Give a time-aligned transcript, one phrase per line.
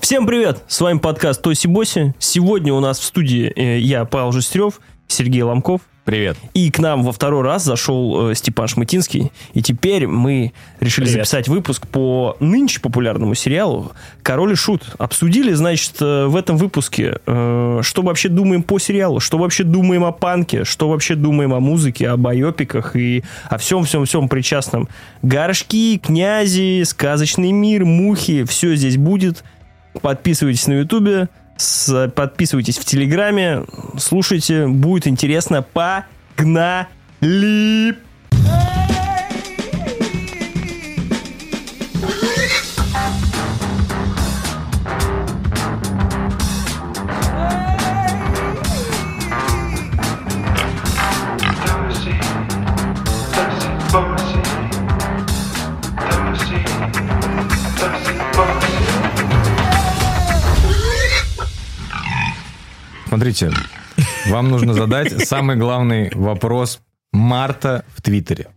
[0.00, 0.62] Всем привет!
[0.68, 2.14] С вами подкаст Тоси Боси.
[2.18, 5.80] Сегодня у нас в студии э, я, Павел Жестрев, Сергей Ломков.
[6.04, 6.36] Привет.
[6.54, 9.32] И к нам во второй раз зашел э, Степан Шмытинский.
[9.54, 11.26] И теперь мы решили Привет.
[11.26, 13.90] записать выпуск по нынче популярному сериалу
[14.22, 14.84] «Король и Шут».
[14.98, 20.04] Обсудили, значит, э, в этом выпуске, э, что вообще думаем по сериалу, что вообще думаем
[20.04, 24.88] о панке, что вообще думаем о музыке, о байопиках и о всем-всем-всем причастном.
[25.22, 29.42] Горшки, князи, сказочный мир, мухи, все здесь будет.
[30.02, 31.28] Подписывайтесь на Ютубе,
[32.14, 33.64] подписывайтесь в Телеграме,
[33.98, 35.62] слушайте, будет интересно.
[35.62, 36.86] Погнали!
[63.16, 63.50] Смотрите,
[64.28, 66.80] вам нужно задать самый главный вопрос
[67.14, 68.48] марта в Твиттере.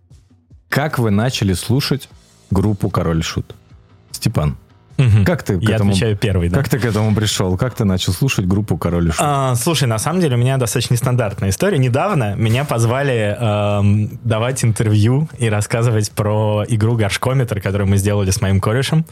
[0.67, 2.09] Как вы начали слушать
[2.51, 3.55] группу Король Шут?
[4.11, 4.57] Степан,
[5.25, 5.91] как ты к Я этому...
[5.91, 6.57] отвечаю первый, да.
[6.57, 7.55] Как ты к этому пришел?
[7.55, 9.21] Как ты начал слушать группу Король и Шут?
[9.21, 11.77] А, слушай, на самом деле у меня достаточно нестандартная история.
[11.77, 18.41] Недавно меня позвали эм, давать интервью и рассказывать про игру Горшкометр, которую мы сделали с
[18.41, 19.05] моим корешем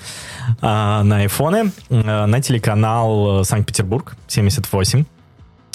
[0.59, 5.05] а, на айфоны э, на телеканал э, Санкт-Петербург 78.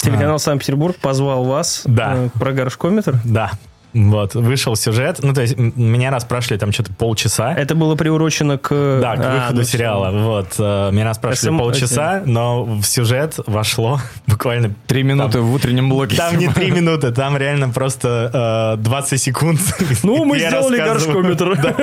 [0.03, 2.13] Телеканал Санкт-Петербург позвал вас Да.
[2.15, 3.15] э, про горшкометр.
[3.23, 3.51] Да.
[3.93, 5.19] Вот, вышел сюжет.
[5.21, 7.53] Ну, то есть, меня расспрашивали там что-то полчаса.
[7.53, 8.69] Это было приурочено к...
[9.01, 10.11] Да, к А, выходу ну, сериала.
[10.11, 10.55] Вот.
[10.57, 16.15] э, Меня спрашивали SM, полчаса, но в сюжет вошло буквально Три минуты в утреннем блоке.
[16.15, 19.59] Там не три минуты, там реально просто э, 20 секунд.
[20.03, 21.53] Ну, мы сделали горшкометр.
[21.63, 21.75] Да.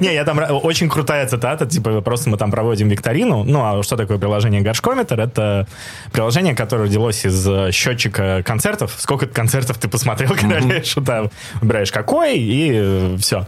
[0.00, 3.44] Не, я там ра- очень крутая цитата, типа просто мы там проводим викторину.
[3.44, 5.20] Ну, а что такое приложение горшкометр?
[5.20, 5.66] Это
[6.12, 8.94] приложение, которое родилось из э, счетчика концертов.
[8.96, 11.30] Сколько концертов ты посмотрел, короля и шута?
[11.60, 13.46] Выбираешь какой, и все.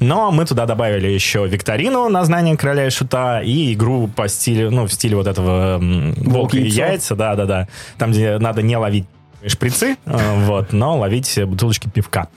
[0.00, 4.70] Но мы туда добавили еще викторину на знание короля и шута и игру по стилю,
[4.70, 7.68] ну, в стиле вот этого волка и яйца, да, да, да.
[7.98, 9.06] Там, где надо не ловить
[9.46, 12.28] шприцы, э, вот, но ловить бутылочки пивка.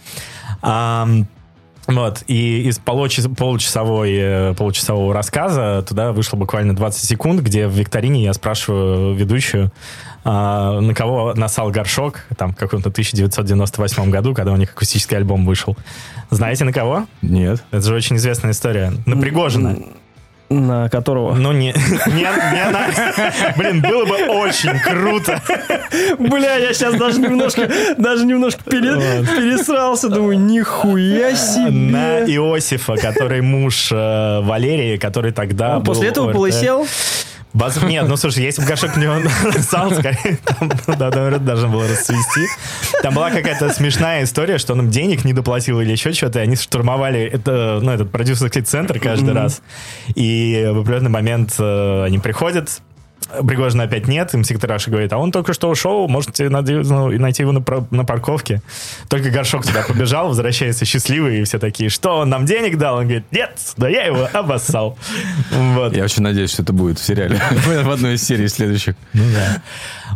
[1.87, 7.73] Вот, и из получас- получасовой, э, получасового рассказа туда вышло буквально 20 секунд, где в
[7.73, 9.71] викторине я спрашиваю ведущую,
[10.27, 15.45] а, на кого насал горшок, там, в каком-то 1998 году, когда у них акустический альбом
[15.45, 15.77] вышел.
[16.31, 17.05] Знаете, на кого?
[17.21, 17.63] Нет.
[17.71, 18.91] Это же очень известная история.
[19.05, 19.77] На Пригожина.
[20.49, 21.33] На которого...
[21.33, 21.73] Ну, не,
[22.07, 22.21] не,
[22.53, 22.87] не на...
[23.57, 25.41] Блин, было бы очень круто.
[26.19, 32.35] Бля, я сейчас даже немножко, даже немножко пере- пересрался, думаю, нихуя На себе.
[32.35, 36.35] Иосифа, который муж э, Валерии, который тогда Он был после этого ОРТ.
[36.35, 36.87] полысел?
[37.55, 39.07] Воз- Нет, ну слушай, если бы горшок не
[39.61, 42.47] сал, скорее, там, да, наверное, должен был расцвести.
[43.01, 46.41] Там была какая-то смешная история, что он им денег не доплатил или еще что-то, и
[46.43, 49.61] они штурмовали это, ну, этот продюсерский центр каждый раз.
[50.15, 52.81] И в определенный момент э, они приходят,
[53.45, 57.51] Пригожина опять нет, им секретарша говорит, а он только что ушел, можете ну, найти его
[57.51, 58.61] на, парковке.
[59.09, 62.97] Только горшок туда побежал, возвращается счастливый, и все такие, что, он нам денег дал?
[62.97, 64.97] Он говорит, нет, да я его обоссал.
[65.75, 65.95] Вот.
[65.95, 67.41] Я очень надеюсь, что это будет в сериале.
[67.51, 68.95] В одной из серий следующих.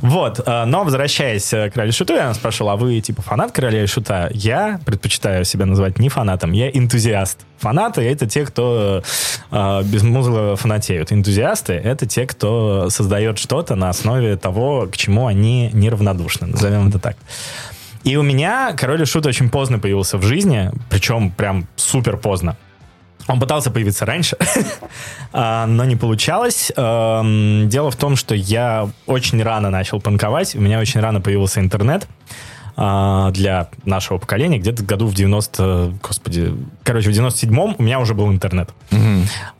[0.01, 3.85] Вот, э, но возвращаясь э, к Королю Шуту, я спрашивал, а вы типа фанат Короля
[3.87, 4.29] Шута?
[4.33, 7.39] Я предпочитаю себя называть не фанатом, я энтузиаст.
[7.57, 9.03] Фанаты— это те, кто
[9.51, 11.11] э, без музыки фанатеют.
[11.11, 16.99] Энтузиасты— это те, кто создает что-то на основе того, к чему они неравнодушны, назовем это
[16.99, 17.17] так.
[18.03, 22.55] И у меня Король Шут очень поздно появился в жизни, причем прям супер поздно.
[23.29, 24.37] Он пытался появиться раньше,
[25.33, 26.71] а, но не получалось.
[26.75, 31.59] Эм, Дело в том, что я очень рано начал панковать, у меня очень рано появился
[31.59, 32.07] интернет
[32.75, 36.53] для нашего поколения, где-то году в 90, господи,
[36.83, 38.69] короче, в 97-м у меня уже был интернет.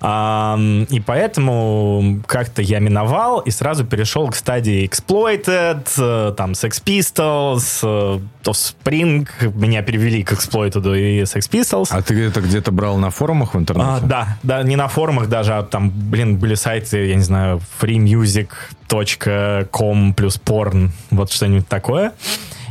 [0.02, 6.82] Ам, И поэтому как-то я миновал и сразу перешел к стадии Exploited, э, там Sex
[6.84, 9.28] Pistols, э, Offspring.
[9.54, 11.88] Меня перевели к Exploited и Sex Pistols.
[11.92, 14.06] А ты это где-то брал на форумах в А, интернете?
[14.06, 20.14] да, да, не на форумах даже, а там, блин, были сайты, я не знаю, freemusic.com
[20.14, 22.14] плюс porn, вот что-нибудь такое.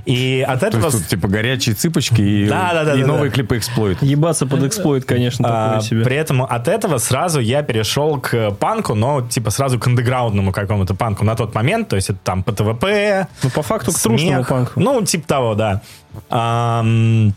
[0.09, 0.85] И от То этого...
[0.87, 3.35] есть тут типа горячие цыпочки и, Да, да, да, и да, новые да.
[3.35, 4.03] клипы эксплойт.
[4.03, 6.03] Ебаться под эксплойт, конечно, а, такое себе.
[6.03, 10.95] при этом от этого сразу я перешел к панку, но типа сразу к андеграундному какому-то
[10.95, 14.49] панку на тот момент, то есть это там ПТВП, Ну, по факту, к трушному смех.
[14.49, 14.81] панку.
[14.81, 15.83] Ну, типа того, да.
[16.31, 17.35] Ам,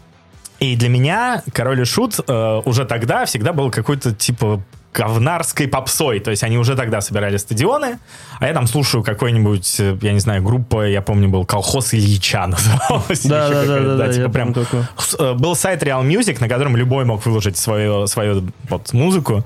[0.60, 4.62] и для меня Король и Шут э, уже тогда всегда был какой-то типа
[4.94, 6.20] говнарской попсой.
[6.20, 8.00] То есть они уже тогда собирали стадионы,
[8.40, 12.48] а я там слушаю какой-нибудь, э, я не знаю, группа, я помню, был колхоз Ильича
[12.48, 13.26] называлась.
[13.26, 17.06] Да, да, да, да, да, типа прям э, был сайт Real Music, на котором любой
[17.06, 19.46] мог выложить свою, свою вот, музыку.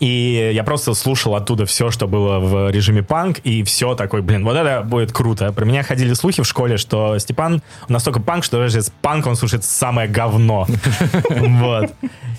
[0.00, 4.44] И я просто слушал оттуда все, что было в режиме панк, и все такой, блин,
[4.44, 5.52] вот это будет круто.
[5.52, 9.36] Про меня ходили слухи в школе, что Степан настолько панк, что даже с панк он
[9.36, 10.66] слушает самое говно.
[11.56, 11.92] Вот.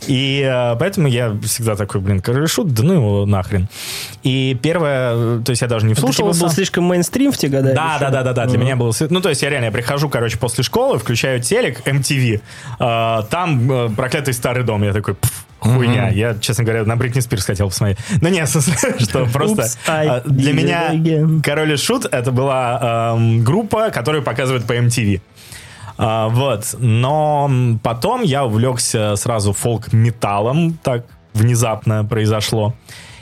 [0.08, 3.68] И э, поэтому я всегда такой, блин, король шут, да ну его нахрен.
[4.24, 6.42] И первое, э, то есть я даже не Это типа вслушивался.
[6.42, 7.74] был слишком мейнстрим в те годы?
[7.74, 8.46] Да, да, да, да, да.
[8.46, 8.94] Для меня было...
[9.10, 12.42] Ну, то есть я реально я прихожу, короче, после школы, включаю телек, MTV.
[12.80, 14.84] э, там проклятый старый дом.
[14.84, 16.10] Я такой, «Пф, хуйня.
[16.10, 17.98] Я, честно говоря, на Бритни Спирс хотел посмотреть.
[18.22, 19.64] Ну, нет, в смысле, что просто...
[19.64, 21.42] Oops, э, Для меня again.
[21.42, 25.22] Король и Шут это была эм, группа, которую показывают по MTV.
[25.98, 26.76] А, вот.
[26.80, 27.50] Но
[27.84, 30.78] потом я увлекся сразу фолк-металлом.
[30.84, 32.74] Так внезапно произошло.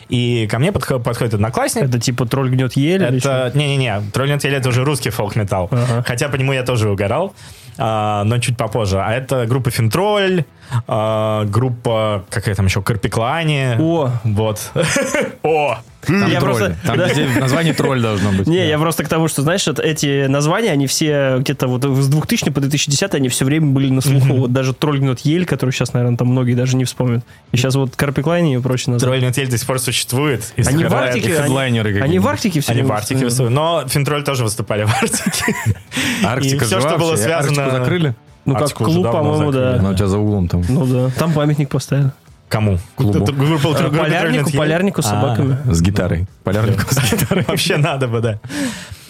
[0.09, 1.83] И ко мне подхо- подходит одноклассник.
[1.85, 3.03] Это типа тролль гнет ель?
[3.03, 5.69] Это, не-не-не, Троллинг Теле это уже русский фолк-металл.
[5.71, 6.03] Ага.
[6.05, 9.01] Хотя по нему я тоже угорал, а, но чуть попозже.
[9.01, 10.45] А это группа Финтроль,
[10.87, 13.75] а, группа, какая там еще, Карпиклани.
[13.79, 14.09] О.
[14.23, 14.71] Вот.
[15.43, 15.77] О!
[16.07, 16.55] Там Я тролль.
[16.57, 17.07] просто- Там да.
[17.07, 18.47] везде название тролль должно быть.
[18.47, 18.63] Не, Да.
[18.63, 22.51] я просто к тому, что, знаешь, вот эти названия, они все где-то вот с 2000
[22.51, 24.33] по 2010 они все время были на слуху.
[24.33, 27.23] Вот даже тролль гнет ель, который сейчас, наверное, там многие даже не вспомнят.
[27.51, 29.17] И сейчас вот Карпиклайни и прочее названия.
[29.19, 30.53] Троллинг Теле до сих пор существует.
[30.65, 33.53] Они в Арктике, они- Они в Арктике все Они в Арктике выступают.
[33.53, 35.55] Но Финтроль тоже выступали в Арктике.
[36.23, 38.15] Арктика И жива что было связано- Арктику закрыли?
[38.45, 39.77] Ну, как Арктику клуб, по-моему, закрыли.
[39.79, 39.97] Она у да.
[39.97, 40.61] тебя за углом там.
[40.69, 41.09] Ну да.
[41.17, 42.11] Там памятник поставили.
[42.55, 42.77] Кому?
[42.95, 43.21] Клубу.
[43.21, 45.09] Это группа- группа Троллинг Полярнику, полярнику с А.
[45.09, 45.57] собаками.
[45.69, 46.25] С гитарой.
[46.45, 47.43] Полярнику с гитарой.
[47.49, 48.39] Вообще надо бы, да.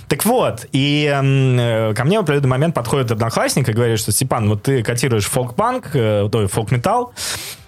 [0.07, 4.49] Так вот, и э, ко мне в определенный момент подходит одноклассник и говорит, что Степан,
[4.49, 7.13] вот ты котируешь фолк-панк, э, то есть фолк-металл,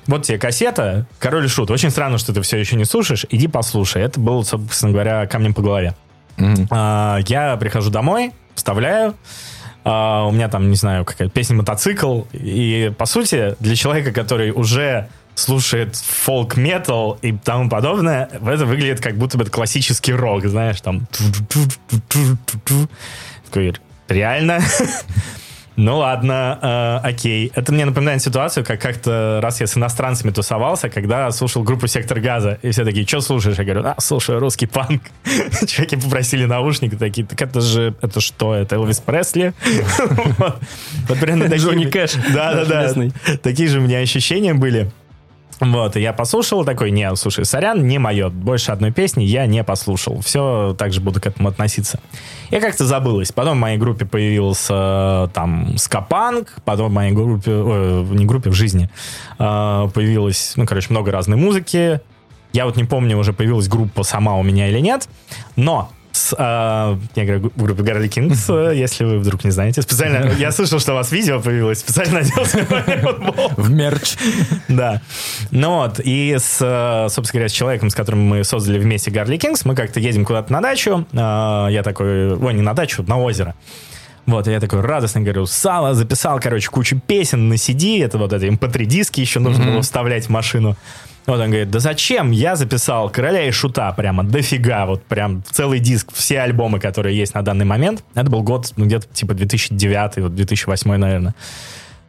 [0.07, 1.69] вот тебе кассета, Король и Шут.
[1.69, 3.27] Очень странно, что ты все еще не слушаешь.
[3.29, 4.01] Иди послушай.
[4.01, 5.93] Это было, собственно говоря, камнем по голове.
[6.37, 6.67] Мгм.
[6.71, 9.13] А, я прихожу домой, вставляю.
[9.83, 12.21] а, у меня там, не знаю, какая песня мотоцикл.
[12.33, 19.15] И, по сути, для человека, который уже слушает фолк-метал и тому подобное, это выглядит как
[19.17, 21.07] будто бы это классический рок, знаешь, там...
[23.45, 23.75] Такой,
[24.09, 24.59] реально?
[25.75, 26.57] Ну ладно,
[27.03, 27.51] э, окей.
[27.53, 32.19] Это мне напоминает ситуацию, как как-то раз я с иностранцами тусовался, когда слушал группу «Сектор
[32.19, 33.59] газа», и все такие, что слушаешь?
[33.59, 35.03] Я говорю, а, слушаю русский панк.
[35.67, 39.53] Чуваки попросили наушники, такие, так это же, это что, это Элвис Пресли?
[40.39, 41.19] Вот.
[41.19, 42.13] Примерно такие- Джонни Кэш.
[42.33, 43.11] Да-да-да.
[43.43, 44.89] Такие же у меня ощущения были.
[45.59, 48.29] Вот, и я послушал такой, не, слушай, сорян, не мое.
[48.29, 50.21] Больше одной песни я не послушал.
[50.21, 51.99] Все так же буду к этому относиться.
[52.51, 53.31] Я как-то забылась.
[53.31, 58.51] Потом в моей группе появился э, там скапанк, потом в моей группе, ой, не группе,
[58.51, 58.89] в жизни
[59.39, 62.01] э, появилось, ну, короче, много разной музыки.
[62.53, 65.09] Я вот не помню, уже появилась группа сама у меня или нет,
[65.55, 69.81] но с, э, я говорю в группе Гарли Кингс, если вы вдруг не знаете.
[69.81, 72.43] Специально, я слышал, что у вас видео появилось, специально надел.
[73.57, 74.15] В мерч.
[74.67, 75.01] Да.
[75.51, 76.57] Ну вот, и с,
[77.09, 80.51] собственно говоря, с человеком, с которым мы создали вместе Гарли Кингс, мы как-то едем куда-то
[80.51, 81.05] на дачу.
[81.13, 81.15] э,
[81.71, 83.55] Я такой, ой, не на дачу, на озеро.
[84.25, 88.33] Вот, и я такой радостно говорю, Сало записал, короче, кучу песен на CD, это вот
[88.33, 90.75] это MP3-диски еще нужно было вставлять в машину.
[91.27, 92.31] Вот он говорит, да зачем?
[92.31, 97.33] Я записал Короля и Шута прямо дофига, вот прям целый диск, все альбомы, которые есть
[97.33, 98.01] на данный момент.
[98.15, 101.35] Это был год, ну, где-то типа 2009, вот 2008, наверное.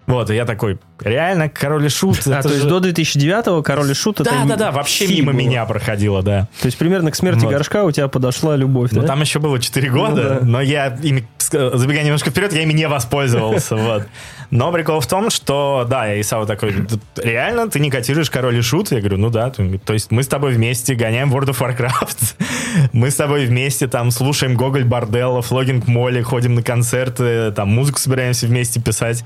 [0.08, 2.26] Вот, и я такой, реально, Король и Шут?
[2.26, 5.06] А, то есть же- до 2009-го Король и Шут это Да, им да, да, вообще
[5.06, 5.38] мимо было.
[5.38, 6.48] меня проходило, да.
[6.60, 7.52] То есть примерно к смерти Вот.
[7.52, 9.06] горшка у тебя подошла любовь, Ну, да?
[9.06, 10.46] там еще было 4 года, Ну, да.
[10.46, 14.04] но я ими, забегая немножко вперед, я ими не воспользовался, вот.
[14.50, 18.56] Но прикол в том, что, да, я Исава такой, «Да реально, ты не котируешь Король
[18.56, 18.90] и Шут?
[18.90, 22.34] Я говорю, ну да, то есть мы с тобой вместе гоняем World of Warcraft,
[22.94, 27.98] мы с тобой вместе там слушаем Гоголь Борделов, Логинг Молли, ходим на концерты, там музыку
[27.98, 29.22] собираемся вместе писать,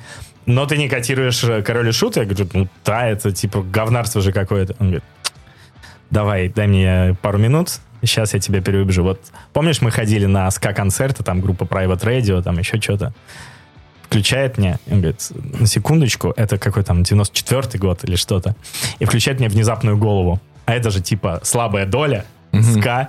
[0.46, 2.16] но ты не котируешь э, Король и Шут?
[2.16, 4.74] Я говорю, ну да, это типа говнарство же какое-то.
[4.78, 5.04] Он говорит,
[6.10, 9.02] давай, дай мне пару минут, сейчас я тебя переубежу.
[9.02, 9.20] Вот
[9.52, 13.12] помнишь, мы ходили на ска-концерты, там группа Private Radio, там еще что-то.
[14.02, 15.26] Включает мне, он говорит,
[15.58, 18.54] на секундочку, это какой там 94-й год или что-то,
[18.98, 20.38] и включает мне внезапную голову.
[20.66, 22.26] А это же типа слабая доля,
[22.60, 23.08] ска.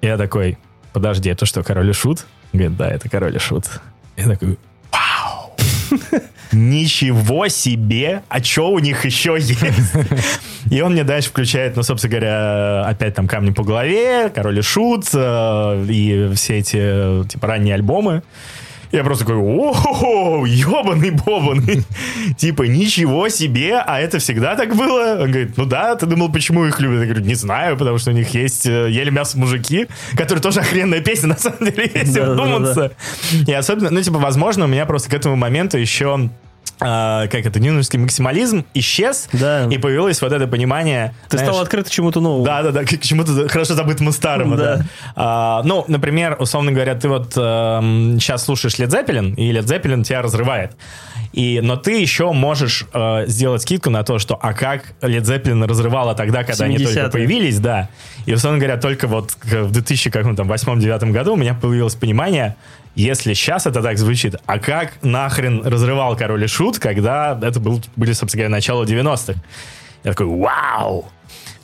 [0.00, 0.56] И я такой,
[0.94, 2.26] подожди, это что, король и шут?
[2.52, 3.66] Он говорит, да, это король и шут.
[4.16, 4.58] Я такой,
[4.90, 5.29] вау!
[6.52, 8.22] Ничего себе!
[8.28, 9.62] А что у них еще есть?
[10.70, 14.62] И он мне дальше включает, ну, собственно говоря, опять там камни по голове, король и
[14.62, 18.22] шут, э, и все эти, типа, ранние альбомы.
[18.92, 21.84] Я просто такой, о ебаный бобаный.
[22.36, 25.22] Типа, ничего себе, а это всегда так было?
[25.22, 27.00] Он говорит, ну да, ты думал, почему их любят?
[27.00, 30.60] Я говорю, не знаю, потому что у них есть э, ели мясо мужики, которые тоже
[30.60, 32.92] охрененная песня, на самом деле, если Да, да, да, вдуматься.
[33.46, 36.28] И особенно, ну, типа, возможно, у меня просто к этому моменту еще
[36.80, 39.66] а, как это, нюновский максимализм исчез, Да.
[39.70, 41.14] и появилось вот это понимание.
[41.28, 42.44] Ты знаешь, стал открыт к чему-то новому.
[42.44, 44.76] да, да, да, к чему-то хорошо забытому старому, да.
[44.76, 44.84] Да.
[45.16, 50.22] А, ну, например, условно говоря, ты вот сейчас слушаешь Led Zeppelin, и Led Zeppelin тебя
[50.22, 50.72] разрывает.
[51.32, 55.64] И, но ты еще можешь э, сделать скидку на то, что а как Led Zeppelin
[55.66, 57.10] разрывала тогда, когда они только 70-е.
[57.10, 57.88] появились, да.
[58.26, 62.56] И, условно говоря, только вот в 2008-2009 году у меня появилось понимание,
[62.94, 67.80] если сейчас это так звучит, а как нахрен разрывал Король и Шут, когда это был,
[67.96, 69.40] были, собственно говоря, начало 90-х.
[70.04, 71.06] Я такой, вау!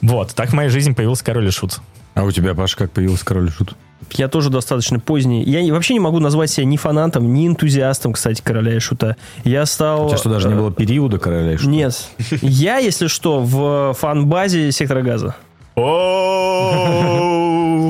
[0.02, 1.80] Вот, так в моей жизни появился Король и Шут.
[2.16, 3.76] А у тебя, Паш, как появился король и шут?
[4.12, 5.44] Я тоже достаточно поздний.
[5.44, 9.16] Я вообще не могу назвать себя ни фанатом, ни энтузиастом, кстати, короля и шута.
[9.44, 10.06] Я стал...
[10.06, 11.68] У тебя что, даже не э, было периода короля и шута?
[11.68, 12.08] Нет.
[12.40, 15.36] Я, если что, в фан-базе сектора газа.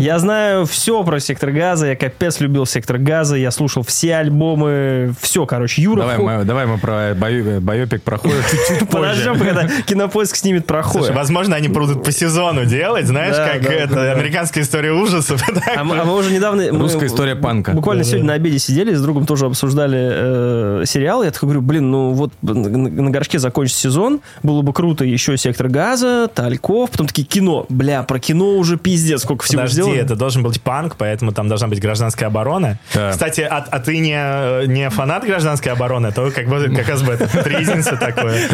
[0.07, 5.15] Я знаю все про сектор газа, я капец любил сектор газа, я слушал все альбомы,
[5.21, 6.01] все, короче, Юра...
[6.01, 11.07] Давай, мы, давай мы про байо- байопик проходим чуть-чуть Подождем, когда кинопоиск снимет проходит.
[11.07, 14.93] Слушай, возможно, они будут по сезону делать, знаешь, Да, как да, это, да, американская история
[14.93, 15.43] ужасов.
[15.77, 16.73] А а мы уже недавно...
[16.73, 17.73] мы Русская история панка.
[17.73, 21.23] Буквально сегодня на обеде сидели, с другом тоже обсуждали э, сериал.
[21.23, 25.37] Я такой говорю, блин, ну вот на, на горшке закончится сезон, было бы круто еще
[25.37, 27.67] «Сектор газа», «Тальков», потом такие кино.
[27.77, 30.01] Бля, про кино уже пиздец, сколько всего Подожди, сделано.
[30.01, 32.79] это должен быть панк, поэтому там должна быть гражданская оборона.
[32.95, 33.11] Да.
[33.11, 37.13] Кстати, а, а ты не, не фанат гражданской обороны, то как, бы, как раз бы
[37.13, 38.49] это тризинса такое.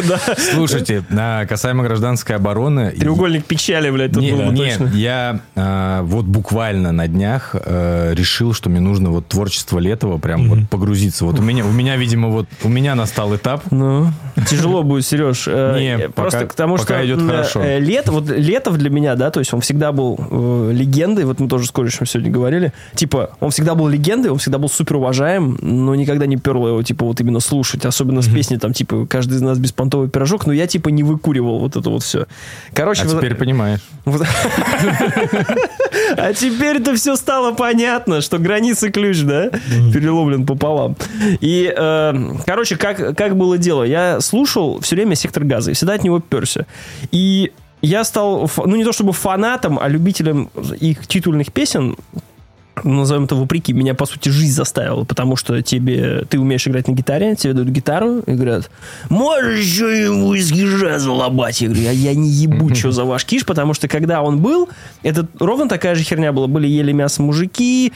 [0.51, 2.91] Слушайте, на касаемо гражданской обороны...
[2.91, 4.93] Треугольник печали, блядь, тут Не- было бы нет, точно.
[4.95, 10.49] я а, вот буквально на днях э, решил, что мне нужно вот творчество Летова прям
[10.49, 11.23] вот погрузиться.
[11.25, 13.63] Вот у меня, у меня, видимо, вот у меня настал этап.
[13.71, 14.07] Ну,
[14.49, 15.45] тяжело будет, Сереж.
[15.47, 17.61] Э, Не, э, Просто пока- к тому, пока что идет хорошо.
[17.63, 21.39] э, Лето, вот Летов для меня, да, то есть он всегда был э, легендой, вот
[21.39, 24.97] мы тоже с корешем сегодня говорили, типа, он всегда был легендой, он всегда был супер
[24.97, 29.05] уважаем, но никогда не перло его, типа, вот именно слушать, особенно с песней, там, типа,
[29.07, 32.25] каждый из нас беспонтовый пирожок, но я, типа, не выкуривал вот это вот все.
[32.73, 33.79] Короче, А вот- теперь понимаешь.
[36.17, 39.49] А теперь-то все стало понятно, что границы ключ, да,
[39.93, 40.95] переломлен пополам.
[41.41, 42.13] И, э,
[42.45, 43.83] короче, как, как было дело?
[43.83, 46.65] Я слушал все время «Сектор газа» и всегда от него перся.
[47.11, 47.51] И
[47.83, 50.49] я стал, ну, не то чтобы фанатом, а любителем
[50.79, 51.97] их титульных песен,
[52.83, 56.93] назовем это вопреки, меня, по сути, жизнь заставила, потому что тебе, ты умеешь играть на
[56.93, 58.71] гитаре, тебе дают гитару и говорят,
[59.09, 61.61] можешь еще ему из гижа залобать.
[61.61, 64.69] Я говорю, я, я не ебу, что за ваш киш, потому что когда он был,
[65.03, 66.47] это ровно такая же херня была.
[66.47, 67.91] Были ели мясо мужики,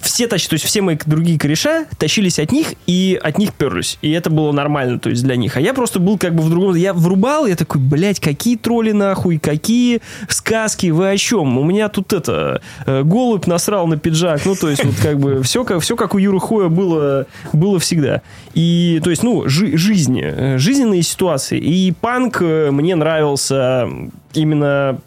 [0.00, 3.98] все тащили, то есть все мои другие кореша тащились от них и от них перлись.
[4.02, 5.56] И это было нормально, то есть для них.
[5.56, 6.74] А я просто был как бы в другом...
[6.74, 11.58] Я врубал, я такой, блядь, какие тролли нахуй, какие сказки, вы о чем?
[11.58, 14.44] У меня тут это, э, голубь насрал на пиджак.
[14.44, 17.78] Ну, то есть вот как бы все как, все как у Юры Хоя было, было
[17.78, 18.22] всегда.
[18.54, 21.58] И, то есть, ну, жи- жизни, э, жизненные ситуации.
[21.58, 23.88] И панк э, мне нравился
[24.34, 24.98] именно им-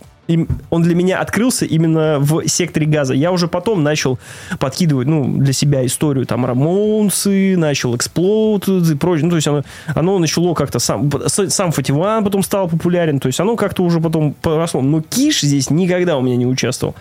[0.70, 3.14] он для меня открылся именно в секторе газа.
[3.14, 4.20] Я уже потом начал
[4.60, 9.26] подкидывать, ну, для себя историю, там, Рамонсы, начал Explode и прочее.
[9.26, 9.64] Ну, то есть оно,
[9.96, 14.34] оно начало как-то сам, сам Фативан потом стал популярен, то есть оно как-то уже потом
[14.34, 14.82] поросло.
[14.82, 16.96] Но Киш здесь никогда у меня не участвовал.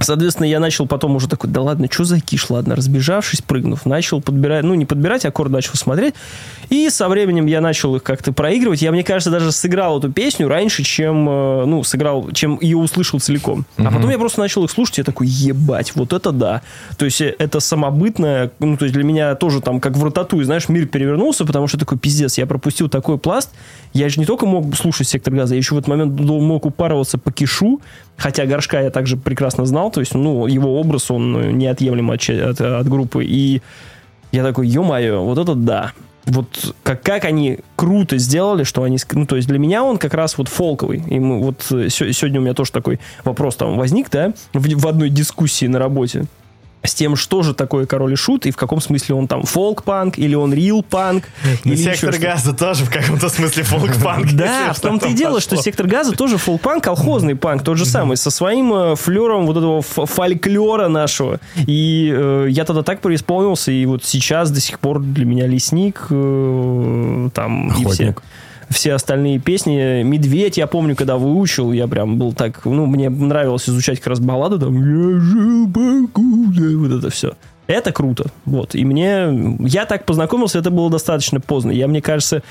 [0.00, 4.20] Соответственно, я начал потом уже такой, да ладно, что за киш, ладно, разбежавшись, прыгнув, начал
[4.20, 6.14] подбирать, ну, не подбирать, аккорд начал смотреть,
[6.70, 8.82] и со временем я начал их как-то проигрывать.
[8.82, 13.20] Я, мне кажется, даже сыграл эту песню раньше, чем, э, ну, сыграл, чем ее услышал
[13.20, 13.64] целиком.
[13.76, 16.62] А потом я просто начал их слушать, я такой, ебать, вот это да.
[16.96, 20.44] То есть э, это самобытное, ну, то есть для меня тоже там, как в ротатуе,
[20.44, 23.50] знаешь, мир перевернулся, потому что такой, пиздец, я пропустил такой пласт,
[23.92, 27.18] я же не только мог слушать «Сектор газа», я еще в этот момент мог упарываться
[27.18, 27.80] по кишу,
[28.16, 32.60] хотя Горшка я также прекрасно знал, то есть, ну, его образ, он неотъемлем от, от,
[32.60, 33.62] от группы, и
[34.32, 35.92] я такой, ё-моё, вот это да.
[36.26, 38.98] Вот как, как они круто сделали, что они...
[39.12, 41.02] Ну, то есть для меня он как раз вот фолковый.
[41.08, 44.86] И мы, вот э, сегодня у меня тоже такой вопрос там возник, да, в, в
[44.86, 46.26] одной дискуссии на работе
[46.82, 50.18] с тем, что же такое король и шут, и в каком смысле он там фолк-панк,
[50.18, 51.24] или он рил-панк,
[51.64, 54.32] Ну, Сектор газа тоже в каком-то смысле фолк-панк.
[54.32, 58.16] Да, в том-то и дело, что сектор газа тоже фолк-панк, колхозный панк, тот же самый,
[58.16, 61.40] со своим э, флером вот этого фольклора нашего.
[61.66, 66.06] И э, я тогда так преисполнился, и вот сейчас до сих пор для меня лесник,
[66.10, 68.14] э, там, и все.
[68.70, 70.02] Все остальные песни.
[70.02, 74.20] Медведь, я помню, когда выучил, я прям был так, ну, мне нравилось изучать как раз
[74.20, 77.34] баллады, там, я жил покуда, вот это все.
[77.68, 78.30] Это круто.
[78.46, 78.74] Вот.
[78.74, 79.56] И мне...
[79.60, 81.70] Я так познакомился, это было достаточно поздно.
[81.70, 82.42] Я, мне кажется,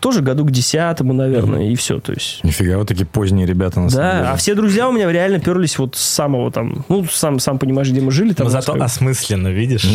[0.00, 2.00] тоже году к десятому, наверное, и все.
[2.00, 2.42] То есть...
[2.44, 4.28] Нифига, вот такие поздние ребята на самом Да, деле.
[4.28, 6.84] а все друзья у меня реально перлись вот с самого там...
[6.88, 8.32] Ну, сам, сам понимаешь, где мы жили.
[8.32, 9.86] Там, Но зато как- осмысленно, видишь?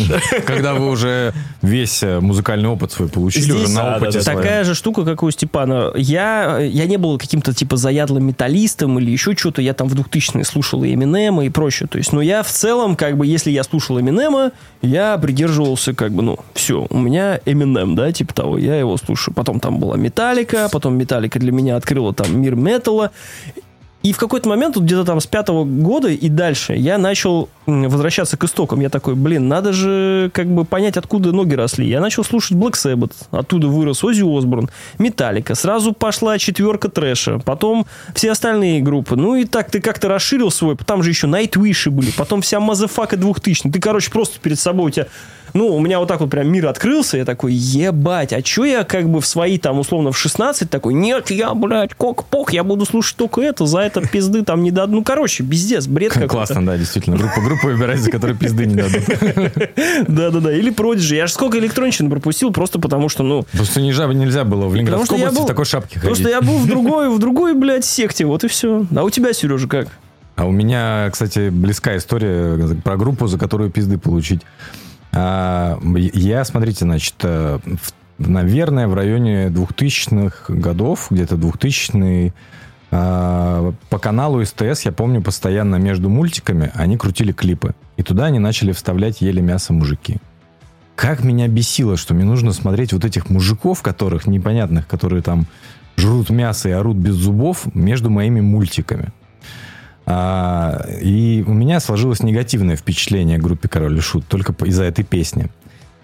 [0.46, 4.20] Когда вы уже весь э, музыкальный опыт свой получили, уже на опыте.
[4.20, 5.90] Такая же штука, как у Степана.
[5.96, 9.62] Я, я не был каким-то типа заядлым металлистом или еще что-то.
[9.62, 11.88] Я там в 2000-е слушал и Эминема и прочее.
[11.88, 14.52] То есть, но я в целом, как бы, если я слушал Эминема,
[14.82, 19.34] я придерживался, как бы, ну, все, у меня Эминем, да, типа того, я его слушаю.
[19.34, 23.12] Потом там была Металлика, потом Металлика для меня открыла там мир металла.
[24.06, 28.36] И в какой-то момент, вот где-то там с пятого года и дальше, я начал возвращаться
[28.36, 28.78] к истокам.
[28.78, 31.88] Я такой, блин, надо же как бы понять, откуда ноги росли.
[31.88, 35.56] Я начал слушать Black Sabbath, оттуда вырос Оззи Осборн, Металлика.
[35.56, 39.16] Сразу пошла четверка трэша, потом все остальные группы.
[39.16, 43.16] Ну и так ты как-то расширил свой, там же еще Nightwish были, потом вся мазафака
[43.16, 45.08] 2000 Ты, короче, просто перед собой у тебя
[45.54, 48.84] ну, у меня вот так вот прям мир открылся, я такой, ебать, а чё я
[48.84, 52.84] как бы в свои там, условно, в 16 такой, нет, я, блядь, панк-рок, я буду
[52.84, 54.96] слушать только это, за это пизды там не дадут.
[54.96, 56.32] Ну, короче, пиздец, бред какой-то.
[56.32, 57.16] Классно, да, действительно.
[57.16, 59.02] Группа, группа выбирать, за которой пизды не дадут.
[60.08, 61.16] Да-да-да, или Продиджи.
[61.16, 65.18] Я же сколько электронщин пропустил, просто потому что, ну, Просто нельзя, нельзя было в Ленинградской
[65.18, 65.44] области был...
[65.44, 66.04] в такой шапке ходить.
[66.04, 68.86] Просто я был в другой, в другой, блядь, секте, вот и все.
[68.94, 69.88] А у тебя, Сережа, как?
[70.36, 74.42] А у меня, кстати, близкая история про группу, за которую пизды получить.
[75.18, 75.78] А,
[76.12, 77.58] Я, смотрите, значит, э,
[78.18, 82.34] наверное, в районе 2000-х годов, где-то 2000
[82.90, 87.74] а, по каналу СТС, я помню, постоянно между мультиками они крутили клипы.
[87.96, 90.18] И туда они начали вставлять «Ели мясо мужики».
[90.94, 95.46] Как меня бесило, что мне нужно смотреть вот этих мужиков, которых непонятных, которые там
[95.96, 99.12] жрут мясо и орут без зубов, между моими мультиками.
[100.06, 105.04] А, и у меня сложилось негативное впечатление о группе Король и Шут только из-за этой
[105.04, 105.48] песни.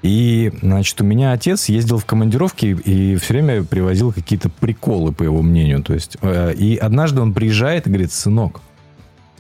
[0.03, 5.23] И, значит, у меня отец ездил в командировки и все время привозил какие-то приколы, по
[5.23, 5.83] его мнению.
[5.85, 8.61] То есть, э, и однажды он приезжает и говорит, сынок,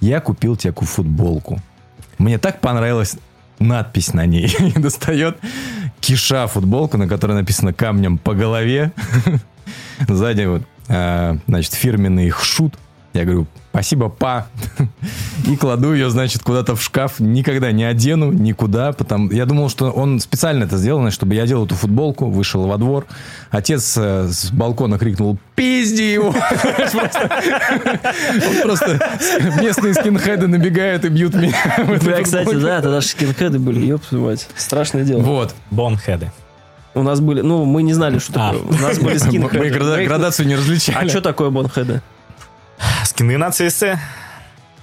[0.01, 1.59] я купил тебе ку- футболку.
[2.19, 3.17] Мне так понравилась
[3.59, 4.55] надпись на ней.
[4.61, 5.39] И достает
[6.01, 8.93] киша футболку, на которой написано камнем по голове.
[10.09, 12.75] Сзади вот, э, значит, фирменный их шут.
[13.15, 14.47] Я говорю, спасибо, па.
[15.49, 17.19] И кладу ее, значит, куда-то в шкаф.
[17.19, 18.93] Никогда не одену, никуда.
[18.93, 19.31] Потому...
[19.31, 22.77] Я думал, что он специально это сделал, значит, чтобы я одел эту футболку, вышел во
[22.77, 23.07] двор.
[23.51, 26.33] Отец э, с балкона крикнул, пизди его.
[28.63, 29.01] Просто...
[29.61, 31.57] Местные скинхеды набегают и бьют меня.
[32.03, 34.49] Бля, кстати, да, тогда же скинхеды были, твою мать.
[34.57, 35.23] Страшное дело.
[35.23, 35.55] Вот.
[35.71, 36.31] Бонхеды.
[36.95, 38.53] У нас были, ну, мы не знали, что А.
[38.53, 38.79] такое.
[38.79, 39.59] У нас были скинхеды.
[39.59, 41.07] Мы градацию не различали.
[41.07, 42.03] А что такое бонхеды?
[43.05, 43.99] Скины нацисты?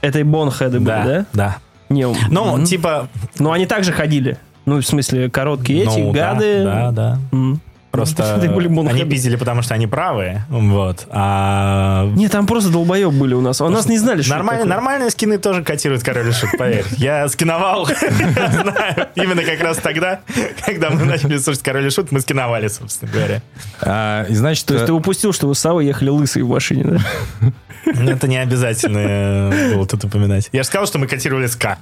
[0.02, 1.26] Это и бонхеды были, Да, да?
[1.34, 1.58] да.
[1.90, 2.66] Не, Ну, мгм.
[2.66, 3.10] типа...
[3.40, 4.38] Ну, они также ходили.
[4.66, 6.64] Ну, в смысле, короткие эти, ну, да, гады.
[6.64, 7.18] Да, да.
[7.32, 7.60] М.
[7.92, 10.46] Просто они пиздили, потому что они правые.
[10.50, 11.08] Вот.
[11.10, 13.60] А Не, там просто долбоеб были у нас.
[13.62, 14.76] А у нас не знали, что Нормально, такое.
[14.76, 16.86] нормальные скины тоже котируют король шут, поверь.
[16.98, 19.08] Я скиновал, знаю.
[19.16, 20.20] Именно как раз тогда,
[20.64, 23.42] когда мы начали слушать король и шут, мы скиновали, собственно говоря.
[23.82, 26.50] А, и значит, То есть э, ты упустил, что вы с Савой ехали лысые в
[26.50, 27.00] машине, да?
[27.86, 30.50] Ну, Это не обязательно э, было тут упоминать.
[30.52, 31.78] Я же сказал, что мы котировали СК.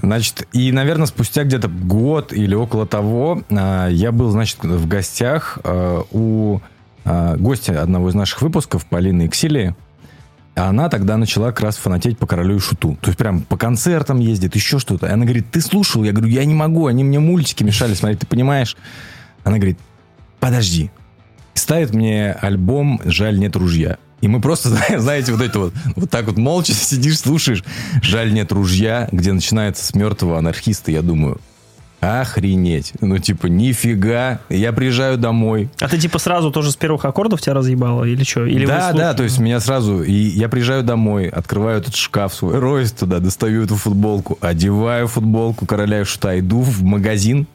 [0.00, 5.58] Значит, и, наверное, спустя где-то год или около того а, я был, значит, в гостях
[5.64, 6.60] а, у
[7.04, 9.74] гостя одного из наших выпусков, Полины Иксилии.
[10.54, 12.98] А Она тогда начала как раз фанатеть по королю и шуту.
[13.00, 15.06] То есть прям по концертам ездит, еще что-то.
[15.06, 16.04] И она говорит, ты слушал?
[16.04, 18.76] Я говорю, я не могу, они мне мультики мешали смотреть, ты понимаешь?
[19.44, 19.78] Она говорит,
[20.40, 20.90] подожди.
[21.54, 23.98] Ставит мне альбом «Жаль, нет ружья».
[24.22, 27.62] И мы просто, знаете, вот это вот, вот так вот молча сидишь, слушаешь
[28.00, 31.40] «Жаль, нет ружья», где начинается с мертвого анархиста, я думаю,
[32.00, 32.94] охренеть.
[33.00, 34.40] Ну, типа, нифига.
[34.48, 38.04] Я приезжаю домой, А ты типа сразу тоже с первых аккордов тебя разъебало?
[38.04, 38.44] Или что?
[38.44, 40.02] Или да, да, то есть меня сразу...
[40.02, 45.66] И я приезжаю домой, открываю этот шкаф свой, роюсь туда, достаю эту футболку, одеваю футболку
[45.66, 47.46] короля и шута, иду в магазин,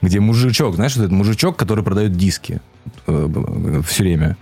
[0.00, 2.60] где мужичок, знаешь, вот этот мужичок, который продает диски
[3.06, 4.36] все время.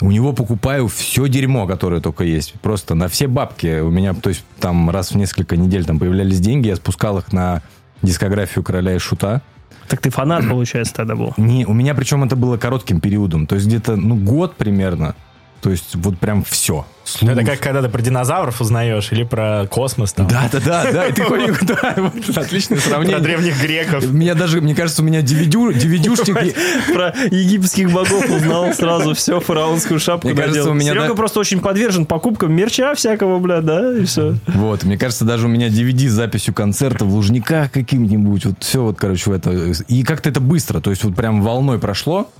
[0.00, 2.54] У него покупаю все дерьмо, которое только есть.
[2.60, 3.80] Просто на все бабки.
[3.80, 7.32] У меня, то есть, там раз в несколько недель там появлялись деньги, я спускал их
[7.32, 7.62] на
[8.02, 9.42] дискографию короля и шута.
[9.88, 11.34] Так ты фанат, получается, тогда был.
[11.36, 13.46] Не, у меня причем это было коротким периодом.
[13.46, 15.16] То есть где-то, ну, год примерно.
[15.60, 16.86] То есть вот прям все.
[17.20, 20.26] Ну, Это как когда ты про динозавров узнаешь или про космос там.
[20.28, 21.06] Да, да, да, да.
[21.06, 23.18] И ты ходишь, да, вот отличное Про сравнение.
[23.20, 24.04] древних греков.
[24.10, 26.94] Меня даже, мне кажется, у меня DVD, DVD-шник.
[26.94, 30.72] Про египетских богов узнал сразу все, фараонскую шапку Мне кажется, надел.
[30.72, 34.34] у меня Серега да- просто очень подвержен покупкам мерча всякого, бля, да, и все.
[34.48, 38.44] Вот, мне кажется, даже у меня DVD с записью концерта в Лужниках каким-нибудь.
[38.46, 39.50] Вот все вот, короче, в это.
[39.88, 40.80] И как-то это быстро.
[40.80, 42.30] То есть вот прям волной прошло.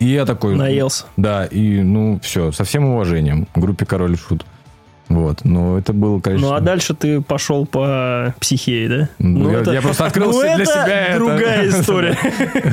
[0.00, 0.56] И я такой...
[0.56, 1.04] Наелся.
[1.16, 4.44] Да, и ну все, со всем уважением группе Король и Шут.
[5.08, 6.48] Вот, но это было, конечно...
[6.50, 9.08] Ну, а дальше ты пошел по психее, да?
[9.18, 11.18] Ну, я- я просто открыл ну, для это себя это.
[11.18, 12.18] другая история.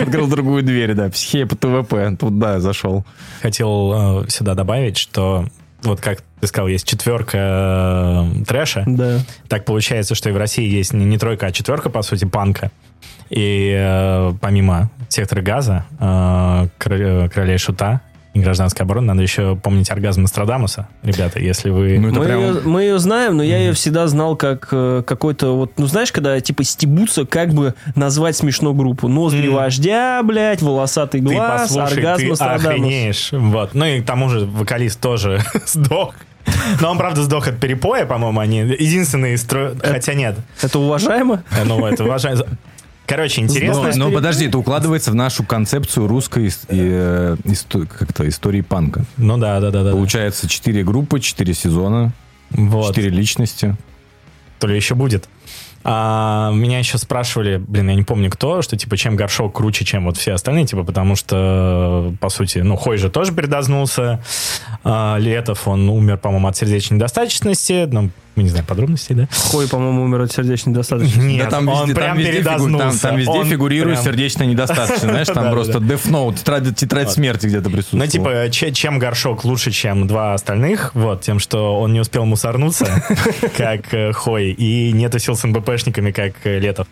[0.04, 1.10] Открыл другую дверь, да.
[1.10, 2.16] Психея по ТВП.
[2.20, 3.04] Тут, да, зашел.
[3.42, 5.46] Хотел э, сюда добавить, что
[5.84, 7.38] вот как ты сказал, есть четверка
[8.40, 8.84] э, трэша.
[8.86, 9.20] Да.
[9.48, 12.72] Так получается, что и в России есть не, не тройка, а четверка, по сути, панка.
[13.30, 18.02] И э, помимо сектора газа, э, Короле- королей шута
[18.39, 20.88] и гражданской обороны, надо еще помнить оргазм Нострадамуса.
[21.04, 22.00] Ребята, если вы...
[22.00, 22.39] Ну, Мы, прям...
[22.39, 26.12] ее, мы ее знаем, но я ее всегда знал как э, какой-то вот, ну знаешь,
[26.12, 29.08] когда типа стебутся, как бы назвать смешно группу.
[29.08, 29.56] Ноздри Мгм.
[29.56, 32.65] вождя, блядь, волосатый ты глаз, послушай, оргазм ты Нострадамус.
[32.65, 33.30] охренеешь.
[33.32, 33.73] Вот.
[33.73, 36.13] Ну и к тому же вокалист тоже сдох.
[36.80, 39.36] Но он, правда, сдох от перепоя, по-моему, они единственные...
[39.36, 40.36] стро- Хотя нет.
[40.62, 41.43] Это уважаемо?
[41.52, 42.38] Э, Ну, это уважаю.
[43.08, 43.91] Короче, интересно.
[43.96, 49.06] Но, но подожди, это укладывается в нашу концепцию русской э, исто- как-то истории панка.
[49.15, 49.91] Ну да, да, да, да.
[49.91, 52.12] Получается, четыре группы, четыре сезона,
[52.52, 52.89] Вот.
[52.89, 53.78] четыре личности.
[54.60, 55.30] То ли еще будет.
[55.89, 60.04] А, меня еще спрашивали, блин, я не помню кто, что типа чем горшок круче, чем
[60.04, 64.22] вот все остальные, типа потому что, по сути, ну, Хой же тоже передознулся,
[64.84, 69.28] а, Летов, он умер, по-моему, от сердечной недостаточности, ну, мы не знаем подробностей, да?
[69.52, 71.19] Хой, по-моему, умер от сердечной достаточности.
[71.19, 74.06] Нет, да там он везде, прям там везде, фигу- там, там везде Он фигурирует прям-
[74.06, 75.10] сердечно недостаточно.
[75.10, 75.80] Знаешь, там просто.
[75.80, 78.04] Death Note, тетрадь, тетрадь смерти где-то присутствует.
[78.06, 82.26] Ну, типа, че- чем горшок лучше, чем два остальных, вот, тем, что он не успел
[82.26, 83.04] мусорнуться,
[83.58, 86.88] как э, Хой, и не тусил с МБПшниками, как э, Летов.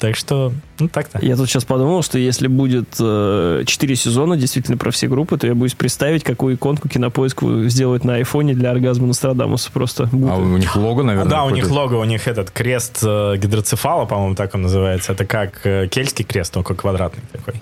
[0.00, 1.18] Так что, ну, так-то.
[1.20, 5.46] Я тут сейчас подумал, что если будет э, 4 сезона действительно про все группы, то
[5.46, 9.70] я боюсь представить, какую иконку кинопоиск сделают на айфоне для оргазма Нострадамуса.
[9.70, 13.36] Просто А у них лого, наверное, Да, у них лого, у них этот крест э,
[13.36, 15.12] гидроцефала, по-моему, так он называется.
[15.12, 17.60] Это как э, кельтский крест, только квадратный такой.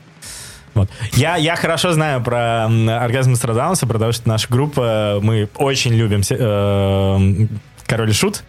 [0.74, 0.88] Вот.
[1.14, 7.46] Я, я хорошо знаю про оргазм Нострадамуса, потому что наша группа, мы очень любим э,
[7.84, 8.44] Король и Шут,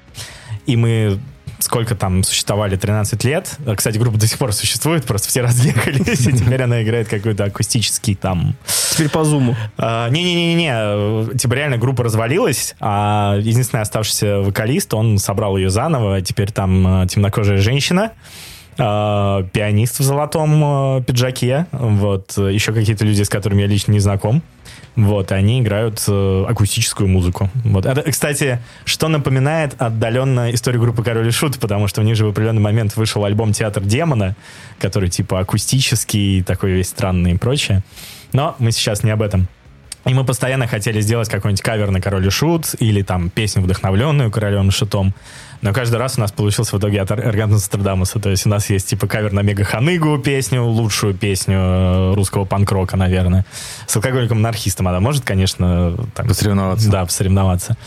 [0.67, 1.17] и мы
[1.59, 3.57] сколько там существовали, 13 лет.
[3.65, 7.45] А, Кстати, группа до сих пор существует, просто все разъехались, и теперь она играет какой-то
[7.45, 8.55] акустический там
[8.91, 9.55] Теперь по зуму.
[9.77, 16.51] а, Не-не-не-не, типа реально группа развалилась, а единственный оставшийся вокалист, он собрал ее заново, теперь
[16.51, 18.11] там темнокожая женщина,
[18.77, 24.41] а, пианист в золотом пиджаке, вот, еще какие-то люди, с которыми я лично не знаком.
[24.95, 27.49] Вот, они играют э, акустическую музыку.
[27.63, 27.85] Вот.
[27.85, 32.25] Это, кстати, что напоминает отдаленно историю группы Король и Шут, потому что у них же
[32.25, 34.35] в определенный момент вышел альбом Театр демона,
[34.79, 37.83] который типа акустический, такой весь странный и прочее.
[38.33, 39.47] Но мы сейчас не об этом.
[40.05, 44.31] И мы постоянно хотели сделать какой-нибудь кавер на Король и Шут или там песню, вдохновленную
[44.31, 45.13] Королем и Шутом.
[45.61, 48.19] Но каждый раз у нас получился в итоге от Оргазма Нострадамуса.
[48.19, 52.45] То есть у нас есть типа кавер на Мега Ханыгу песню, лучшую песню э, русского
[52.45, 53.45] панк-рока, наверное.
[53.87, 56.89] С алкоголиком-анархистом она может, конечно, там, Посоревноваться.
[56.89, 57.77] Да, посоревноваться.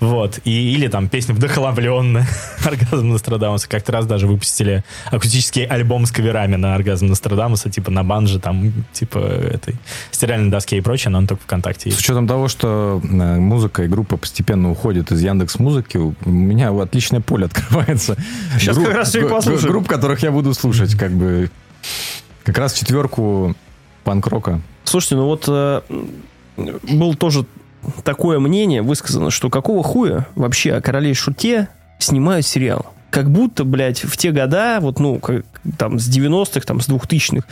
[0.00, 0.38] Вот.
[0.44, 2.26] И, или там песня «Вдохновленная»
[2.64, 3.68] Оргазм Нострадамуса.
[3.68, 8.72] Как-то раз даже выпустили акустический альбом с каверами на Оргазм Нострадамуса, типа на банже, там,
[8.92, 9.74] типа этой
[10.10, 11.98] стиральной доске и прочее, но он только ВКонтакте С есть.
[12.00, 13.06] учетом того, что э,
[13.38, 18.16] музыка и группа постепенно уходят из Яндекс Музыки, у меня отличное поле открывается.
[18.58, 19.72] Сейчас как раз гу- послушаем.
[19.72, 21.50] Групп, которых я буду слушать, как бы
[22.44, 23.54] как раз четверку
[24.04, 24.60] панк-рока.
[24.84, 25.80] Слушайте, ну вот э,
[26.56, 27.44] был тоже
[28.04, 32.92] такое мнение высказано, что какого хуя вообще о короле шуте снимают сериал?
[33.10, 35.44] Как будто, блядь, в те года, вот, ну, как,
[35.78, 37.46] там, с 90-х, там, с 2000-х,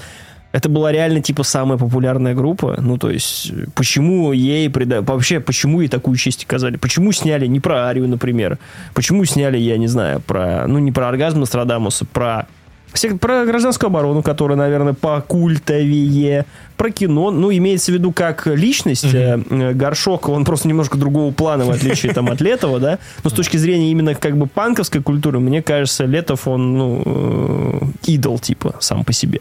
[0.55, 2.77] это была реально, типа, самая популярная группа.
[2.81, 5.03] Ну, то есть, почему ей прида...
[5.03, 6.77] Вообще, почему ей такую честь оказали?
[6.77, 8.59] Почему сняли не про Арию, например?
[8.95, 10.69] Почему сняли, я не знаю, про...
[10.69, 12.47] Ну, не про оргазм Нострадамуса, про
[12.93, 16.47] Сек- Про гражданскую оборону, которая, наверное, покультовее.
[16.77, 17.33] Про кино.
[17.33, 19.13] Ну, имеется в виду как личность.
[19.51, 22.99] э, Горшок, он просто немножко другого плана, в отличие там, от Летова, да.
[23.25, 28.11] Но с точки зрения именно как бы панковской культуры, мне кажется, Летов, он, ну, э,
[28.13, 29.41] идол, типа, сам по себе.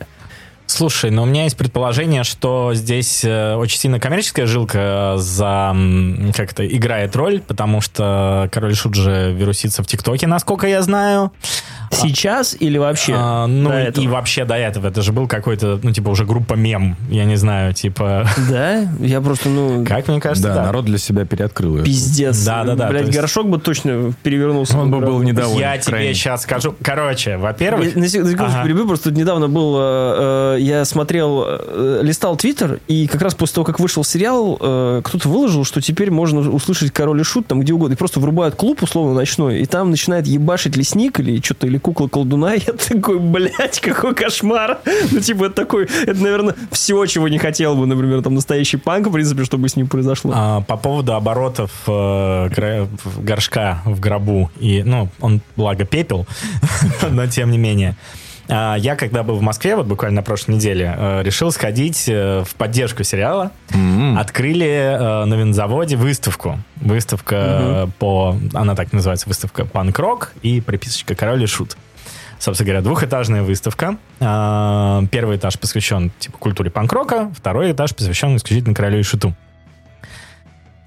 [0.66, 6.32] Слушай, но у меня есть предположение, что здесь э, очень сильно коммерческая жилка за м,
[6.36, 11.32] как это играет роль, потому что Король Шут же вирусится в ТикТоке, насколько я знаю.
[11.94, 13.14] Сейчас или вообще?
[13.16, 14.08] А, ну, до и этого?
[14.10, 14.88] вообще до этого.
[14.88, 16.96] Это же был какой-то, ну, типа, уже группа мем.
[17.10, 18.28] Я не знаю, типа...
[18.50, 18.82] Да?
[19.00, 20.64] Я просто, ну, Как мне кажется, Да, да.
[20.66, 21.84] народ для себя переоткрыл ее.
[21.84, 22.44] пиздец.
[22.44, 24.78] Да-да-да, Блядь, то есть- горшок бы точно перевернулся.
[24.78, 25.60] Он бы бы был недоволен.
[25.60, 26.14] Я тебе крайне.
[26.14, 26.76] сейчас скажу.
[26.84, 27.96] Короче, во-первых...
[27.96, 28.64] На секунду Ага.
[28.64, 33.36] перебью, просто тут недавно был, э, э, я смотрел, э, листал Твиттер, и как раз
[33.36, 37.48] после того, как вышел сериал, э, кто-то выложил, что теперь можно услышать Король и Шут
[37.48, 41.42] там где угодно, и просто врубают клуб условно ночной, и там начинает ебашить лесник или
[41.42, 44.80] что-то, или кукла колдуна, я такой, блядь, какой кошмар.
[45.12, 49.08] Ну, типа, это такой, это, наверное, все, чего не хотел бы, например, там настоящий панк,
[49.08, 50.32] в принципе, чтобы с ним произошло.
[50.34, 56.26] А, по поводу оборотов э, горшка в гробу, и, ну, он, благо, пепел,
[57.12, 57.96] но тем не менее.
[58.50, 62.44] А, Я, когда был в Москве, вот буквально на прошлой неделе, э, решил сходить э,
[62.46, 63.52] в поддержку сериала.
[63.74, 64.18] М.
[64.18, 66.60] Открыли э, на винзаводе выставку.
[66.78, 68.36] Выставка э, по...
[68.54, 71.78] Она так называется, выставка «Панк-рок» и приписочка «Король и шут».
[72.40, 73.96] Собственно говоря, двухэтажная выставка.
[74.20, 79.34] А, Первый этаж посвящен типа культуре панк-рока, второй этаж посвящен исключительно королю и шуту.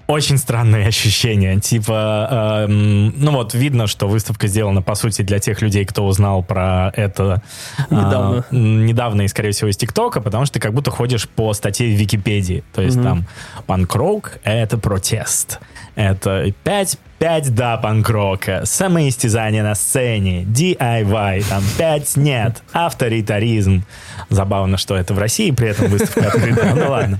[0.07, 1.59] Очень странные ощущения.
[1.59, 6.43] Типа, эм, ну вот, видно, что выставка сделана, по сути, для тех людей, кто узнал
[6.43, 7.41] про это
[7.89, 8.45] а, Недавно.
[8.51, 11.87] м, недавно и, скорее всего, из ТикТока, потому что ты как будто ходишь по статье
[11.93, 12.63] в Википедии.
[12.73, 13.25] То есть там
[13.65, 15.59] панк-рок— это протест.
[15.97, 23.83] Это 5, 5 да панк-рока, самоистязание на сцене, DIY, там 5 нет, авторитаризм.
[24.29, 26.73] Забавно, что это в России, при этом выставка открыта.
[26.75, 27.19] Ну ладно.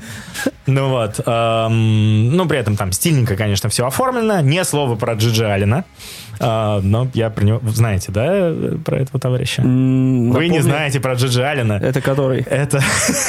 [0.67, 1.19] Ну вот.
[1.25, 4.41] эм, ну, при этом там стильненько, конечно, все оформлено.
[4.41, 5.85] Не слово про Джиджи Алина.
[6.39, 7.61] А, но я про него...
[7.67, 9.61] Знаете, да, про этого товарища?
[9.61, 11.79] М, Вы не напомню, знаете про Джиджи Алина.
[11.81, 12.41] Это который?
[12.41, 12.81] Это,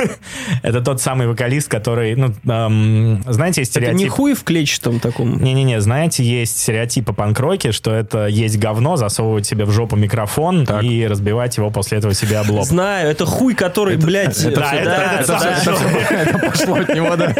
[0.62, 4.00] это тот самый вокалист, который, ну, эм, знаете, есть Это стереотип...
[4.00, 5.37] не хуй в клетчатом таком?
[5.38, 10.66] Не-не-не, знаете, есть стереотип о панк-роке, что это есть говно, засовывать себе в жопу микрофон
[10.66, 10.82] Так.
[10.82, 12.64] и разбивать его после этого себе об лоб.
[12.64, 14.42] Знаю, это хуй, который, блядь...
[14.54, 15.60] да, это- это да, самое, да.
[15.60, 17.34] что- Это пошло от него, да.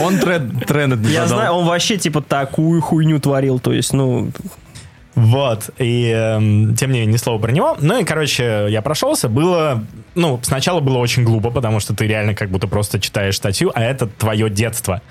[0.00, 1.38] Он тренд, тренд Я задал.
[1.38, 4.30] знаю, он вообще типа такую хуйню творил, то есть, ну,
[5.18, 7.76] Вот, и эм, тем не менее, ни слова про него.
[7.80, 12.36] Ну и, короче, я прошелся, было, ну, сначала было очень глупо, потому что ты реально
[12.36, 15.02] как будто просто читаешь статью, а это твое детство.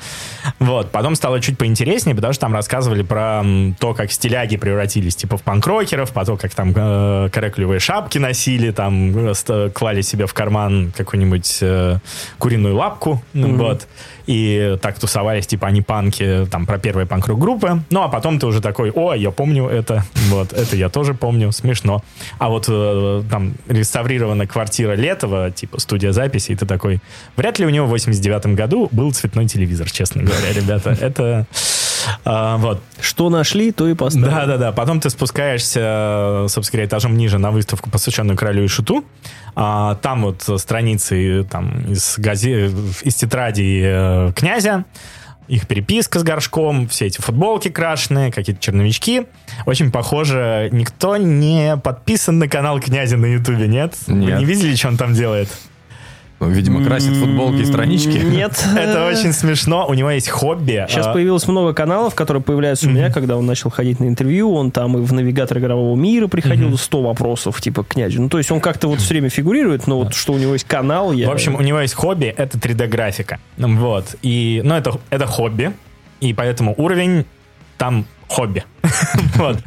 [0.60, 3.44] Вот, потом стало чуть поинтереснее, потому что там рассказывали про
[3.82, 8.72] то, как стиляги превратились, типа, в панк-рокеров, по то, как там э, караклевые шапки носили,
[8.72, 11.98] там, э, клали себе в карман какую-нибудь э,
[12.38, 13.88] куриную лапку, вот,
[14.26, 18.48] и так тусовались, типа, они панки, там, про первые панк-рок группы, ну, а потом ты
[18.48, 19.97] уже такой, о, я помню это,
[20.30, 22.04] вот, это я тоже помню, смешно.
[22.40, 27.00] А вот э, там реставрирована квартира Летова, типа, студия записи, и ты такой,
[27.36, 31.48] вряд ли у него в 89 году был цветной телевизор, честно говоря, ребята, это...
[32.26, 34.30] а, вот, что нашли, то и поставили.
[34.30, 34.72] да, да, да.
[34.72, 39.04] Потом ты спускаешься, собственно говоря, этажом ниже на выставку, посвященную королю и шуту.
[39.56, 42.72] А, там вот страницы там, из, газе...
[43.02, 44.86] из тетради э, князя,
[45.48, 49.24] их переписка с горшком, все эти футболки крашеные, какие-то черновички.
[49.66, 53.96] Очень похоже, никто не подписан на канал князя на ютубе, нет?
[54.08, 54.40] Вы Нет.
[54.40, 55.50] не видели, что он там делает?
[56.40, 58.18] Видимо, красит футболки и странички.
[58.18, 58.64] Нет.
[58.78, 59.88] Это очень смешно.
[59.88, 60.86] У него есть хобби.
[60.88, 64.54] Сейчас А, появилось много каналов, которые появляются у меня, когда он начал ходить на интервью.
[64.54, 68.22] Он там и в навигатор игрового мира приходил, 100 вопросов, типа, к князю.
[68.22, 70.66] Ну, то есть он как-то вот все время фигурирует, но вот что у него есть
[70.68, 71.28] канал, я...
[71.28, 73.40] В общем, у него есть хобби, это 3D-графика.
[73.58, 74.16] Вот.
[74.22, 75.74] И, ну, это, это хобби,
[76.22, 77.26] и поэтому уровень
[77.78, 78.64] там хобби.
[79.36, 79.58] Вот.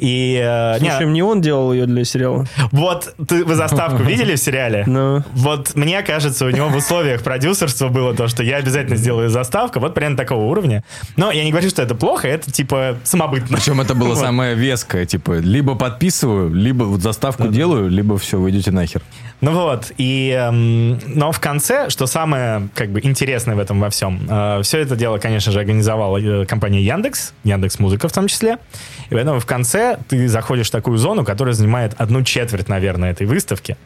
[0.00, 0.34] И...
[0.42, 2.46] э, общем, не, не он делал ее для сериала.
[2.72, 4.84] вот ты, вы заставку видели в сериале?
[4.86, 5.22] Но...
[5.32, 9.78] Вот мне кажется, у него в условиях продюсерства было то, что я обязательно сделаю заставку,
[9.78, 10.82] вот примерно такого уровня.
[11.16, 13.58] Но я не говорю, что это плохо, это типа самобытно.
[13.58, 18.50] Причем это было самое веское, типа, либо подписываю, либо вот заставку делаю, либо все, вы
[18.50, 19.02] идете нахер.
[19.40, 23.88] Ну вот, и, эм, но в конце, что самое как бы интересное в этом во
[23.88, 24.20] всем,
[24.62, 28.58] все это дело, конечно же, организовала э, компания Яндекс, Яндекс Музыка в том числе,
[29.08, 33.26] и поэтому в конце ты заходишь в такую зону, которая занимает одну четверть, наверное, этой
[33.26, 33.78] выставки,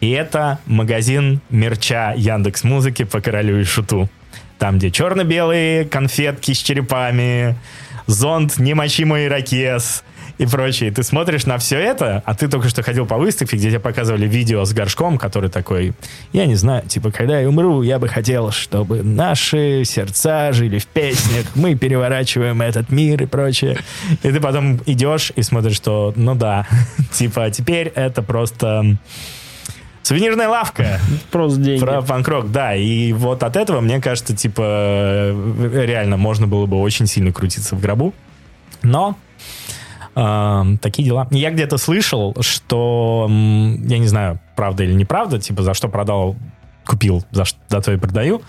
[0.00, 4.08] и это магазин мерча Яндекс Музыки по королю и шуту.
[4.58, 7.56] Там, где черно-белые конфетки с черепами,
[8.06, 10.02] зонт «Не мочи мой ирокез»,
[10.38, 10.90] и прочее.
[10.90, 14.26] Ты смотришь на все это, а ты только что ходил по выставке, где тебе показывали
[14.26, 15.92] видео с горшком, который такой,
[16.32, 20.86] я не знаю, типа, когда я умру, я бы хотел, чтобы наши сердца жили в
[20.86, 23.78] песнях, мы переворачиваем этот мир и прочее.
[24.22, 26.66] И ты потом идешь и смотришь, что, ну да,
[27.12, 28.96] типа, теперь это просто
[30.02, 31.00] сувенирная лавка.
[31.30, 31.80] Просто деньги.
[31.80, 32.74] Про панк-рок, да.
[32.74, 37.74] И вот от этого, мне кажется, типа, э, реально можно было бы очень сильно крутиться
[37.74, 38.14] в гробу.
[38.82, 39.16] Но
[40.20, 41.28] А, такие дела.
[41.30, 46.34] Я где-то слышал, что, я не знаю, правда или неправда, типа, за что продал
[46.84, 48.40] купил, за, ш- за то и продаю,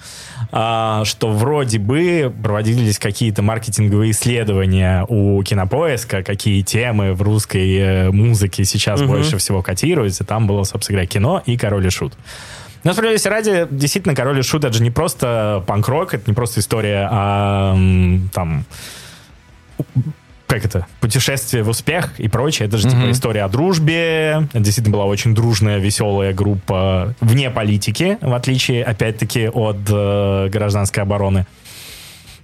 [0.51, 8.12] а, что вроде бы проводились какие-то маркетинговые исследования у Кинопоиска, какие темы в русской э,
[8.12, 9.10] музыке сейчас Мгм.
[9.10, 10.23] больше всего котируются.
[10.23, 12.13] Там было, собственно говоря, кино и «Король и Шут».
[12.86, 16.62] Но справедливости ради, действительно, «Король и Шут» это же не просто панк-рок, это не просто
[16.62, 18.63] история о м, там
[20.49, 22.67] как это, путешествие в успех и прочее.
[22.67, 23.12] Это же типа Мгм.
[23.12, 24.47] история о дружбе.
[24.51, 31.03] Это действительно была очень дружная, веселая группа вне политики, в отличие, опять-таки, от э, гражданской
[31.03, 31.45] обороны.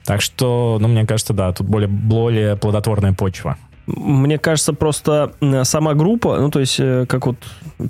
[0.05, 3.57] Так что, ну, мне кажется, да, тут более, более плодотворная почва.
[3.87, 7.35] Мне кажется, просто э, сама группа, ну, то есть, э, как вот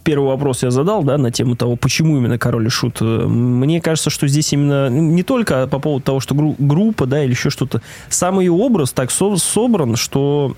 [0.03, 2.97] первый вопрос я задал, да, на тему того, почему именно Король и Шут.
[3.01, 7.05] э, Мне кажется, что здесь именно ну, не только по поводу того, что гру- группа,
[7.05, 7.81] да, или еще что-то.
[8.09, 10.55] Сам ее образ так со- собран, что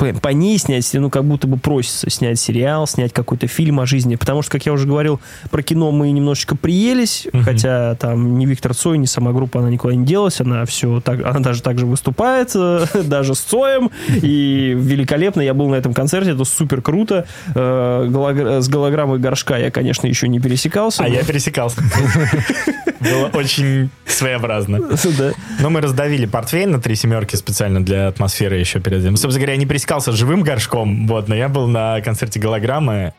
[0.00, 3.86] по, по ней снять, ну, как будто бы просится снять сериал, снять какой-то фильм о
[3.86, 4.16] жизни.
[4.16, 7.44] Потому что, как я уже говорил, про кино мы немножечко приелись, Мгм.
[7.44, 11.22] хотя там ни Виктор Цой, ни сама группа, она никуда не делась, она все так,
[11.24, 12.52] она даже так же выступает,
[13.04, 15.42] даже с Цоем, и великолепно.
[15.42, 17.26] Я был на этом концерте, это супер круто.
[17.54, 21.04] Э, С голограммой горшка я, конечно, еще не пересекался.
[21.04, 21.82] А я пересекался.
[23.00, 24.78] Было очень своеобразно.
[25.18, 25.32] Да.
[25.58, 29.16] Но мы раздавили портфель на три семерки специально для атмосферы еще перед этим.
[29.16, 33.14] Собственно говоря, я не пересекался с живым горшком, вот, но я был на концерте голограммы.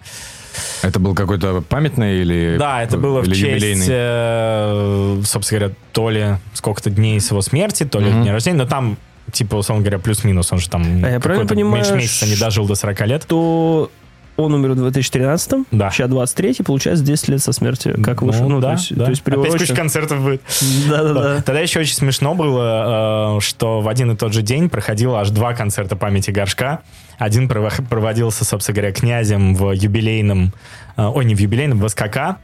[0.81, 6.25] Это был какой-то памятный или Да, это было в честь, э, собственно говоря, то ли
[6.53, 8.23] сколько-то дней с его смерти, то ли Мгм.
[8.23, 8.97] дня рождения, но там,
[9.31, 12.67] типа, условно говоря, плюс-минус, он же там А я правильно понимаю, меньше месяца не дожил
[12.67, 13.25] до 40 лет.
[13.27, 13.89] То
[14.43, 15.89] он умер в 2013 Да.
[15.91, 18.49] сейчас 23 получается 10 лет со смерти, как Ну, вышел.
[18.49, 19.05] Ну, да, то есть, да.
[19.05, 20.41] то есть Опять куча концертов будет.
[20.89, 21.41] Да-да-да.
[21.41, 25.29] Тогда еще очень смешно было, э, что в один и тот же день проходило аж
[25.29, 26.79] два концерта памяти горшка.
[27.17, 30.53] Один прово- проводился, собственно говоря, князем в юбилейном,
[30.97, 32.37] э, ой, не в юбилейном, в СКК,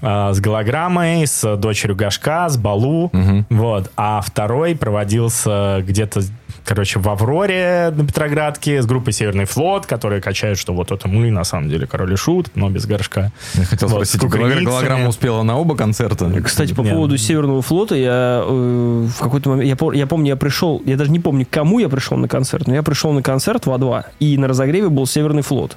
[0.00, 3.10] э, с голограммой, с дочерью горшка, с Балу.
[3.12, 3.46] Мгм.
[3.50, 3.90] Вот.
[3.96, 6.22] А второй проводился где-то,
[6.64, 11.30] короче, в Авроре на Петроградке с группой Северный флот, которые качают, что вот это мы,
[11.30, 13.32] на самом деле, король и шут, но без горшка.
[13.54, 16.30] Я хотел Вот, спросить, голограмма успела на оба концерта?
[16.42, 16.90] Кстати, по Не.
[16.90, 21.10] поводу Северного флота, я э, в какой-то момент, я, я помню, я пришел, я даже
[21.10, 24.04] не помню, к кому я пришел на концерт, но я пришел на концерт в А2,
[24.20, 25.76] и на разогреве был Северный флот.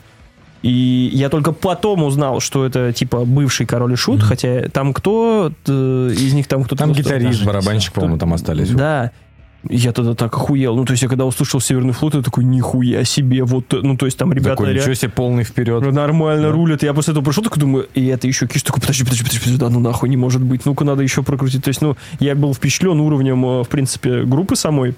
[0.61, 5.51] И я только потом узнал, что это типа бывший король и шут, хотя там кто
[5.67, 6.79] э, из них там кто-то...
[6.81, 8.69] Там гитарист, барабанщик, по-моему, там остались.
[8.71, 9.11] Да.
[9.69, 10.75] Я тогда так охуел.
[10.75, 13.43] Ну, то есть, я когда услышал Северный флот, я такой, нихуя себе.
[13.43, 14.57] Вот, ну, то есть, там ребята...
[14.57, 15.81] Такой, ничего себе, полный вперед.
[15.91, 16.83] Нормально рулят.
[16.83, 19.59] Я после этого пришел, такой думаю, и это еще Киш такой, подожди, подожди, подожди, подожди,
[19.59, 20.65] да ну нахуй не может быть.
[20.65, 21.63] Ну-ка надо еще прокрутить.
[21.63, 24.95] То есть, ну, я был впечатлен уровнем, э, в принципе, группы самой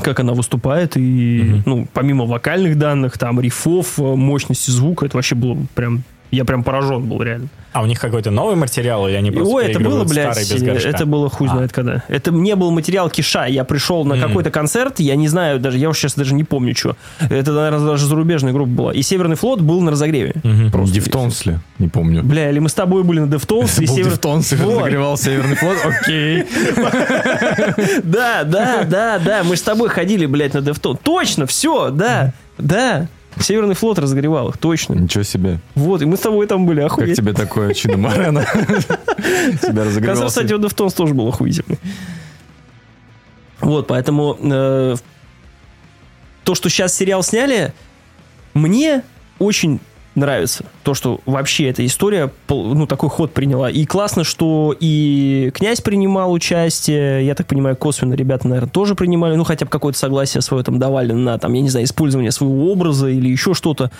[0.00, 1.62] как она выступает, и, Мгм.
[1.66, 6.64] ну, помимо вокальных данных, там, рифов, э, мощности звука, это вообще было прям, я прям
[6.64, 7.48] поражен был реально.
[7.72, 11.30] А у них какой-то новый материал, или они просто Ой, это было, блядь, это было
[11.30, 11.52] хуй А.
[11.52, 12.02] знает когда.
[12.08, 13.46] Это не был материал Киша.
[13.46, 14.26] Я пришел на Мгм.
[14.28, 16.96] какой-то концерт, я не знаю, даже я уж сейчас даже не помню, что.
[17.20, 18.92] Это, наверное, даже зарубежная группа была.
[18.92, 20.34] И Северный флот был на разогреве.
[20.42, 20.70] Мгм.
[20.70, 21.58] Просто Deftones ли?
[21.78, 22.22] Не помню.
[22.22, 24.10] Бля, или мы с тобой были на Deftones, и Был Север...
[24.10, 24.78] Deftones, и Вот.
[24.80, 25.78] разогревал Северный флот.
[26.02, 26.44] Окей.
[28.02, 30.98] Да, да, да, да, мы с тобой ходили, блядь, на Deftones.
[31.02, 33.08] Точно, все, да, да.
[33.40, 34.94] Северный флот разогревал их, точно.
[34.94, 35.58] Ничего себе.
[35.74, 37.16] Вот, и мы с тобой там были, Как охуеть.
[37.16, 38.44] тебе такое Чино Морено?
[39.62, 40.16] Тебя разогревал.
[40.16, 41.78] Концерт, кстати, Deftones тоже был охуительный.
[43.60, 44.96] Вот, поэтому э,
[46.44, 47.72] то, что сейчас сериал сняли,
[48.54, 49.02] мне
[49.38, 49.80] очень
[50.14, 50.64] нравится.
[50.82, 53.70] То, что вообще эта история, ну, такой ход приняла.
[53.70, 59.36] И классно, что и князь принимал участие, я так понимаю, косвенно ребята, наверное, тоже принимали,
[59.36, 62.70] ну, хотя бы какое-то согласие свое там давали на, там, я не знаю, использование своего
[62.70, 63.90] образа или еще что-то.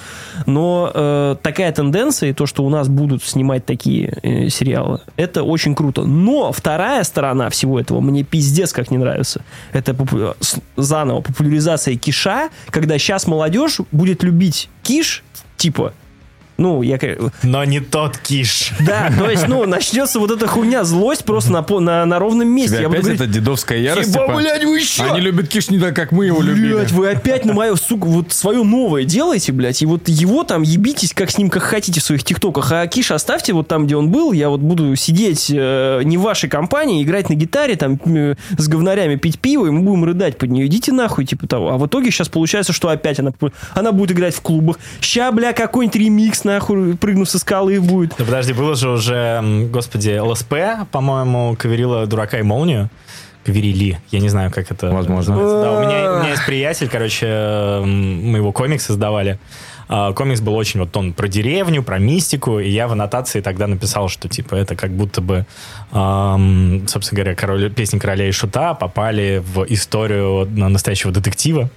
[0.46, 5.42] Но э, такая тенденция, и то, что у нас будут снимать такие э, сериалы, это
[5.42, 6.04] очень круто.
[6.04, 9.42] Но вторая сторона всего этого мне пиздец как не нравится.
[9.72, 10.34] Это попу-
[10.76, 15.22] заново популяризация киша, когда сейчас молодежь будет любить киш,
[15.56, 15.92] типа,
[16.62, 16.98] ну, я...
[17.42, 18.70] Но не тот киш.
[18.80, 22.48] Да, то есть, ну, начнется вот эта хуйня, злость просто на, по- на, на ровном
[22.48, 22.76] месте.
[22.76, 24.08] Тебя Я буду опять говорить, это дедовская ярость?
[24.10, 25.02] «Еба, типа, блядь, вы еще!
[25.02, 26.74] Они любят киш не так, как мы его любили.
[26.74, 30.62] Блять, вы опять на мое, сука, вот свое новое делаете, блядь, и вот его там
[30.62, 33.96] ебитесь, как с ним, как хотите в своих тиктоках, а Киша оставьте вот там, где
[33.96, 37.98] он был, я вот буду сидеть э, не в вашей компании, играть на гитаре, там,
[38.04, 41.70] э, с говнарями пить пиво, и мы будем рыдать под нее, идите нахуй, типа того.
[41.72, 43.32] А в итоге сейчас получается, что опять она,
[43.74, 48.14] она будет играть в клубах, ща, бля, какой-нибудь ремикс, нахуй, прыгну со скалы будет.
[48.18, 50.54] Да подожди, было же уже, господи, ЛСП,
[50.90, 52.88] по-моему, Каверила Дурака и Молнию,
[53.44, 53.98] Кверили.
[54.10, 55.36] Я не знаю, как это Возможно.
[55.36, 57.26] Да, у меня, у меня есть приятель, короче,
[57.84, 59.38] мы его комикс создавали.
[59.88, 63.66] А, Комикс был очень вот он про деревню, про мистику, и я в аннотации тогда
[63.66, 65.44] написал, что типа это как будто бы,
[65.90, 71.68] ам, собственно говоря, король, песни короля и шута попали в историю на- настоящего детектива.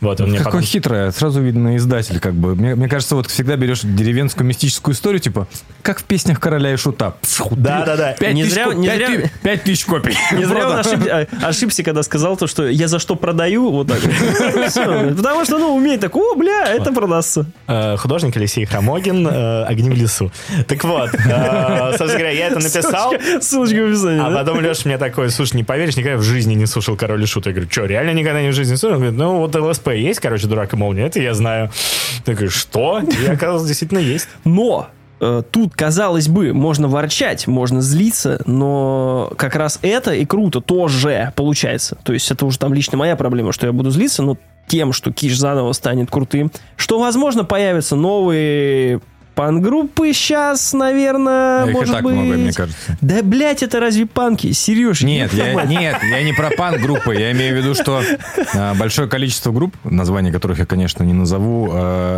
[0.00, 0.66] Вот, он мне Какой потом...
[0.66, 2.54] хитрый, сразу видно издатель, как бы.
[2.54, 5.48] Мне, мне кажется, вот всегда берешь деревенскую мистическую историю, типа,
[5.82, 7.14] как в песнях короля и шута.
[7.52, 8.12] Да-да-да.
[8.12, 10.14] Пять Не тысяч зря- не пять зря- ты- Пять тысяч копий.
[10.32, 13.88] Не зря он ошиб- а, ошибся, когда сказал то, что я за что продаю, вот
[13.88, 14.00] так.
[14.74, 17.46] Потому что, ну, умеет так, о, бля, это продастся.
[17.66, 20.30] Э, художник Алексей Хромогин э, «Огни в лесу».
[20.66, 24.20] Так вот, э, собственно говоря, я это написал, Ссылочка- в описании.
[24.20, 24.36] а да?
[24.36, 27.46] потом Леша мне такой, слушай, не поверишь, никогда в жизни не слушал «Король и Шут».
[27.46, 28.96] Я говорю, что, реально никогда не в жизни не слушал?
[28.96, 31.70] Он говорит, ну, вот ЛСП есть, короче, «Дурак и молния», это я знаю.
[32.26, 33.00] Я говорю, что?
[33.00, 34.28] И оказалось, действительно есть.
[34.44, 34.88] Но
[35.20, 41.32] э, тут, казалось бы, можно ворчать, можно злиться, но как раз это и круто тоже
[41.36, 41.96] получается.
[42.02, 45.12] То есть это уже там лично моя проблема, что я буду злиться, но тем, что
[45.12, 49.00] Киш заново станет крутым, что, возможно, появятся новые
[49.36, 52.14] пан-группы сейчас, наверное, Их и может так быть.
[52.14, 52.98] много, мне кажется.
[53.00, 54.50] Да, блядь, это разве панки?
[54.50, 57.14] Сереж, Нет, я, нет, я не про пан-группы.
[57.14, 58.02] Я имею в виду, что
[58.54, 61.68] а, большое количество групп, названия которых я, конечно, не назову,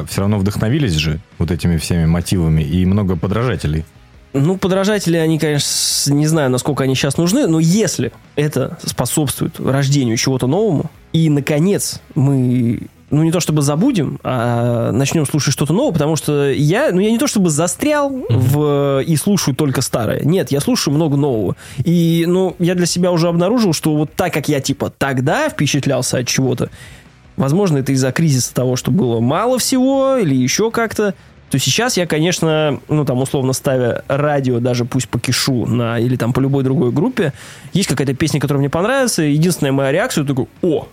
[0.08, 3.84] все равно вдохновились же вот этими всеми мотивами и много подражателей.
[4.32, 10.16] Ну, подражатели, они, конечно, не знаю, насколько они сейчас нужны, но если это способствует рождению
[10.16, 15.92] чего-то новому, и, наконец, мы, ну, не то чтобы забудем, а начнем слушать что-то новое,
[15.92, 20.22] потому что я, ну, я не то чтобы застрял в, и слушаю только старое.
[20.24, 21.56] Нет, я слушаю много нового.
[21.84, 26.18] И, ну, я для себя уже обнаружил, что вот так, как я, типа, тогда впечатлялся
[26.18, 26.70] от чего-то,
[27.38, 31.14] Возможно, это из-за кризиса того, что было мало всего или еще как-то.
[31.50, 36.16] То сейчас я, конечно, ну там условно ставя радио, даже пусть по кишу на, или
[36.16, 37.32] там по любой другой группе,
[37.72, 40.88] есть какая-то песня, которая мне понравится, единственная моя реакция такой, о,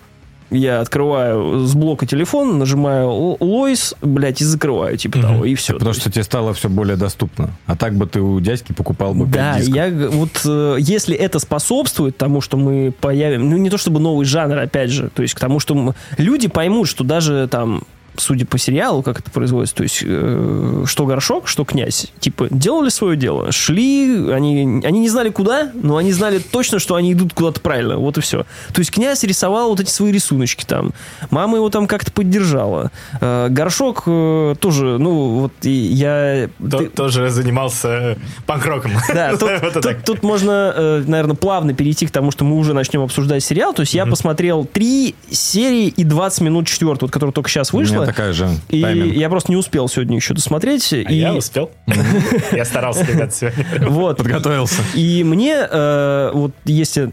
[0.52, 5.74] я открываю с блока телефон, нажимаю Лойс, блядь, и закрываю, типа того, и все.
[5.74, 7.50] Потому что тебе стало все более доступно.
[7.66, 12.18] А так бы ты у дядьки покупал бы Да, я вот э, если это способствует
[12.18, 15.40] тому, что мы появим, ну не то чтобы новый жанр, опять же, то есть к
[15.40, 17.84] тому, что м- люди поймут, что даже там
[18.18, 22.90] судя по сериалу, как это производится, то есть э, что горшок, что князь, типа делали
[22.90, 27.34] свое дело, шли, они, они не знали куда, но они знали точно, что они идут
[27.34, 28.44] куда-то правильно, вот и все.
[28.74, 30.92] То есть князь рисовал вот эти свои рисуночки там,
[31.30, 32.92] мама его там как-то поддержала,
[33.22, 36.50] Э, горшок э, тоже, ну вот и я...
[36.70, 38.92] То- ты- Тоже занимался панк-роком.
[39.14, 40.04] да, тут, Вот тут- так.
[40.04, 43.74] тут можно, наверное, плавно перейти к тому, что мы уже начнем обсуждать сериал.
[43.74, 47.78] То есть я посмотрел три серии и 20 минут четвертую, вот, которая только сейчас У
[48.06, 49.14] меня такая же И тайминг.
[49.14, 50.92] я просто не успел сегодня еще досмотреть.
[50.94, 51.72] А и, я успел.
[52.52, 53.90] Я старался, ребят, сегодня.
[53.90, 54.18] вот.
[54.18, 54.82] Подготовился.
[54.94, 57.12] И мне, э, вот если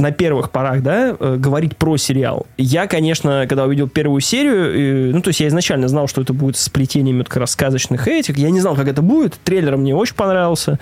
[0.00, 2.46] на первых порах, да, э, говорить про сериал.
[2.56, 6.56] Я, конечно, когда увидел первую серию, ну, то есть я изначально знал, что это будет
[6.56, 8.38] с плетениями вот как раз сказочных этих.
[8.38, 9.38] Я не знал, как это будет.
[9.44, 10.78] Трейлер мне очень понравился.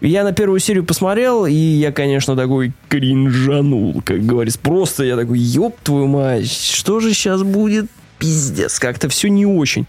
[0.00, 4.58] Я на первую серию посмотрел, и я, конечно, такой кринжанул, как говорится.
[4.60, 7.86] Просто я такой, ёб твою мать, что же сейчас будет?
[8.18, 9.86] Пиздец, как-то все не очень.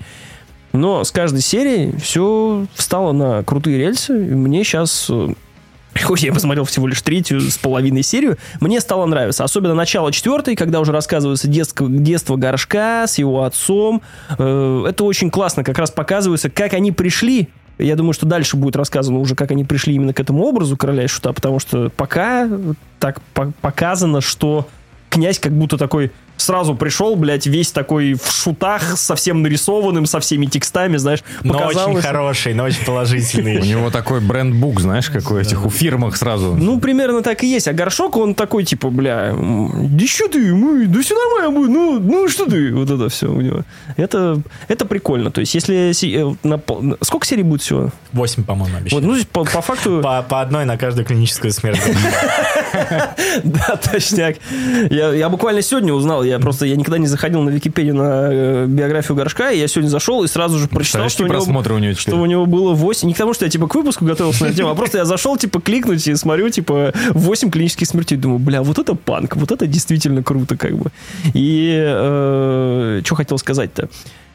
[0.73, 4.13] Но с каждой серией все встало на крутые рельсы.
[4.13, 5.09] И мне сейчас,
[6.03, 9.43] хоть я посмотрел всего лишь третью с половиной серию, мне стало нравиться.
[9.43, 14.01] Особенно начало четвертой, когда уже рассказывается детство, детство Горшка с его отцом.
[14.37, 15.63] Э, Это очень классно.
[15.63, 17.49] Как раз показывается, как они пришли
[17.79, 21.03] я думаю, что дальше будет рассказано уже, как они пришли именно к этому образу короля
[21.03, 22.49] и шута, потому что пока
[22.99, 24.67] так по- показано, что
[25.11, 30.45] князь как будто такой сразу пришел, блядь, весь такой в шутах, совсем нарисованным, со всеми
[30.45, 33.57] текстами, знаешь, Но очень хороший, но очень положительный.
[33.59, 36.55] У него такой бренд-бук, знаешь, как у этих, у фирмах сразу.
[36.55, 37.67] Ну, примерно так и есть.
[37.67, 41.99] А горшок, он такой, типа, бля, да что ты, мы, да все нормально будет, ну,
[41.99, 43.63] ну что ты, вот это все у него.
[43.97, 45.31] Это, это прикольно.
[45.31, 45.91] То есть, если...
[46.05, 46.61] э, на
[47.01, 47.89] сколько серий будет всего?
[48.13, 49.01] Восемь, по-моему, Вот, обещали.
[49.03, 50.01] ну, то есть, по, по факту...
[50.01, 51.81] По, по одной на каждую клиническую смерть.
[53.43, 54.37] Да, точняк.
[54.89, 58.65] Я, я буквально сегодня узнал, я просто, я никогда не заходил на Википедию на э,
[58.67, 61.79] биографию Горшка, и я сегодня зашел и сразу же прочитал, что у, какие него, у
[61.79, 64.43] него что у него было 8, не к тому, что я типа к выпуску готовился
[64.43, 68.17] на эту тему, а просто я зашел, типа, кликнуть и смотрю, типа, 8 клинических смертей,
[68.17, 70.91] думаю, бля, вот это панк, вот это действительно круто, как бы.
[71.33, 71.81] И
[73.03, 73.89] что хотел сказать-то?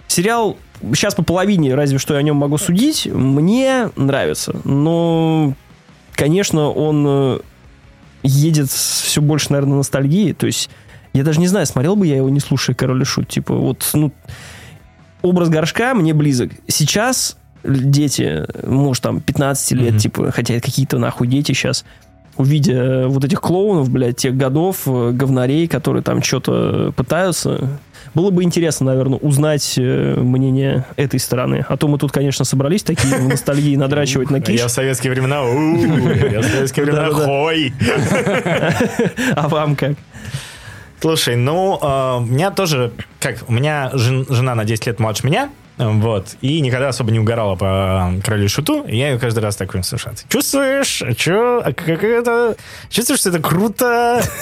[0.08, 0.58] Сериал
[0.94, 5.54] сейчас по половине, разве что я о нем могу судить, мне нравится, но,
[6.14, 7.38] конечно, он э,
[8.22, 10.32] едет все больше, наверное, ностальгии.
[10.32, 10.70] То есть,
[11.12, 13.28] я даже не знаю, смотрел бы я его, не слушая Король и Шут.
[13.28, 14.12] Типа, вот, ну,
[15.22, 16.50] образ горшка мне близок.
[16.68, 19.98] Сейчас дети, может, там, 15 лет, Мгм.
[19.98, 21.84] типа, хотя какие-то нахуй дети сейчас,
[22.36, 27.78] увидя вот этих клоунов, блядь, тех годов, э, говнарей, которые там что-то пытаются.
[28.14, 31.64] Было бы интересно, наверное, узнать э, мнение этой стороны.
[31.68, 34.58] А то мы тут, конечно, собрались такие ностальгии надрачивать на киш.
[34.58, 35.36] Я в советские времена,
[36.32, 37.72] я в советские времена, хой.
[39.36, 39.92] А вам как?
[41.02, 45.26] Слушай, ну, э, у меня тоже, как, у меня жен- жена на 10 лет младше
[45.26, 49.56] меня, вот, и никогда особо не угорала по королю шуту, и я ее каждый раз
[49.56, 50.14] такой слушаю.
[50.14, 52.56] «Ты Чувствуешь, а чё, а как это,
[52.90, 54.22] чувствуешь, что это круто?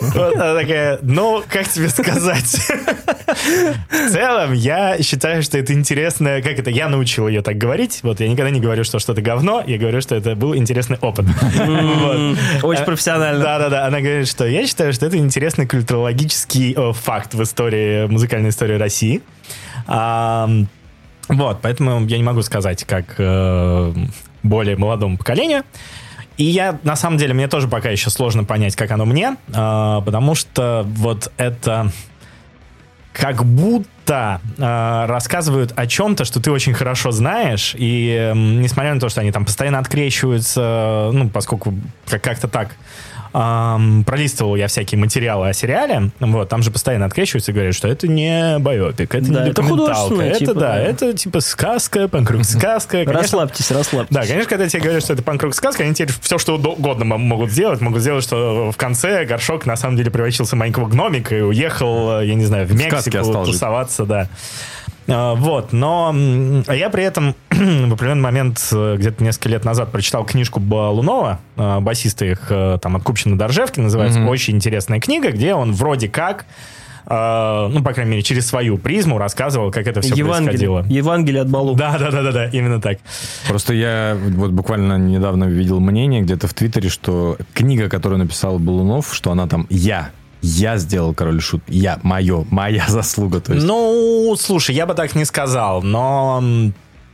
[0.00, 2.58] Вот она такая, ну, как тебе сказать?
[3.88, 8.20] В целом, я считаю, что это интересно, как это, я научил ее так говорить, вот,
[8.20, 11.26] я никогда не говорю, что что-то говно, я говорю, что это был интересный опыт.
[12.62, 13.42] Очень Э, профессионально.
[13.42, 18.76] Да-да-да, она говорит, что я считаю, что это интересный культурологический факт в истории, музыкальной истории
[18.76, 19.22] России.
[19.86, 20.68] Ам,
[21.28, 23.94] вот, поэтому я не могу сказать, как э,
[24.42, 25.62] более молодому поколению.
[26.36, 29.52] И я, на самом деле, мне тоже пока еще сложно понять, как оно мне, э,
[30.04, 31.90] потому что вот это
[33.12, 38.98] как будто э, рассказывают о чем-то, что ты очень хорошо знаешь, и эм, несмотря на
[39.00, 41.74] то, что они там постоянно открещиваются, ну, поскольку
[42.08, 42.74] как- как-то так
[43.34, 47.88] эм, пролистывал я всякие материалы о сериале, вот, там же постоянно открещиваются и говорят, что
[47.88, 50.80] это не байопик, это Да, не это документалка, художественное, это, типа, да, да.
[50.80, 52.98] это типа сказка, панкрук сказка.
[53.04, 54.14] Конечно, Расслабьтесь, расслабьтесь.
[54.14, 57.50] да, конечно, когда тебе говорят, что это панк-рок сказка, они теперь все, что угодно могут
[57.50, 57.80] сделать.
[57.80, 62.20] Могут сделать, что в конце горшок на самом деле превратился в маленького гномика и уехал,
[62.20, 64.28] э, я не знаю, в Мексику тусоваться, да.
[65.08, 66.14] А, Вот, но
[66.66, 71.40] а я при этом в определенный момент, э, где-то несколько лет назад, прочитал книжку Балунова,
[71.56, 75.72] э, басиста их, э, там, от Купчина до Ржевки, называется, очень интересная книга, где он
[75.72, 76.46] вроде как,
[77.06, 80.78] ну, по крайней мере, через свою призму рассказывал, как это все происходило.
[80.78, 81.74] Евангелие, Евангелие от балу.
[81.74, 82.96] Да, да, да, да, да, именно так.
[83.46, 89.14] Просто я вот буквально недавно видел мнение где-то в Твиттере, что книга, которую написал Балунов,
[89.14, 90.12] что она там «Я».
[90.46, 91.62] Я сделал король шут.
[91.68, 93.40] Я, мое, моя заслуга.
[93.40, 96.42] То есть, Ну, слушай, я бы так не сказал, но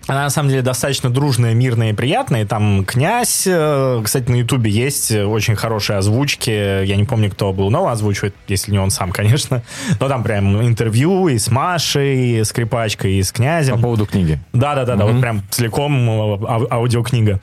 [0.07, 2.45] она на самом деле достаточно дружная, мирная и приятная.
[2.45, 6.85] Там князь, э, кстати, на Ютубе есть очень хорошие озвучки.
[6.85, 9.63] Я не помню, кто был новый озвучивает, если не он сам, конечно.
[10.01, 13.81] Но там прям интервью и с Машей, и с скрипачкой, и с по князем.
[13.81, 14.41] поводу книги.
[14.53, 17.39] Да, да, да, да, вот прям целиком э, ау- аудиокнига.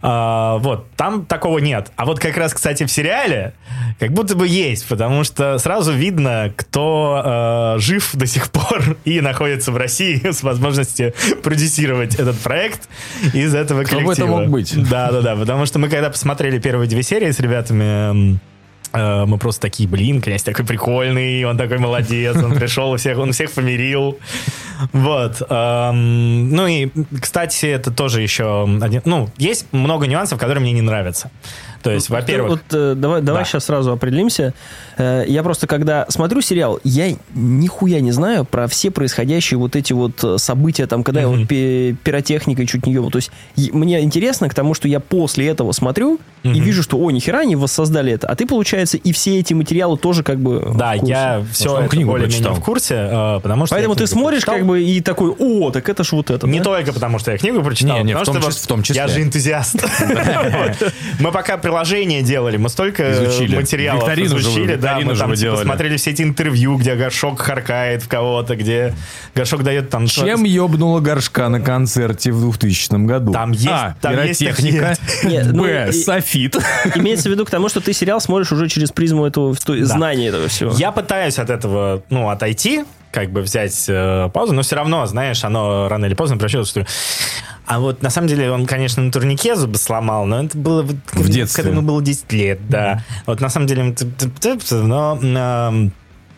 [0.00, 1.90] А, вот, там такого нет.
[1.96, 3.54] А вот как раз, кстати, в сериале
[3.98, 9.20] как будто бы есть, потому что сразу видно, кто э, жив до сих пор и
[9.20, 12.88] находится в России с возможностью продюсировать этот проект
[13.34, 14.26] из этого Кто бы коллектива.
[14.26, 14.88] это мог быть?
[14.88, 18.38] Да, да, да, потому что мы когда посмотрели первые две серии с ребятами,
[19.26, 23.52] мы просто такие, блин, князь такой прикольный, он такой молодец, он пришел, всех, он всех
[23.52, 24.18] помирил.
[24.92, 25.42] Вот.
[25.48, 26.90] эм, ну и,
[27.20, 29.02] кстати, это тоже еще один...
[29.04, 31.30] Ну, есть много нюансов, которые мне не нравятся.
[31.82, 32.50] То есть, во-первых...
[32.50, 33.48] Вот, э, давай, давай Да.
[33.48, 34.52] сейчас сразу определимся.
[34.96, 39.92] Э, я просто, когда смотрю сериал, я нихуя не знаю про все происходящие вот эти
[39.92, 43.10] вот э, события, там, когда я вот пи- пиротехникой чуть не ебал.
[43.10, 47.10] То есть мне интересно к тому, что я после этого смотрю и вижу, что, о,
[47.10, 48.26] нихера они воссоздали это.
[48.28, 51.12] А ты, получается, и все эти материалы тоже как бы Да, в курсе.
[51.12, 52.54] я все это книгу более-менее прочитал.
[52.60, 53.08] в курсе,
[53.42, 53.74] потому что...
[53.74, 54.54] Поэтому ты смотришь прочитал.
[54.56, 56.46] как бы и такой, о, так это ж вот это.
[56.46, 56.64] Не да?
[56.64, 58.82] только потому, что я книгу прочитал, Не, не, потому в том что чис- в том
[58.82, 58.96] числе.
[59.02, 59.76] я же энтузиаст.
[61.20, 63.56] Мы пока приложение делали, мы столько Изучили.
[63.56, 66.94] материалов Викторину же изучили, да, викторину мы же там типа смотрели все эти интервью, где
[66.94, 68.94] горшок харкает в кого-то, где
[69.34, 70.06] горшок дает там...
[70.06, 73.32] Чем ебнула горшка на концерте в 2000 году?
[73.32, 74.96] Там есть- А, там есть пиротехника.
[75.24, 76.56] Не, ну, Б, софит.
[76.94, 80.48] Имеется в виду к тому, что ты сериал смотришь уже через призму этого знания этого
[80.48, 80.72] всего.
[80.72, 85.42] Я пытаюсь от этого, ну, отойти, как бы взять э, паузу, но все равно, знаешь,
[85.44, 86.86] оно рано или поздно превращается, что...
[87.66, 90.96] А вот на самом деле он, конечно, на турнике зубы сломал, но это было В
[91.04, 91.62] когда- детстве.
[91.64, 93.04] когда ему было 10 лет, да.
[93.26, 93.94] Вот на самом деле,
[94.70, 95.92] но эм,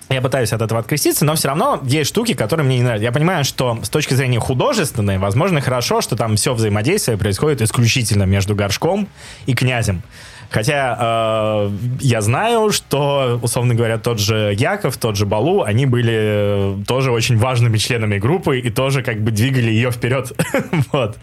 [0.08, 3.04] я пытаюсь от этого откреститься, но все равно есть штуки, которые мне не нравятся.
[3.04, 8.24] Я понимаю, что с точки зрения художественной, возможно, хорошо, что там все взаимодействие происходит исключительно
[8.24, 9.06] между горшком
[9.46, 10.02] и князем.
[10.50, 11.70] Хотя э,
[12.00, 17.12] я знаю, что, условно говоря, тот же Яков, тот же Балу, они были э, тоже
[17.12, 20.32] очень важными членами группы и тоже как бы двигали ее вперед.
[20.92, 21.18] вот.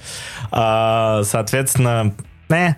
[0.52, 2.14] А, соответственно,
[2.50, 2.76] э.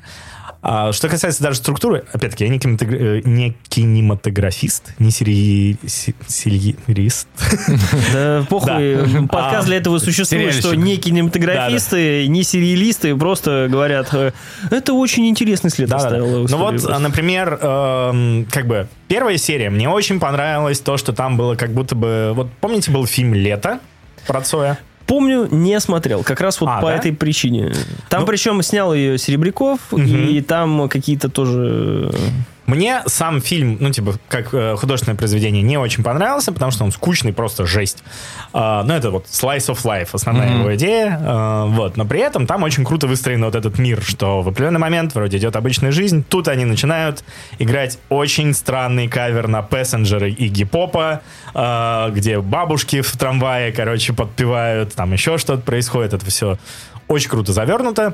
[0.61, 5.77] А, что касается даже структуры, опять-таки, я не, кинематогра- э, не кинематографист, не сери...
[5.87, 7.27] се- сериист.
[8.13, 8.95] Да, похуй.
[8.95, 9.21] Да.
[9.27, 14.31] Подкаст А, для этого существует, что не кинематографисты, не сериалисты просто говорят, э,
[14.69, 16.95] это очень интересный след в Ну вот, просто».
[16.95, 21.71] а, например, эм, как бы первая серия, мне очень понравилось то, что там было как
[21.71, 22.33] будто бы...
[22.35, 23.79] Вот помните, был фильм «Лето»
[24.27, 24.77] про Цоя?
[25.09, 26.23] Помню, не смотрел.
[26.23, 26.95] Как раз вот А, по да?
[26.95, 27.73] этой причине.
[28.09, 32.11] Там Ну- причем снял ее Серебряков, и там какие-то тоже...
[32.69, 36.91] Мне сам фильм, ну, типа, как э, художественное произведение, не очень понравился, потому что он
[36.91, 38.03] скучный, просто жесть.
[38.53, 41.19] А, ну, это вот slice of life, основная его идея.
[41.19, 41.97] А, вот.
[41.97, 45.37] Но при этом там очень круто выстроен вот этот мир, что в определенный момент вроде
[45.37, 47.23] идет обычная жизнь, тут они начинают
[47.57, 51.21] играть очень странный кавер на пассенджеры и гипопа,
[51.53, 56.59] где бабушки в трамвае, короче, подпевают, там еще что-то происходит, это все
[57.07, 58.13] очень круто завернуто.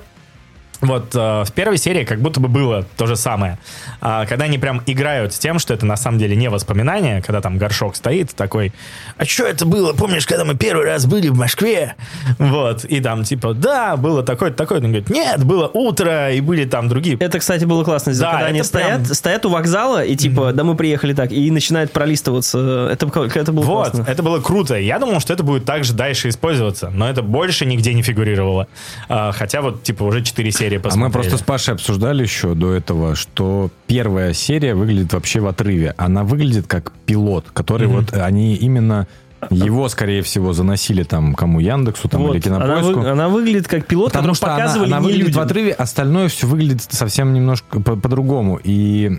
[0.81, 3.57] Вот э, в первой серии как будто бы было то же самое.
[4.01, 7.41] А, когда они прям играют с тем, что это на самом деле не воспоминания, когда
[7.41, 8.73] там горшок стоит такой,
[9.17, 9.93] а что это было?
[9.93, 11.95] Помнишь, когда мы первый раз были в Москве?
[12.39, 12.83] Вот.
[12.85, 14.79] И там типа, да, было такое-то, такое.
[14.79, 17.17] Он говорит, нет, было утро, и были там другие.
[17.19, 18.13] Это, кстати, было классно.
[18.15, 21.49] Да, когда они стоят, прям- стоят у вокзала, и типа, да мы приехали так, и
[21.51, 22.89] начинают пролистываться.
[22.91, 24.11] Это, это было Вот, классно.
[24.11, 24.75] это было круто.
[24.75, 28.67] Я думал, что это будет также дальше использоваться, но это больше нигде не фигурировало.
[29.07, 31.07] А, хотя вот, типа, уже 4 серии А посмотрели.
[31.07, 35.93] мы просто с Пашей обсуждали еще до этого, что первая серия выглядит вообще в отрыве.
[35.97, 39.07] Она выглядит как пилот, который вот они именно
[39.51, 42.99] его, скорее всего, заносили там кому Яндексу там, или Вот, она, Кинопоиску.
[43.01, 45.41] вы- она выглядит как пилот, Потому что она, показывали она не выглядит людям.
[45.43, 48.59] в отрыве, остальное все выглядит совсем немножко по- по-другому.
[48.63, 49.09] И, э,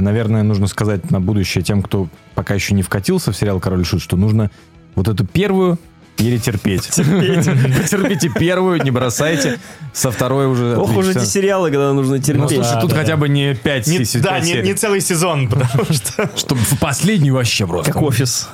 [0.00, 4.02] наверное, нужно сказать на будущее тем, кто пока еще не вкатился в сериал «Король Шут»,
[4.02, 4.50] что нужно
[4.96, 5.78] вот эту первую
[6.16, 6.88] перетерпеть.
[6.88, 9.58] Потерпите первую, не бросайте.
[9.92, 10.76] Со второй уже...
[10.76, 12.56] Ох уж эти сериалы, когда нужно Ну, терпеть.
[12.56, 16.30] слушай, Да, тут хотя бы не 5 Не- да, не, целый сезон, потому что...
[16.36, 17.92] Чтобы в последнюю вообще просто.
[17.92, 18.48] Как офис.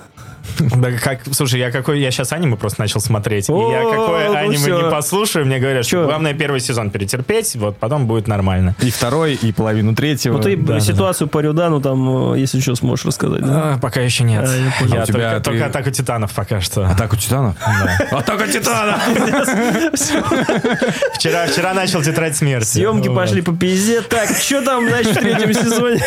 [0.83, 4.35] Да как, слушай, я какой, я сейчас аниме просто начал смотреть, и я какое ну
[4.35, 8.75] аниме не послушаю, мне говорят, что главное первый сезон перетерпеть, вот потом будет нормально.
[8.81, 10.37] И второй, и половину третьего.
[10.37, 13.43] Ну ты да, ситуацию по Рюдану там, э, если что, сможешь рассказать.
[13.43, 13.75] да?
[13.75, 14.45] А, пока еще нет.
[14.47, 16.87] А, я я А только, ты- только атаку титанов пока что.
[16.87, 17.57] Атаку титанов?
[18.11, 19.01] Атака титанов!
[21.15, 22.67] Вчера, вчера начал тетрадь смерти.
[22.67, 24.01] Съемки пошли по пизде.
[24.03, 26.03] Так, что там, значит, в третьем сезоне?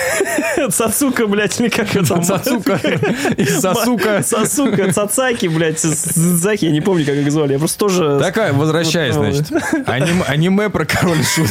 [0.70, 2.22] Сацука, блядь, или как это?
[2.22, 2.80] Сацука
[3.38, 4.24] и Сасука.
[4.26, 7.54] Сасука, Цацаки, блядь, Цацаки, я не помню, как их звали.
[7.54, 8.20] Я просто тоже...
[8.20, 9.52] Такая, возвращаясь, Вот, значит.
[9.88, 11.50] Аним- Аниме про король шут.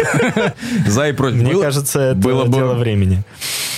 [0.87, 1.37] За и против.
[1.39, 3.23] Мне Было- кажется, это было бы- дело времени.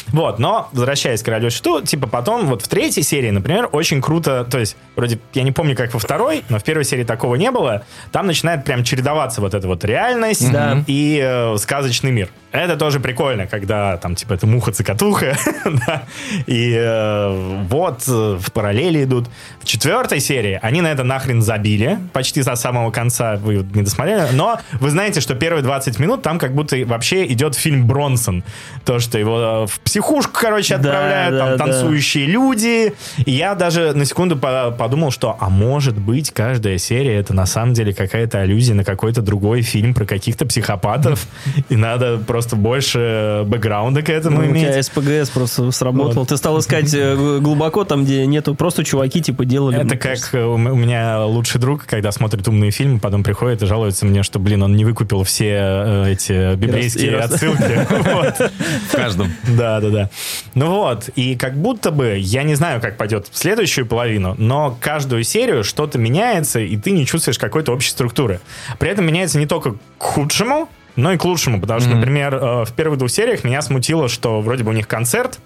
[0.08, 4.46] Вот, но, возвращаясь к королю Шуту, типа потом, вот в третьей серии, например, очень круто,
[4.48, 7.50] то есть, вроде, я не помню, как во второй, но в первой серии такого не
[7.50, 10.84] было, там начинает прям чередоваться вот эта вот реальность Да.
[10.86, 12.28] и э, сказочный мир.
[12.52, 15.36] Это тоже прикольно, когда там, типа, это муха-цикатуха,
[15.86, 16.04] да,
[16.46, 19.26] и э, вот э, в параллели идут.
[19.60, 24.22] В четвертой серии они на это нахрен забили, почти до самого конца, вы не досмотрели,
[24.32, 28.44] но вы знаете, что первые 20 минут там как будто вообще идет фильм Бронсон.
[28.84, 31.64] То, что его э, в психушку, короче, Да, отправляют, да, там да.
[31.64, 32.94] танцующие люди.
[33.24, 37.46] И я даже на секунду по- подумал, что, а может быть, каждая серия это на
[37.46, 41.26] самом деле какая-то аллюзия на какой-то другой фильм про каких-то психопатов,
[41.68, 44.86] и надо просто больше бэкграунда к этому Ну, у тебя иметь.
[44.86, 46.26] СПГС просто сработал.
[46.26, 49.78] Ты стал искать э, глубоко там, где нету, просто чуваки типа делали.
[49.78, 50.38] Это как кажется.
[50.38, 54.38] э, у меня лучший друг, когда смотрит умные фильмы, потом приходит и жалуется мне, что,
[54.38, 57.86] блин, он не выкупил все э, эти библейские отсылки.
[58.88, 59.32] В каждом.
[59.56, 60.10] Да, да, да.
[60.54, 64.76] Ну вот, и как будто бы, я не знаю, как пойдет в следующую половину, но
[64.80, 68.40] каждую серию что-то меняется, и ты не чувствуешь какой-то общей структуры.
[68.78, 72.64] При этом меняется не только к худшему, но и к лучшему, потому что, например, э,
[72.64, 75.38] в первых двух сериях меня смутило, что вроде бы у них концерт,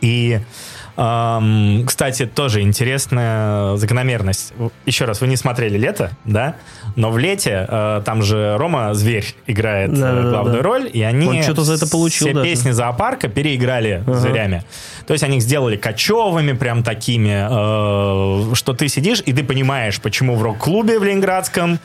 [0.00, 0.40] и
[0.98, 4.52] эм, кстати, тоже интересная закономерность.
[4.84, 6.56] Еще раз, вы не смотрели «Лето», да?
[6.96, 10.30] Но в «Лете» э, там же Рома Зверь играет э, Да-да-да.
[10.30, 12.48] главную роль, и они Он что-то за это получил все даже.
[12.50, 14.64] песни зоопарка переиграли зверями.
[15.06, 20.00] То есть они их сделали кочевыми, прям такими, э, что ты сидишь, и ты понимаешь,
[20.00, 21.78] почему в рок-клубе в Ленинградском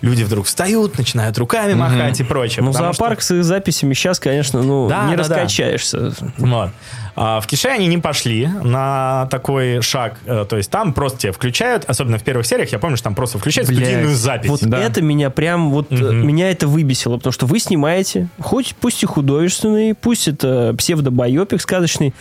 [0.00, 2.62] люди вдруг встают, начинают руками махать и прочее.
[2.64, 5.28] Ну, Потому что- зоопарк с их записями сейчас, конечно, ну, Да, не да, да.
[5.36, 6.12] раскачаешься.
[6.38, 6.70] Вот.
[7.18, 10.18] А в Кише они не пошли на такой шаг.
[10.26, 13.14] Э, То есть там просто тебя включают, особенно в первых сериях, я помню, что там
[13.14, 14.50] просто включают Блядь, студийную запись.
[14.50, 14.78] Вот Да.
[14.78, 16.26] это меня прям, вот Мгм.
[16.26, 22.12] меня это выбесило, потому что вы снимаете, хоть пусть и художественный, пусть это псевдобайопик сказочный,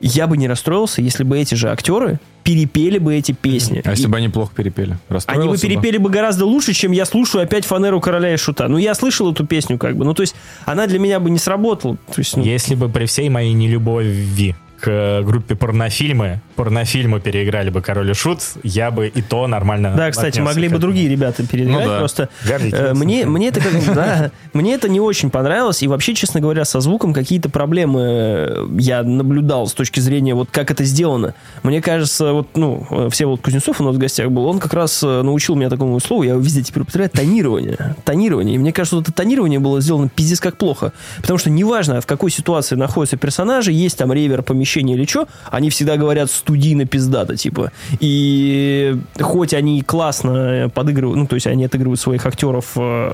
[0.00, 3.82] я бы не расстроился, если бы эти же актеры перепели бы эти песни.
[3.84, 4.96] А если И бы они плохо перепели?
[5.26, 8.68] Они бы перепели бы гораздо лучше, чем я слушаю опять фанеру короля и шута.
[8.68, 10.04] Ну, я слышал эту песню, как бы.
[10.04, 10.34] Ну, то есть,
[10.64, 11.96] она для меня бы не сработала.
[11.96, 17.70] То есть, ну, Если бы при всей моей нелюбови к э, группе порнофильмы, порнофильмы переиграли
[17.70, 21.46] бы Король и Шут, я бы и то нормально Да, кстати, могли бы другие ребята
[21.46, 21.98] переиграть, Ну да.
[21.98, 26.14] просто Гарри э, мне, мне это как, да, мне это не очень понравилось, и вообще,
[26.14, 30.84] честно говоря, со звуком какие-то проблемы э, я наблюдал с точки зрения вот как это
[30.84, 31.34] сделано.
[31.64, 35.02] Мне кажется, вот, ну, э, Всеволод Кузнецов у нас в гостях был, он как раз
[35.02, 37.96] научил меня такому слову, я его везде теперь употребляю, тонирование.
[38.04, 38.54] Тонирование.
[38.54, 40.92] И мне кажется, вот это тонирование было сделано пиздец как плохо.
[41.20, 45.70] Потому что неважно, в какой ситуации находятся персонажи, есть там ревер, помещение или что, они
[45.70, 47.72] всегда говорят студийно пиздато, типа.
[48.00, 53.12] И хоть они классно подыгрывают, ну, то есть они отыгрывают своих актеров, э,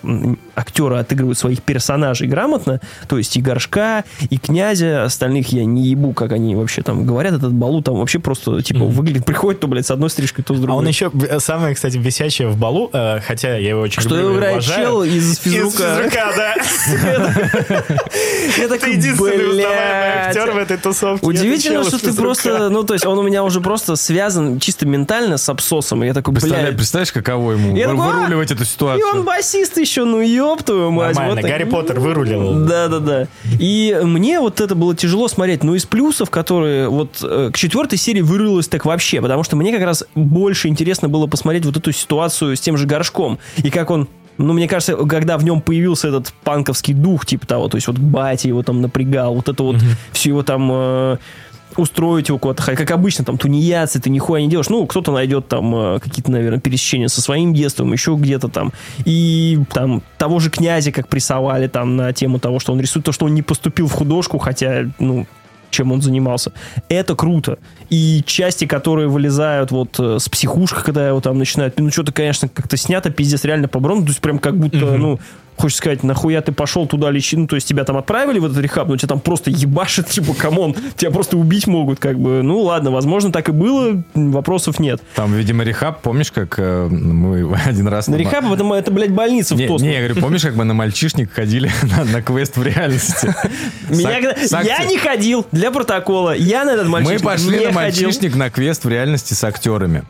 [0.56, 6.12] актеры отыгрывают своих персонажей грамотно, то есть и Горшка, и Князя, остальных я не ебу,
[6.12, 9.86] как они вообще там говорят, этот Балу там вообще просто, типа, выглядит, приходит то, блядь,
[9.86, 10.78] с одной стрижкой, то с А другой.
[10.78, 14.34] он еще, э, самое, кстати, бесячее в балу, э, хотя я его очень Что люблю
[14.36, 14.84] играет уважаю.
[14.86, 15.66] чел из физрука.
[15.66, 16.54] Из физрука, да.
[18.58, 21.26] Я такой, единственный узнаваемый актер в этой тусовке.
[21.44, 25.36] Удивительно, что ты просто, ну, то есть он у меня уже просто связан чисто ментально
[25.36, 26.02] с абсосом.
[26.04, 26.76] И я такой, Представляешь, блядь.
[26.78, 29.06] представляешь, каково ему Я вы- такой, а, выруливать эту И ситуацию?
[29.12, 31.14] он басист еще, ну ёб твою мать.
[31.16, 31.42] Нормально.
[31.42, 32.64] Гарри Поттер вырулил.
[32.66, 33.26] Да, да, да.
[33.58, 35.62] И мне вот это было тяжело смотреть.
[35.64, 39.72] Но из плюсов, которые вот э, к четвертой серии вырылось так вообще, потому что мне
[39.72, 43.38] как раз больше интересно было посмотреть вот эту ситуацию с тем же горшком.
[43.56, 44.08] И как он
[44.38, 47.98] ну, мне кажется, когда в нем появился этот панковский дух, типа того, то есть вот
[47.98, 49.76] батя его там напрягал, вот это вот
[50.12, 51.16] все его там э,
[51.76, 54.68] устроить его куда-то, как обычно, там, тунеядцы, ты нихуя не делаешь.
[54.68, 58.72] Ну, кто-то найдет там э, какие-то, наверное, пересечения со своим детством, еще где-то там.
[59.04, 63.12] И там того же князя как прессовали там на тему того, что он рисует, то,
[63.12, 65.26] что он не поступил в художку, хотя, ну,
[65.74, 66.52] чем он занимался.
[66.88, 67.58] Это круто.
[67.90, 72.48] И части, которые вылезают вот э, с психушка, когда его там начинают, ну, что-то, конечно,
[72.48, 75.18] как-то снято, пиздец, реально по брону, то есть прям как будто, ну,
[75.56, 78.58] хочешь сказать, нахуя ты пошел туда лечить, ну, то есть тебя там отправили в этот
[78.58, 82.42] rehab, но тебя там просто ебашит, типа, come on, тебя просто убить могут, как бы,
[82.42, 85.00] ну, ладно, возможно, так и было, вопросов нет.
[85.14, 88.08] Там, видимо, rehab, помнишь, как э, мы один раз...
[88.08, 89.88] На rehab, это, это, блядь, больница в Не, Тоске.
[89.88, 93.34] не, я говорю, помнишь, как мы на мальчишник ходили на, на квест в реальности?
[93.90, 98.50] Я не ходил, для протокола, я на этот Мы мальчишник пошли не на мальчишник на
[98.50, 100.04] квест в реальности с актерами.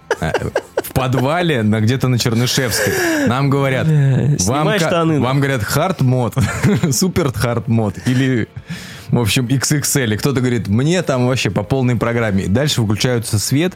[0.85, 2.93] Э, В подвале, на, где-то на Чернышевской.
[3.27, 5.21] Нам говорят, вам, снимай ка- штаны.
[5.21, 6.35] вам говорят hard mode,
[6.91, 8.49] super hard mode или
[9.09, 10.15] в общем, XXL.
[10.15, 12.45] И кто-то говорит, мне там вообще по полной программе.
[12.45, 13.75] И дальше выключаются свет,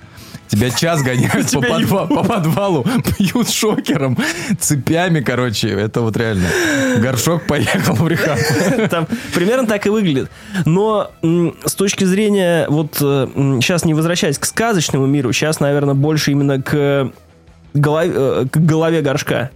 [0.49, 2.87] тебя час гоняют по, подва- по подвалу,
[3.19, 4.17] бьют шокером,
[4.59, 5.69] цепями, короче.
[5.69, 6.49] Это вот реально.
[6.99, 8.39] Горшок поехал в рехаб.
[8.91, 10.31] Там примерно так и выглядит.
[10.65, 16.61] Но с точки зрения, вот сейчас не возвращаясь к сказочному миру, сейчас, наверное, больше именно
[16.61, 17.13] к
[17.75, 19.51] голове, э, к голове горшка.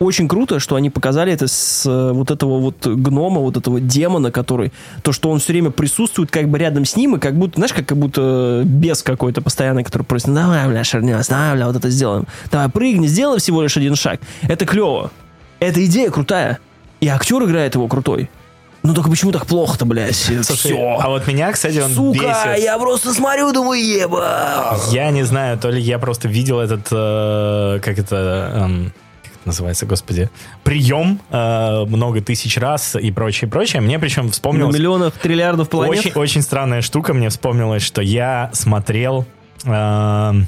[0.00, 4.32] Очень круто, что они показали это с э, вот этого вот гнома, вот этого демона,
[4.32, 4.72] который,
[5.02, 7.72] то, что он все время присутствует как бы рядом с ним, и как будто, знаешь,
[7.72, 11.76] как, как будто бес какой-то постоянный, который просит, «Ну, давай, бля, шарнес, давай, бля, вот
[11.76, 12.26] это сделаем.
[12.50, 14.20] Давай, прыгни, сделай всего лишь один шаг.
[14.42, 15.12] Это клево.
[15.60, 16.58] Эта идея крутая.
[17.00, 18.30] И актер играет его крутой.
[18.82, 20.14] Ну только почему так плохо-то, блядь?
[20.42, 20.98] Слушай, Все.
[21.00, 22.64] а вот меня, кстати, он Сука, бесит.
[22.64, 24.76] я просто смотрю, думаю, еба.
[24.90, 28.70] Я не знаю, то ли я просто видел этот, э, как это, как
[29.44, 30.30] это называется, господи,
[30.62, 33.82] прием э, много тысяч раз и прочее, прочее.
[33.82, 34.74] Мне причем На вспомнилось...
[34.74, 35.98] миллионов триллиардов планет.
[35.98, 39.26] Очень, очень странная штука мне вспомнилась, что я смотрел,
[39.64, 40.46] эм,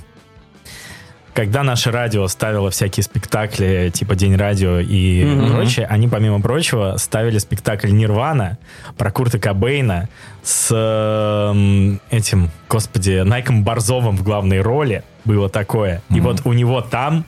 [1.35, 5.53] когда наше радио ставило всякие спектакли, типа День радио и Мгм.
[5.53, 8.57] прочее, они, помимо прочего, ставили спектакль Нирвана
[8.97, 10.09] про Курта Кобейна
[10.43, 15.03] с эм, этим, господи, Найком Борзовым в главной роли.
[15.27, 16.01] Было такое.
[16.09, 17.27] И вот у него там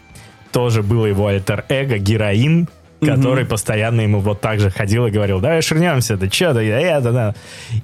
[0.52, 2.68] тоже было его альтер-эго, героин,
[3.00, 7.12] который постоянно ему вот так же ходил и говорил, давай ширнемся, да что, да это,
[7.12, 7.34] да.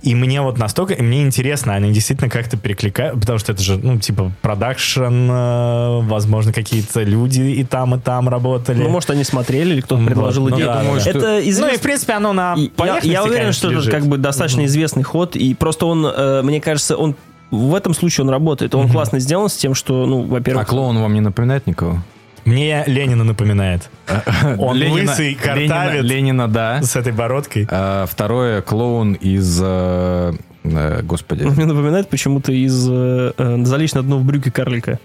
[0.02, 3.78] И мне вот настолько, и мне интересно, они действительно как-то перекликают, потому что это же,
[3.78, 8.82] ну, типа, продакшн, э, возможно, какие-то люди и там, и там работали.
[8.82, 10.66] Ну, может, они смотрели, или кто-то Вот, предложил ну идею.
[10.66, 11.10] да, да.
[11.10, 13.76] Это Ну, и, в принципе, оно на И я, поверхности, я уверен, конечно, что это
[13.76, 13.92] лежит.
[13.92, 17.14] как бы достаточно известный ход, и просто он, э, мне кажется, он
[17.50, 18.74] в этом случае он работает.
[18.74, 22.02] Он классно сделан с тем, что, ну, А во-первых, клоун вам не напоминает никого?
[22.44, 23.88] Мне Ленина напоминает.
[24.58, 26.82] Он Ленина- лысый, Ленина, картавец, Ленина, да.
[26.82, 27.66] с этой бородкой.
[27.70, 29.58] А второе, клоун из...
[29.62, 30.32] э,
[30.64, 31.44] э, господи.
[31.44, 34.98] он мне напоминает почему-то из э, э, «Залечь на дно в брюки карлика».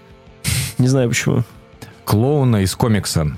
[0.78, 1.42] Не знаю почему.
[2.04, 3.36] Клоуна из комикса.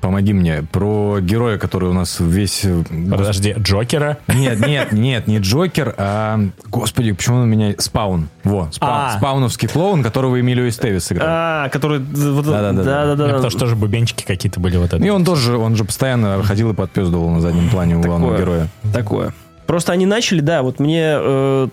[0.00, 0.62] Помоги мне.
[0.72, 2.64] Про героя, который у нас весь...
[2.64, 4.16] э, Подожди, Джокера?
[4.28, 6.40] Нет, нет, нет, не Джокер, а...
[6.66, 7.74] Господи, почему он у меня...
[7.78, 8.28] Спаун.
[8.44, 9.14] Во, спа- А.
[9.18, 11.26] спауновский клоун, которого Эмилио Эстевис сыграл.
[11.30, 11.98] А, который...
[12.00, 13.14] Да-да-да.
[13.14, 15.04] Ну, Потому что тоже бубенчики какие-то были вот это.
[15.04, 18.68] И он тоже, он же постоянно ходил и подпездывал на заднем плане у главного героя.
[18.92, 19.34] Такое.
[19.66, 21.68] Просто они начали, да, вот мне э,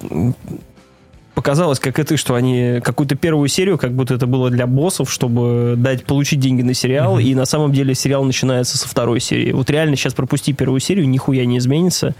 [1.41, 5.75] показалось, как это, что они какую-то первую серию, как будто это было для боссов, чтобы
[5.77, 9.51] дать, получить деньги на сериал, и на самом деле сериал начинается со второй серии.
[9.51, 12.15] Вот реально сейчас пропусти первую серию, нихуя не изменится.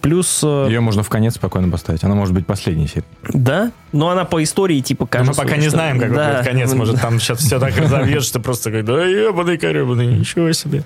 [0.00, 2.02] Плюс, э, Ее можно в конец спокойно поставить.
[2.02, 3.04] Она может быть последней серией.
[3.34, 5.42] да, но она по истории типа Но мы кажется.
[5.42, 6.32] пока не что- знаем, какой Да.
[6.36, 6.72] будет конец.
[6.72, 10.82] Может, там сейчас все так разовьет, что просто такой, да ебаный коребаный, ничего себе.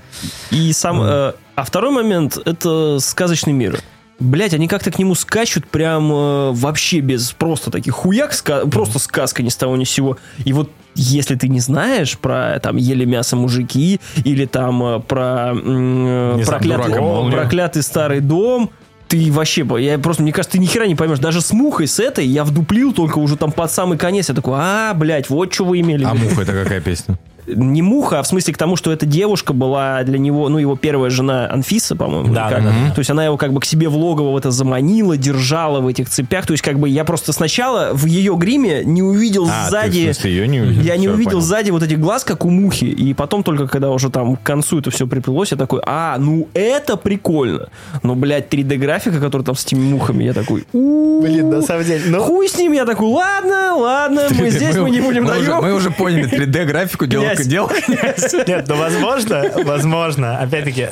[0.50, 3.78] И сам, э, а второй момент это сказочный мир.
[4.20, 8.98] Блять, они как-то к нему скачут прям э, вообще без просто таких хуяк, ска- просто
[8.98, 10.18] сказка ни с того ни с сего.
[10.44, 15.52] И вот если ты не знаешь про там ели мясо мужики или там э, про
[15.54, 18.70] э, Не знаю, проклятый, проклятый старый дом,
[19.08, 21.18] ты вообще, я просто, мне кажется, ты ни хера не поймешь.
[21.18, 24.28] Даже с мухой, с этой, я вдуплил только уже там под самый конец.
[24.28, 26.04] Я такой, а, блядь, вот что вы имели.
[26.04, 26.28] А виду».
[26.28, 27.18] муха это какая песня?
[27.54, 30.76] не муха, а в смысле к тому, что эта девушка была для него, ну, его
[30.76, 32.32] первая жена Анфиса, по-моему.
[32.32, 32.64] Да, как.
[32.64, 32.70] да.
[32.94, 36.08] То есть она его как бы к себе в логово это заманила, держала в этих
[36.08, 36.46] цепях.
[36.46, 39.70] То есть как бы я просто сначала в ее гриме не увидел А, ты, в
[39.70, 40.04] сзади...
[40.04, 40.82] смысле, ее не увидел?
[40.82, 41.42] Я не увидел понял.
[41.44, 42.84] сзади вот этих глаз, как у мухи.
[42.84, 46.48] И потом только, когда уже там к концу это все приплылось, я такой, а, ну
[46.54, 47.68] это прикольно.
[48.02, 50.64] Но, блядь, 3D-графика, которая там с этими мухами, я такой.
[50.72, 52.20] Блин, на самом деле, ну...
[52.20, 55.62] Хуй с ним, я такой, ладно, ладно, мы здесь мы не будем даем.
[55.62, 57.50] мы уже поняли, 3D-графику делал, Князь.
[57.50, 57.70] делал
[58.46, 60.38] Нет, ну возможно, возможно.
[60.38, 60.88] Опять-таки,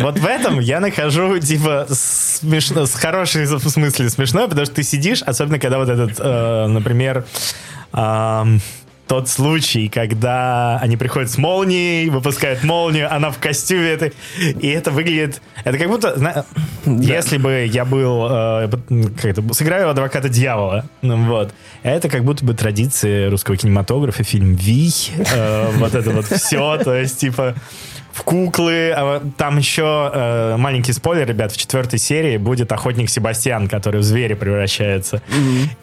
[0.00, 4.82] вот в этом я нахожу, типа, смешно, с хорошей в смысле смешно, потому что ты
[4.82, 7.24] сидишь, особенно когда вот этот, э, например,
[9.12, 14.90] тот случай, когда они приходят с молнией, выпускают молнию, она в костюме этой, и это
[14.90, 15.42] выглядит...
[15.64, 16.46] Это как будто, зна-
[16.86, 18.70] если бы я был, э,
[19.16, 21.52] как это, сыграю адвоката дьявола, ну, вот,
[21.82, 24.94] это как будто бы традиция русского кинематографа, фильм «Вий»,
[25.30, 27.54] э, вот это вот все, то есть, типа,
[28.12, 28.92] в куклы.
[28.96, 34.04] А Там еще э, маленький спойлер, ребят, в четвертой серии будет охотник Себастьян, который в
[34.04, 35.22] зверя превращается.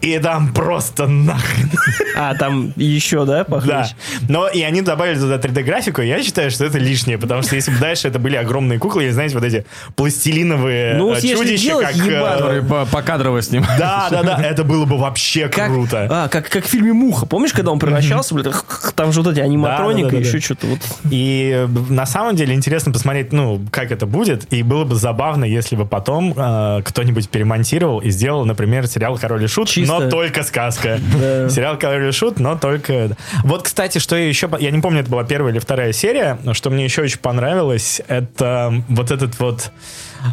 [0.01, 1.69] И там просто нахрен.
[2.15, 3.43] А, там еще, да, Да.
[3.45, 3.95] похлеще?
[4.27, 7.77] Но и они добавили туда 3D-графику, я считаю, что это лишнее, потому что если бы
[7.79, 9.65] дальше это были огромные куклы, или, знаете, вот эти
[9.95, 12.07] пластилиновые Ну, э, чудища, делать как...
[12.07, 13.79] э, который по- покадрово снимает.
[13.79, 16.07] Да, да, да, это было бы вообще Как, круто.
[16.09, 17.25] А, как, как в фильме «Муха».
[17.25, 18.53] Помнишь, когда он превращался, блядь,
[18.95, 20.37] там же вот эти аниматроника, Да-да-да-да-да.
[20.37, 20.79] еще что-то вот.
[21.09, 24.51] И э, на самом деле интересно посмотреть, ну, как это будет.
[24.53, 29.43] И было бы забавно, если бы потом э, кто-нибудь перемонтировал и сделал, например, сериал «Король
[29.43, 29.99] и Шут», Чисто.
[29.99, 30.99] но только сказка.
[31.49, 33.15] Сериал «Король и Шут», но только...
[33.43, 34.49] Вот, кстати, что я еще...
[34.59, 38.01] Я не помню, это была первая или вторая серия, но что мне еще очень понравилось,
[38.07, 39.71] это вот этот вот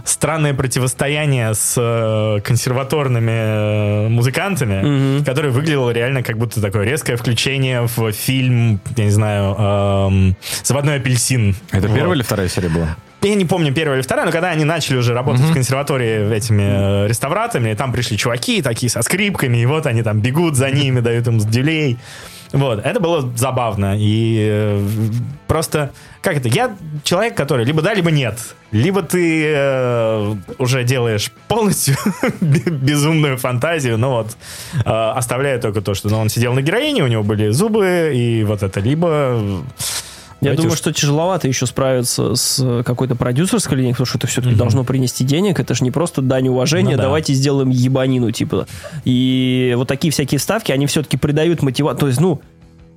[0.04, 7.86] странное противостояние с э, консерваторными э, музыкантами, которое выглядело реально как будто такое резкое включение
[7.86, 11.54] в фильм, я не знаю, эм, «Заводной апельсин».
[11.70, 11.96] Это Вот.
[11.96, 12.96] первая или вторая серия была?
[13.22, 16.62] Я не помню, первая или вторая, но когда они начали уже работать в консерватории этими
[17.04, 21.00] э, реставраторами, там пришли чуваки такие со скрипками, и вот они там бегут за ними,
[21.00, 21.98] дают им дюлей.
[22.52, 23.96] Вот, это было забавно.
[23.98, 24.86] И э,
[25.46, 28.38] просто, как это, я человек, который либо да, либо нет.
[28.72, 31.96] Либо ты э, уже делаешь полностью
[32.40, 34.36] безумную фантазию, но вот
[34.74, 38.44] э, оставляя только то, что ну, он сидел на героине, у него были зубы, и
[38.44, 39.64] вот это, либо...
[40.40, 44.54] Я Давайте думаю, что тяжеловато еще справиться с какой-то продюсерской линией, потому что это все-таки
[44.54, 45.58] должно принести денег.
[45.58, 47.04] Это же не просто дань уважения, Ну да.
[47.04, 48.66] давайте сделаем ебанину, типа.
[49.06, 52.00] И вот такие всякие вставки, они все-таки придают мотивацию.
[52.00, 52.42] То есть, ну,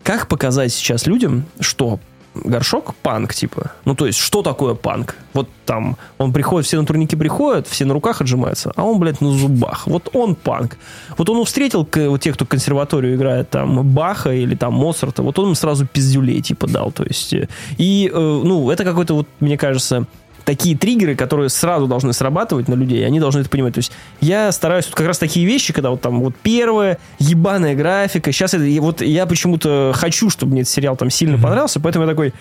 [0.03, 1.99] как показать сейчас людям, что
[2.43, 3.71] горшок панк, типа.
[3.85, 5.15] Ну, то есть, что такое панк?
[5.33, 9.21] Вот там, он приходит, все на турники приходят, все на руках отжимаются, а он, блядь,
[9.21, 9.87] на зубах.
[9.87, 10.77] Вот он панк.
[11.17, 15.49] Вот он встретил вот тех, кто консерваторию играет, там, Баха или там Моцарта, вот он
[15.49, 16.91] им сразу пиздюлей, типа, дал.
[16.91, 20.05] То есть, э, и, э, ну, это какой-то вот, мне кажется,
[20.45, 23.73] такие триггеры, которые сразу должны срабатывать на людей, они должны это понимать.
[23.73, 27.75] То есть я стараюсь вот как раз такие вещи, когда вот там вот первая ебаная
[27.75, 31.79] графика, сейчас это, и вот я почему-то хочу, чтобы мне этот сериал там сильно понравился,
[31.79, 32.33] поэтому я такой,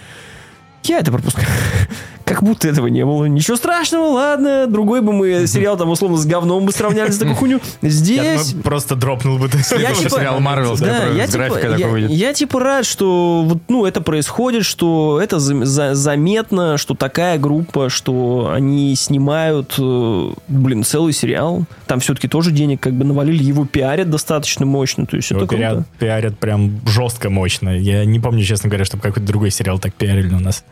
[0.85, 1.47] я это пропускаю.
[2.24, 3.24] Как будто этого не было.
[3.24, 4.66] Ничего страшного, ладно.
[4.66, 7.59] Другой бы мы сериал там условно с говном бы сравняли с такой хуйню.
[7.81, 8.49] Я Здесь...
[8.51, 9.57] думаю, просто дропнул бы ты.
[9.79, 12.11] Я типа- сериал Марвел Да, я типа, я, выйдет.
[12.11, 17.39] я типа рад, что вот, ну, это происходит, что это за- за- заметно, что такая
[17.39, 21.64] группа, что они снимают, э, блин, целый сериал.
[21.87, 25.07] Там все-таки тоже денег как бы навалили, его пиарят достаточно мощно.
[25.07, 25.89] То есть Его это пиарят, круто.
[25.99, 27.70] пиарят прям жестко мощно.
[27.70, 30.62] Я не помню, честно говоря, чтобы какой-то другой сериал так пиарили у нас.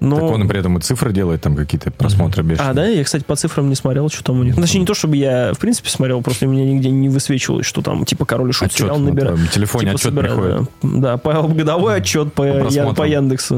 [0.00, 0.16] Но...
[0.16, 2.70] Так он при этом и цифры делает, там какие-то просмотры бешеные.
[2.70, 2.86] А, да?
[2.86, 4.54] Я, кстати, по цифрам не смотрел, что там у них.
[4.54, 7.64] Ну, Точнее, не то, чтобы я, в принципе, смотрел, просто у меня нигде не высвечивалось,
[7.64, 9.36] что там, типа, король и шут Отчет сериал на набирает.
[9.36, 10.68] твоем телефоне Типа, отчет собирает, приходит.
[10.82, 12.94] Да, да, по, годовой отчет по, я- просмотрам.
[12.96, 13.56] по Яндексу.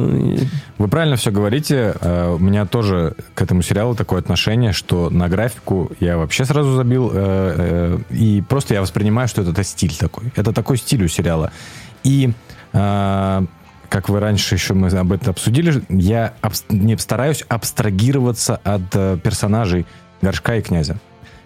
[0.79, 1.95] Вы правильно все говорите.
[2.01, 6.77] Э, У меня тоже к этому сериалу такое отношение, что на графику я вообще сразу
[6.77, 7.11] забил.
[7.13, 10.31] э, э, И просто я воспринимаю, что это, стиль такой.
[10.37, 11.51] Это такой стиль у сериала.
[12.05, 12.31] И
[13.89, 19.19] как вы раньше еще мы об этом обсудили, я абс- не стараюсь абстрагироваться от э,
[19.23, 19.87] персонажей
[20.23, 20.99] Горшка и Князя.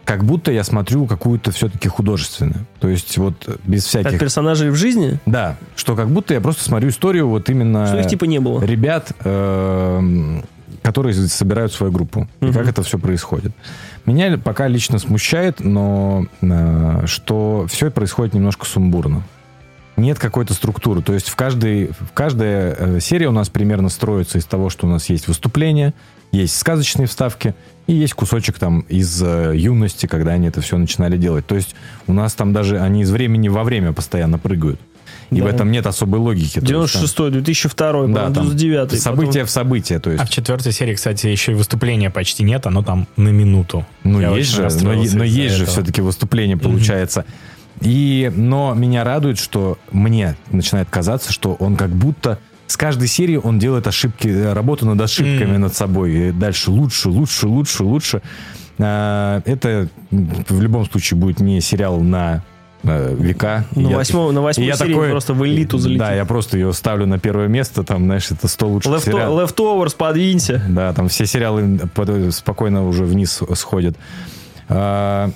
[0.04, 2.66] Как будто я смотрю какую-то все-таки художественную.
[2.80, 4.18] То есть вот без всяких...
[4.18, 8.06] персонажей в жизни, Да, что как будто я просто смотрю историю вот именно что их
[8.08, 8.64] типа не было.
[8.64, 10.44] ребят, эм,
[10.82, 12.26] которые собирают свою группу.
[12.40, 12.54] И Мгм.
[12.54, 13.52] как это все происходит.
[14.06, 19.22] Меня пока лично смущает, но э, что все происходит немножко сумбурно.
[20.00, 21.02] Нет какой-то структуры.
[21.02, 24.86] То есть в, каждой, в каждая э, серия у нас примерно строится из того, что
[24.86, 25.92] у нас есть выступление,
[26.32, 27.54] есть сказочные вставки
[27.86, 31.46] и есть кусочек там из э, юности, когда они это все начинали делать.
[31.46, 31.74] То есть
[32.06, 34.80] у нас там даже они из времени во время постоянно прыгают.
[35.30, 35.44] И Да.
[35.44, 36.60] в этом нет особой логики.
[36.60, 40.22] То есть там- 96-й, 2002 да, потом там 99 события в события, то есть.
[40.22, 43.86] А в четвертой серии, кстати, еще и выступления почти нет, оно там на минуту.
[44.02, 45.76] Ну, Я есть же, но, но есть же этого.
[45.76, 47.24] все-таки выступление получается.
[47.80, 53.36] И, но меня радует, что мне начинает казаться, что он как будто с каждой серии
[53.36, 55.60] он делает ошибки, э, работу над ошибками Мгм.
[55.62, 56.12] над собой.
[56.12, 58.22] И дальше лучше, лучше, лучше, лучше.
[58.78, 62.42] А, Это в любом случае будет не сериал на
[62.82, 63.66] э, века.
[63.76, 65.98] На Я- восьмом- на и восьмой я серии такой- просто в элиту залетит.
[66.00, 69.52] Да, я просто ее ставлю на первое место, там, знаешь, это 100 лучших Left- сериалов.
[69.52, 70.62] Leftovers, подвинься.
[70.66, 71.78] Да, там все сериалы
[72.32, 73.96] спокойно уже вниз сходят.
[74.70, 75.30] А,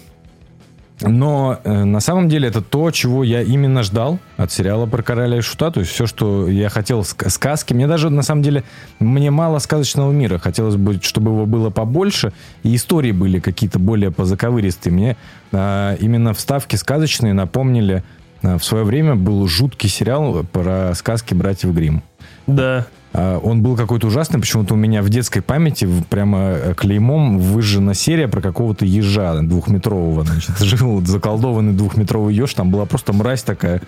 [1.06, 5.38] Но э, на самом деле это то, чего я именно ждал от сериала про короля
[5.38, 5.70] и шута.
[5.70, 7.74] То есть все, что я хотел ска- сказки.
[7.74, 8.64] Мне даже на самом деле
[8.98, 10.38] мне мало сказочного мира.
[10.38, 12.32] Хотелось бы, чтобы его было побольше.
[12.62, 14.92] И истории были какие-то более позаковыристые.
[14.92, 15.16] Мне
[15.52, 18.02] а, именно вставки сказочные напомнили.
[18.42, 22.02] а, В свое время был жуткий сериал про сказки братьев Гримм.
[22.46, 22.86] Да.
[23.14, 27.94] А, Он был какой-то ужасный, почему-то у меня в детской памяти прямо э, клеймом выжжена
[27.94, 30.24] серия про какого-то ежа двухметрового.
[30.24, 33.80] Значит, жил заколдованный двухметровый еж, там была просто мразь такая,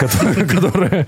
[0.00, 1.06] которая...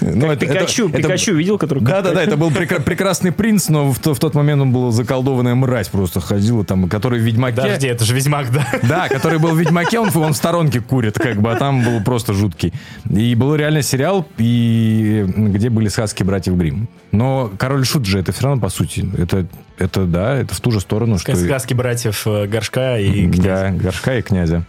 [0.00, 1.82] ну, Пикачу, Пикачу видел, который...
[1.84, 5.54] Да-да-да, это был прекра- прекрасный принц, но в, то- в тот момент он был заколдованная
[5.54, 7.56] мразь просто ходила там, который в Ведьмаке...
[7.56, 8.66] Подожди, это же Ведьмак, да?
[8.82, 12.02] Да, который был в Ведьмаке, он, он в сторонке курит, как бы, а там был
[12.02, 12.72] просто жуткий.
[13.08, 16.88] И был реально сериал, и где были сказки братьев Гримм.
[17.12, 19.46] Но Король Шут же это все равно, по сути, это,
[19.78, 21.32] это да, это в ту же сторону, что...
[21.32, 23.70] и- Сказки братьев э, Горшка и Да, Князя.
[23.84, 24.64] Горшка и Князя.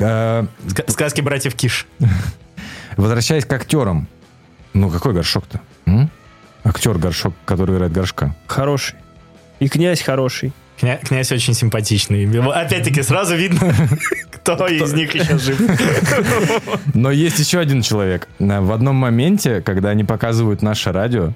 [0.00, 1.86] А, Ска- Сказки братьев Киш.
[2.96, 4.06] Возвращаясь к актерам.
[4.74, 5.60] Ну, какой Горшок-то?
[5.86, 6.10] М?
[6.64, 8.34] Актер Горшок, который играет Горшка.
[8.46, 8.96] Хороший.
[9.60, 10.52] И князь хороший.
[10.80, 12.26] Кня- Князь очень симпатичный.
[12.52, 13.74] Опять-таки, сразу видно,
[14.30, 15.60] кто из них еще жив.
[16.94, 18.28] Но есть еще один человек.
[18.38, 21.32] В одном моменте, когда они показывают наше радио,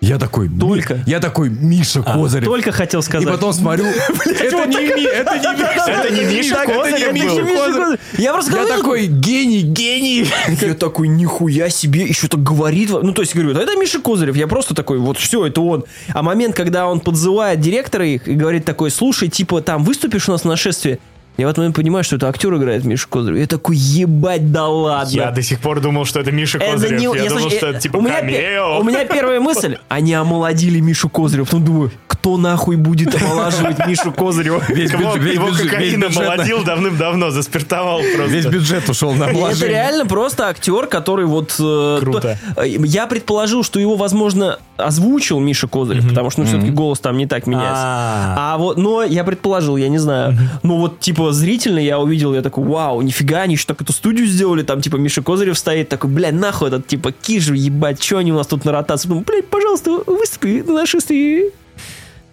[0.00, 0.48] я такой...
[0.48, 1.02] «Ми- Только?
[1.06, 2.44] Я такой, Миша Козырев.
[2.46, 3.28] Только хотел И сказать.
[3.28, 3.84] потом смотрю,
[4.24, 5.08] это не Миша.
[5.10, 7.44] Это не Миша это не Миша.
[7.44, 8.00] Козырев.
[8.18, 10.26] Я просто Я говорю, такой, гений, гений.
[10.60, 12.90] Я такой, нихуя себе, еще так говорит.
[12.90, 14.36] Ну, то есть, говорю, это Миша Козырев.
[14.36, 15.84] Я просто такой, вот все, это он.
[16.08, 20.32] А момент, когда он подзывает директора их и говорит такой, слушай, типа, там выступишь у
[20.32, 20.98] нас на нашествие?
[21.36, 23.38] Я в этот момент понимаю, что это актер играет Миша Козырев.
[23.38, 25.10] Я такой, ебать, да ладно.
[25.10, 27.00] Я до сих пор думал, что это Миша Это Козырев.
[27.00, 28.78] не- Я я думал, слушай, что это типа у меня, камео.
[28.80, 31.46] у меня первая мысль, они омолодили Мишу Козырева.
[31.46, 34.62] Потом думаю, кто нахуй будет омолаживать Мишу Козырева?
[34.68, 38.32] Весь Его, бюджет- его бюджет- весь кокаин бюджет на- молодил давным-давно, заспиртовал просто.
[38.34, 41.54] Весь бюджет ушел на И Это реально просто актер, который вот...
[41.58, 42.20] э, Круто.
[42.54, 47.00] то- э, я предположил, что его, возможно, озвучил Миша Козырев, потому что, ну, все-таки голос
[47.00, 47.72] там не так меняется.
[47.76, 50.36] А, А вот, но я предположил, я не знаю.
[50.62, 54.26] Ну вот, типа, зрительно я увидел, я такой, вау, нифига, они еще так эту студию
[54.26, 58.32] сделали, там, типа, Миша Козырев стоит, такой, бля, нахуй этот, типа, киш, ебать, что они
[58.32, 59.08] у нас тут на ротации?
[59.08, 61.52] Думаю, блядь, пожалуйста, выступи на нашествии.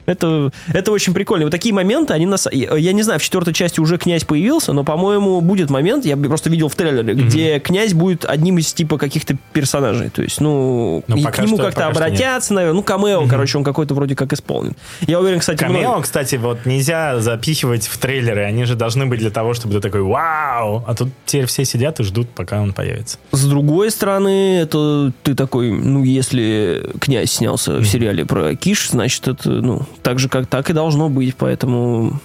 [0.08, 1.46] Это, это очень прикольно.
[1.46, 2.48] Вот такие моменты, они нас...
[2.52, 6.50] Я не знаю, в четвертой части уже князь появился, но, по-моему, будет момент, я просто
[6.50, 10.10] видел в трейлере, где князь будет одним из, типа, каких-то персонажей.
[10.10, 12.78] То есть, ну, Ну, и к нему как-то обратятся, наверное.
[12.78, 14.76] Ну, камео, короче, он какой-то вроде как исполнен.
[15.06, 18.44] Я уверен, кстати, Камео, много- кстати, вот нельзя запихивать в трейлеры.
[18.46, 22.00] Они же должны быть для того, чтобы ты такой «Вау!» А тут теперь все сидят
[22.00, 23.18] и ждут, пока он появится.
[23.32, 29.28] С другой стороны, это ты такой, ну, если князь снялся в сериале про Киш, значит,
[29.28, 32.20] это, ну, так же, как так и должно быть, поэтому...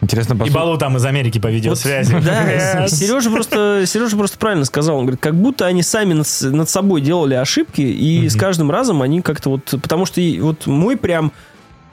[0.00, 0.54] Интересно И послушать.
[0.54, 2.12] Балу там из Америки по видеосвязи.
[2.24, 2.88] Да, Yes.
[2.88, 4.96] Сережа просто, Сережа просто правильно сказал.
[4.96, 9.02] Он говорит, как будто они сами над, над собой делали ошибки, и с каждым разом
[9.02, 9.64] они как-то вот...
[9.82, 11.32] Потому что и вот мой прям...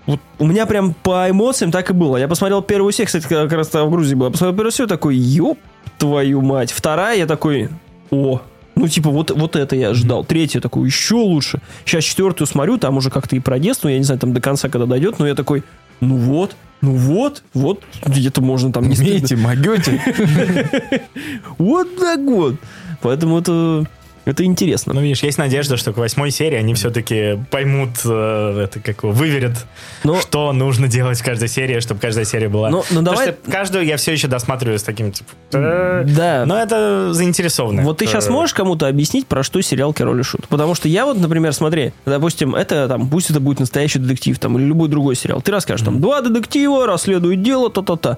[0.05, 2.17] Вот у меня прям по эмоциям так и было.
[2.17, 4.27] Я посмотрел первую серию, кстати, как раз в Грузии была.
[4.27, 5.57] Я посмотрел первую серию, такой, ёб
[5.97, 6.71] твою мать.
[6.71, 7.69] Вторая, я такой,
[8.11, 8.41] о,
[8.75, 10.25] ну, типа, вот, вот это я ждал.
[10.25, 11.61] Третья, такой, еще лучше.
[11.85, 14.69] Сейчас четвертую смотрю, там уже как-то и про детство, я не знаю, там до конца,
[14.69, 15.63] когда дойдет, но я такой,
[16.01, 18.97] ну вот, ну вот, вот, где-то можно там не.
[18.97, 20.01] Умеете, могете.
[21.57, 22.55] Вот так вот.
[23.01, 23.85] Поэтому это,
[24.25, 24.93] это интересно.
[24.93, 29.11] Ну, видишь, есть надежда, что к восьмой серии они все-таки поймут, э, это как его,
[29.13, 29.65] выверят,
[30.03, 32.69] Но- что нужно делать в каждой серии, чтобы каждая серия была.
[32.69, 35.29] Но Потому давай- что каждую я все еще досматриваю с таким, типа...
[35.53, 36.43] э, Да.
[36.45, 37.83] Но это заинтересованно.
[37.83, 40.47] Вот ты сейчас можешь кому-то объяснить, про что сериал Король и Шут?
[40.47, 44.57] Потому что я вот, например, смотри, допустим, это там, пусть это будет настоящий детектив там,
[44.57, 45.41] или любой другой сериал.
[45.41, 48.17] Ты расскажешь, там, два детектива расследуют дело, та-та-та.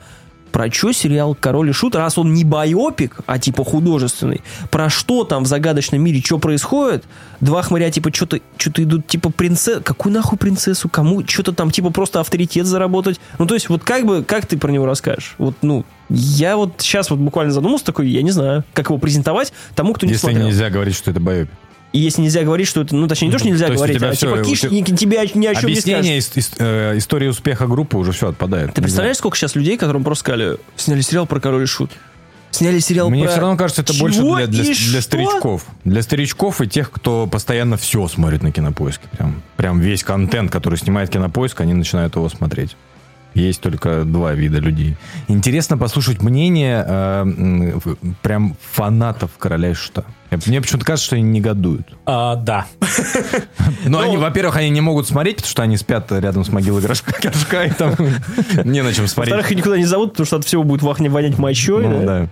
[0.51, 4.41] Про что сериал Король и Шут, раз он не байопик, а типа художественный,
[4.71, 7.03] про что там в загадочном мире, что происходит,
[7.41, 11.91] два хмыря типа что-то что идут, типа принцесса, какую нахуй принцессу, кому, что-то там типа
[11.91, 13.19] просто авторитет заработать.
[13.39, 15.35] Ну то есть вот как бы, как ты про него расскажешь?
[15.37, 19.53] Вот, ну, я вот сейчас вот буквально задумался такой, я не знаю, как его презентовать
[19.75, 20.47] тому, кто не Если смотрел.
[20.47, 21.51] нельзя говорить, что это боепик.
[21.93, 24.11] И если нельзя говорить, что это, ну, точнее, не то, что нельзя То говорить, а
[24.11, 24.71] всё, типа у киш, тебя-
[25.23, 25.99] ни- о чем не скажешь.
[25.99, 26.21] Объяснение
[26.59, 28.73] э, истории успеха группы уже все отпадает.
[28.73, 31.91] Ты представляешь, сколько сейчас людей, которым просто сказали, сняли сериал про Король и Шут?
[32.51, 33.31] Сняли сериал Мне про...
[33.31, 35.65] все равно кажется, это Чего больше для, для, для старичков.
[35.83, 39.07] Для старичков и тех, кто постоянно все смотрит на кинопоиске.
[39.11, 42.75] Прям, прям весь контент, который снимает кинопоиск, они начинают его смотреть.
[43.33, 44.95] Есть только два вида людей.
[45.27, 47.79] Интересно послушать мнение э,
[48.23, 50.05] прям фанатов короля и шута.
[50.31, 51.87] Я- Мне почему-то кажется, что они негодуют.
[52.05, 52.65] А, да.
[53.85, 57.13] Но они, во-первых, они не могут смотреть, потому что они спят рядом с могилой горшка,
[57.21, 57.95] горшка, и там
[58.63, 59.33] не на чем смотреть.
[59.35, 61.83] Во-вторых, их никуда не зовут, потому что от всего будет вахне вонять мочой.
[61.83, 62.05] Ну, да.
[62.05, 62.27] да.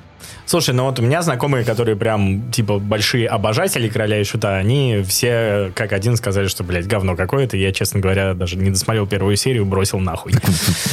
[0.47, 5.03] Слушай, ну вот у меня знакомые, которые прям, типа, большие обожатели короля и шута, они
[5.07, 7.57] все как один сказали, что, блядь, говно какое-то.
[7.57, 10.33] Я, честно говоря, даже не досмотрел первую серию, бросил нахуй.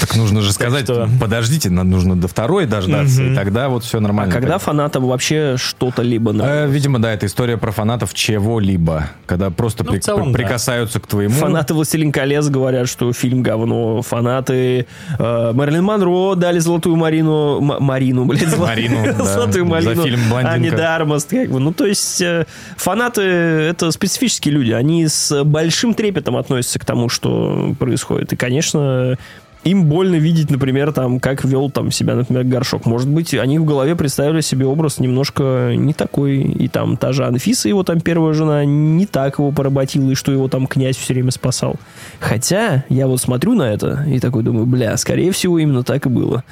[0.01, 3.99] Так нужно же сказать, что- подождите, нам нужно до второй дождаться, и тогда вот все
[3.99, 4.33] А нормально.
[4.33, 6.51] когда фанатам вообще что-то либо надо?
[6.51, 9.11] Э, Видимо, да, это история про фанатов чего-либо.
[9.27, 10.49] Когда просто Ну, при- целом, при- да.
[10.49, 11.35] прикасаются к твоему...
[11.35, 14.03] Фанаты «Властелин колец» говорят, что фильм говно.
[14.03, 14.87] Фанаты
[15.19, 17.59] э, Мэрилин Монро дали золотую Марину...
[17.61, 18.43] М- Марину, блядь.
[18.49, 19.25] золотую- Марину, да.
[19.25, 20.03] Золотую За Марину.
[20.03, 20.53] фильм «Блондинка».
[20.55, 21.31] Ани Дармост.
[21.31, 21.61] Как бы.
[21.61, 22.47] Ну, то есть, э,
[22.77, 24.73] фанаты— это специфические люди.
[24.73, 28.33] Они с большим трепетом относятся к тому, что происходит.
[28.33, 29.17] И, конечно,
[29.65, 32.85] им больно видеть, например, там, как вел там себя, например, горшок.
[32.85, 36.39] Может быть, они в голове представили себе образ немножко не такой.
[36.41, 40.33] И там та же Анфиса, его там первая жена, не так его поработила, и что
[40.33, 41.77] его там князь все время спасал.
[42.19, 46.09] Хотя я вот смотрю на это и такой думаю, бля, скорее всего, именно так и
[46.09, 46.43] было.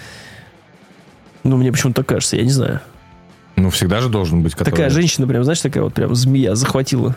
[1.43, 2.81] Ну, мне почему-то так кажется, я не знаю.
[3.57, 7.17] Ну, всегда же должен быть который- Такая женщина, прям, знаешь, такая вот прям змея захватила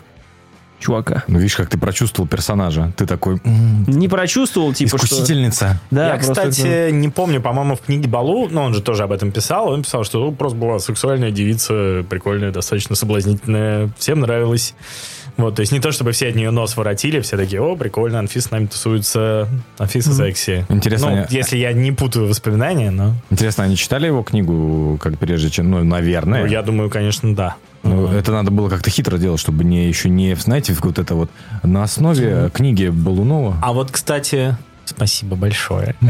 [0.84, 1.24] чувака.
[1.28, 2.92] Ну, видишь, как ты прочувствовал персонажа.
[2.98, 3.40] Ты такой...
[3.88, 5.08] Не прочувствовал, типа, что...
[5.08, 5.80] Искусительница.
[5.92, 9.12] Да, я, кстати, это- не помню, по-моему, в книге Балу, но он же тоже об
[9.12, 14.74] этом писал, он писал, что ну, просто была сексуальная девица, прикольная, достаточно соблазнительная, всем нравилось.
[15.36, 18.20] Вот, то есть не то, чтобы все от нее нос воротили, все такие, о, прикольно,
[18.20, 19.48] Анфиса с нами тусуется,
[19.80, 20.66] Анфиса секси.
[20.70, 25.18] Интересно, Ну, они- если я не путаю воспоминания, но Интересно, они читали его книгу, как
[25.18, 25.72] прежде чем...
[25.72, 26.42] Ну, наверное.
[26.42, 27.56] ну, я думаю, конечно, да.
[27.84, 31.30] Ну, Это надо было как-то хитро делать, чтобы не еще не, знаете, вот это вот
[31.64, 33.58] на основе книги Балунова.
[33.62, 34.56] А вот, кстати,
[34.86, 35.96] спасибо большое.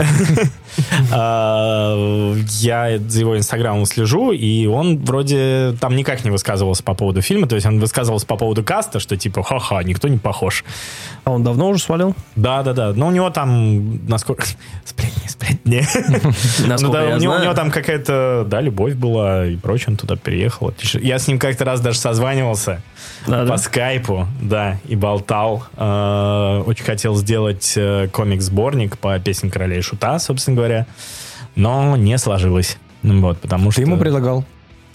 [1.11, 7.21] А, Я за его инстаграмом слежу, и он вроде там никак не высказывался по поводу
[7.21, 10.63] фильма, то есть он высказывался по поводу каста, что типа, ха-ха, никто не похож.
[11.25, 12.15] А он давно уже свалил?
[12.35, 14.45] Да-да-да, но у него там, насколько...
[14.85, 15.83] Сплетни, сплетни.
[16.67, 20.73] Ну у него там какая-то, да, любовь была и прочее, он туда переехал.
[20.93, 22.81] Я с ним как-то раз даже созванивался
[23.27, 23.51] Да, да.
[23.51, 25.63] по скайпу, да, и болтал.
[25.77, 30.85] Э, Очень хотел сделать э, комик-сборник по песням Короля и Шута, собственно говоря,
[31.55, 32.77] но не сложилось.
[33.01, 33.81] Ну Вот, потому что...
[33.81, 34.43] Ты ему предлагал?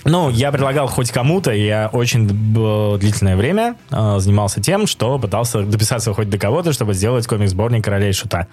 [0.04, 2.26] Ну, я предлагал хоть кому-то, я очень
[2.98, 8.08] длительное время э, занимался тем, что пытался дописаться хоть до кого-то, чтобы сделать комик-сборник Короля
[8.08, 8.46] и Шута.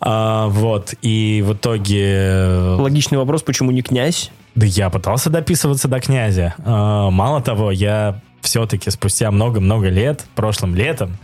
[0.00, 2.04] А, вот, и в итоге...
[2.04, 4.30] э, Логичный вопрос, почему не князь?
[4.54, 6.54] Да я пытался дописываться до князя.
[6.64, 11.18] А, Мало того, я все-таки спустя много-много лет, прошлым летом,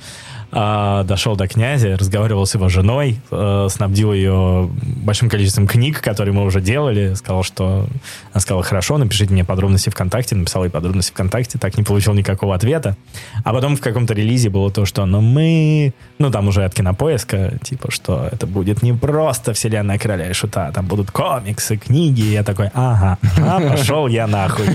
[0.55, 4.69] А, дошел до князя, разговаривал с его женой, э, снабдил ее
[5.03, 7.15] большим количеством книг, которые мы уже делали.
[7.15, 7.87] Сказал, что...
[8.33, 10.37] Она сказала, хорошо, напишите мне подробности ВКонтакте.
[10.37, 11.59] Написал ей подробности ВКонтакте.
[11.59, 12.99] Так не получил никакого ответа.
[13.45, 15.95] А потом в каком-то релизе было то, что ну мы...
[16.19, 20.71] Ну там уже от кинопоиска, типа, что это будет не просто вселенная короля и шута,
[20.73, 22.21] там будут комиксы, книги.
[22.21, 24.67] И я такой, ага, а пошел я нахуй.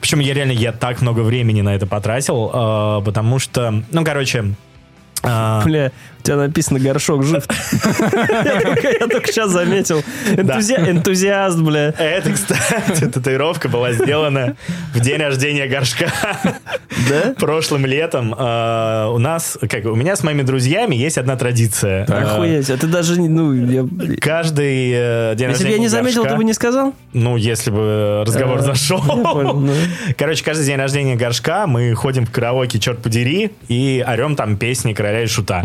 [0.00, 4.54] Причем я реально, я так много времени на это потратил, э, потому что, ну, короче,
[5.26, 5.90] а, Бля,
[6.20, 7.44] у тебя написано горшок жив.
[8.10, 10.02] Я только- сейчас заметил.
[10.32, 11.88] Энтузиа- Энтузиаст, бля.
[11.98, 14.56] Это, кстати, татуировка была сделана
[14.94, 16.06] в день рождения горшка.
[17.08, 17.34] Да?
[17.38, 22.04] Прошлым летом а, у нас, как у меня с моими друзьями есть одна традиция.
[22.04, 23.86] Охуеть, а ты даже, ну, я-
[24.20, 26.94] Каждый э, день если бы рождения я не заметил, ты бы не сказал?
[27.12, 29.00] Ну, если бы разговор А, зашел.
[29.04, 29.72] ну.
[30.16, 34.92] Короче, каждый день рождения горшка мы ходим в караоке, черт подери, и орем там песни
[34.92, 35.64] короля и шута.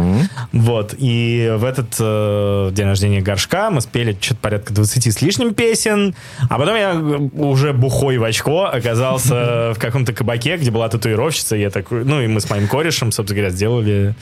[0.51, 0.95] Вот.
[0.97, 6.15] И в этот э, день рождения горшка мы спели что-то порядка 20 с лишним песен,
[6.49, 6.93] а потом я
[7.33, 12.27] уже бухой в очко оказался в каком-то кабаке, где была татуировщица, я такой, ну, и
[12.27, 14.15] мы с моим корешем, собственно говоря, сделали...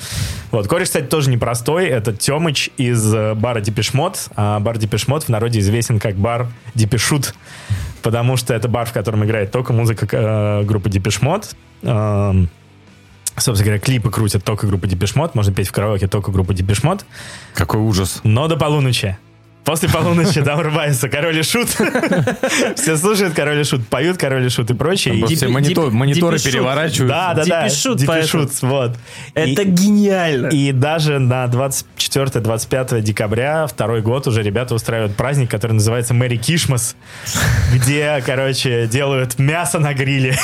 [0.52, 0.68] Вот.
[0.68, 5.60] Кореш, кстати, тоже непростой, это Темыч из э, бара Депешмот, а бар Депешмот в народе
[5.60, 7.34] известен как бар Депешут,
[8.02, 11.56] потому что это бар, в котором играет только музыка э, группы Депешмот.
[11.82, 12.50] Эм,
[13.42, 17.06] собственно говоря, клипы крутят только группа Депешмот, можно петь в караоке только группа Депешмот,
[17.54, 18.20] Какой ужас.
[18.24, 19.18] но до полуночи.
[19.66, 21.68] После полуночи там врубается Король и Шут.
[22.76, 25.24] Все слушают Король и Шут, поют Король и Шут и прочее.
[25.28, 26.44] Все мониторы дипишут.
[26.44, 27.08] переворачиваются.
[27.08, 27.64] Да, да, да.
[27.68, 28.98] Депешут, Депешут, вот.
[29.36, 30.48] Это гениально.
[30.48, 36.96] и даже на 24-25 декабря второй год уже ребята устраивают праздник, который называется Мэри Кишмас,
[37.74, 40.36] где, короче, делают мясо на гриле.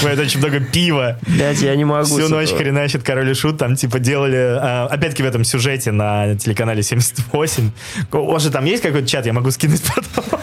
[0.00, 1.18] Бывает очень много пива.
[1.26, 2.04] Блядь, я не могу.
[2.04, 2.58] Всю ночь этого.
[2.62, 3.58] хреначит Король и Шут.
[3.58, 4.36] Там, типа, делали...
[4.36, 7.70] а, Опять-таки в этом сюжете на телеканале 78.
[8.12, 9.26] У вас же там есть какой-то чат?
[9.26, 10.40] Я могу скинуть потом.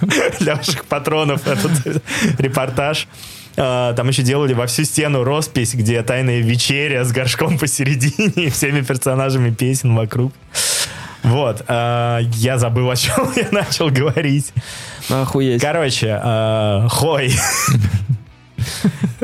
[0.40, 2.02] Для ваших патронов этот
[2.38, 3.06] репортаж.
[3.56, 8.50] А, Там еще делали во всю стену роспись, где тайная вечеря с горшком посередине и
[8.50, 10.32] всеми персонажами песен вокруг.
[11.22, 11.64] Вот.
[11.68, 14.52] а, Я забыл, о чем я начал говорить.
[15.08, 15.60] Охуеть.
[15.62, 17.32] Короче, а, хой.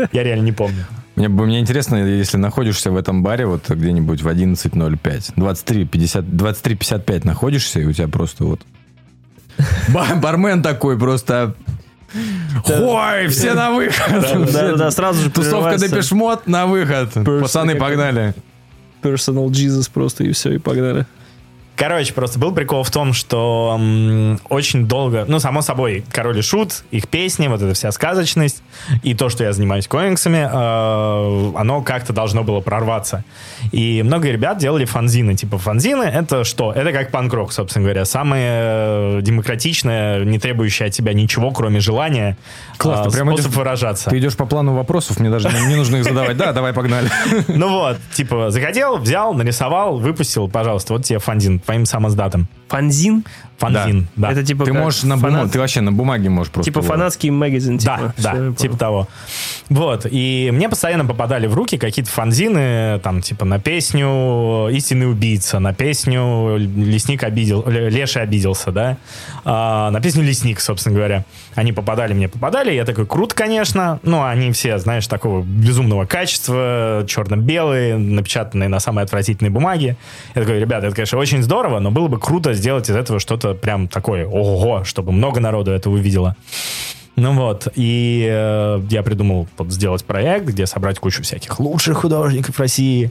[0.12, 0.84] Я реально не помню.
[1.16, 7.26] Мне, бы- мне интересно, если находишься в этом баре вот где-нибудь в 11.05, 23.50, 23.55
[7.26, 8.60] находишься, и у тебя просто вот...
[9.88, 11.54] Ба- Бармен такой просто...
[12.64, 14.52] Хой, все на выход!
[14.52, 15.76] Да, да, сразу же Тусовка.
[15.78, 17.12] Депешмот на выход.
[17.14, 18.34] Пацаны, погнали.
[19.02, 21.06] Personal Jesus просто, и все, и погнали.
[21.80, 26.42] Короче, просто был прикол в том, что м, очень долго, ну, само собой, Король и
[26.42, 28.62] Шут, их песни, вот эта вся сказочность,
[29.02, 33.24] и то, что я занимаюсь комиксами, э, оно как-то должно было прорваться.
[33.72, 35.34] И много ребят делали фанзины.
[35.36, 36.70] Типа фанзины— это что?
[36.70, 38.04] Это как панк-рок, собственно говоря.
[38.04, 42.36] Самое э, демократичное, не требующее от тебя ничего, кроме желания,
[42.76, 44.10] Классно, э, прямо способ идешь- выражаться.
[44.10, 46.36] Ты идешь по плану вопросов, мне даже не нужно их задавать.
[46.36, 47.08] Да, давай, погнали.
[47.48, 52.48] Ну вот, типа, захотел, взял, нарисовал, выпусил, пожалуйста, вот тебе фанзин, твоим самоздатом.
[52.70, 53.24] Фанзин?
[53.58, 54.32] Фанзин, да.
[54.32, 56.70] Это типа Ты можешь на фанат- бумаге, ты вообще на бумаге можешь просто...
[56.70, 57.76] Типа фанатский магазин.
[57.76, 58.14] Да, типа.
[58.16, 59.08] да, я типа того.
[59.68, 65.58] Вот, и мне постоянно попадали в руки какие-то фанзины, там, типа, на песню «Истинный убийца»,
[65.58, 68.96] на песню «Лесник обидел», Ле- «Леша обиделся», да,
[69.44, 71.24] А, на песню «Лесник», собственно говоря.
[71.54, 77.04] Они попадали, мне попадали, я такой, круто, конечно, ну, они все, знаешь, такого безумного качества,
[77.06, 79.96] черно-белые, напечатанные на самой отвратительной бумаге.
[80.34, 83.54] Я такой, ребята, это, конечно, очень здорово, но было бы круто сделать из этого что-то
[83.54, 86.36] прям такое, ого, чтобы много народу это увидело.
[87.16, 92.58] Ну вот, и э, я придумал вот сделать проект, где собрать кучу всяких лучших художников
[92.58, 93.10] России.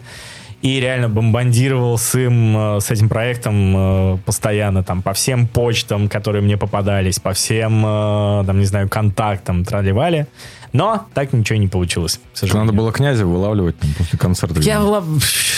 [0.61, 6.09] И реально бомбандировал с, им, э, с этим проектом э, постоянно там по всем почтам,
[6.09, 10.27] которые мне попадались, по всем, э, там, не знаю, контактам, тролливали.
[10.71, 12.65] Но так ничего не получилось, к сожалению.
[12.65, 14.59] Надо было князя вылавливать там, после концерта.
[14.61, 15.03] Я была...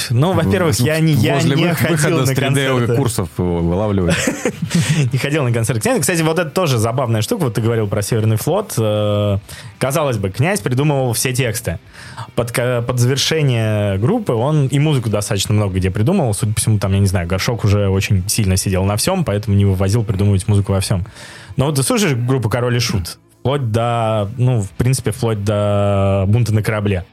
[0.10, 2.96] Ну, во-первых, я не, я Возле не ходил на с 3D концерты.
[2.96, 4.16] курсов вылавливать.
[5.12, 6.00] не ходил на концерт князя.
[6.02, 7.44] Кстати, вот это тоже забавная штука.
[7.44, 8.74] Вот ты говорил про Северный флот.
[8.78, 9.38] Э,
[9.78, 11.80] Казалось бы, князь придумывал все тексты.
[12.36, 16.34] Под, под завершение группы он и музыку достаточно много где придумывал.
[16.34, 19.56] Судя по всему, там, я не знаю, Горшок уже очень сильно сидел на всем, поэтому
[19.56, 21.06] не вывозил придумывать музыку во всем.
[21.58, 23.18] Но вот ты слушаешь группу Король и Шут.
[23.42, 27.06] Вплоть до, ну, в принципе, вплоть до бунта на корабле.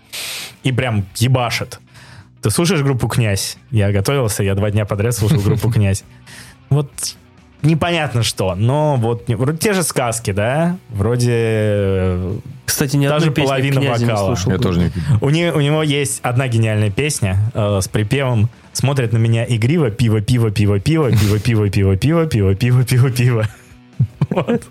[0.63, 1.81] И прям ебашит.
[2.43, 3.57] Ты слушаешь группу «Князь»?
[3.71, 6.05] Я готовился, я два дня подряд слушал группу «Князь».
[6.69, 6.91] Вот
[7.63, 10.77] непонятно что, но вот вроде те же сказки, да?
[10.91, 11.33] Вроде...
[11.33, 14.27] э, Кстати, ни Даже половина «Князя» не вокала.
[14.37, 14.53] слушал.
[14.53, 14.91] Я тоже не...
[15.23, 19.91] У, не- у него есть одна гениальная песня э, с припевом «Смотрят на меня игриво,
[19.91, 23.49] пиво, пиво, пиво, пиво, пиво, пиво, пиво, пиво, пиво, пиво, пиво, пиво».
[24.31, 24.63] Вот.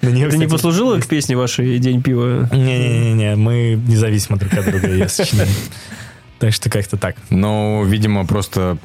[0.00, 2.48] Это не послужило к песне вашей «День пива»?
[2.52, 5.50] Не-не-не, мы независимо друг от друга ее сочиняем.
[6.38, 7.16] Так что как-то так.
[7.30, 8.78] Но, видимо, просто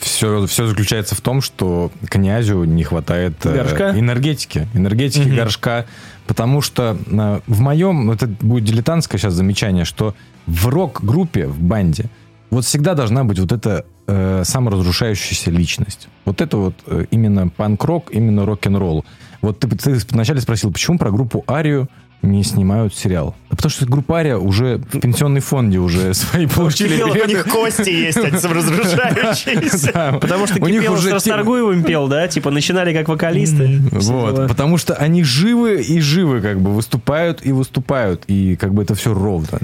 [0.00, 3.90] все, все заключается в том, что князю не хватает э, Горшка?
[3.98, 4.66] энергетики.
[4.74, 5.36] Энергетики Мгм.
[5.36, 5.86] горшка.
[6.26, 10.14] Потому что э, в моем, это будет дилетантское сейчас замечание, что
[10.46, 12.06] в рок-группе, в банде,
[12.50, 16.08] вот всегда должна быть вот эта э, саморазрушающаяся личность.
[16.24, 19.04] Вот это вот э, именно панк-рок, именно рок-н-ролл.
[19.40, 21.88] Вот ты, ты вначале спросил, почему про группу Арию
[22.22, 23.36] не снимают сериал?
[23.50, 27.00] Да потому что группа Ария уже в пенсионной фонде уже свои получили.
[27.02, 30.18] У них кости есть, они саморазрушающиеся.
[30.20, 32.26] Потому что Кипелов с Расторгуевым пел, да?
[32.26, 33.80] Типа начинали как вокалисты.
[33.92, 38.82] Вот, потому что они живы и живы, как бы выступают и выступают, и как бы
[38.82, 39.60] это все ровно.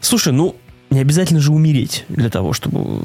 [0.00, 0.56] Слушай, ну,
[0.90, 3.00] не обязательно же умереть для того, чтобы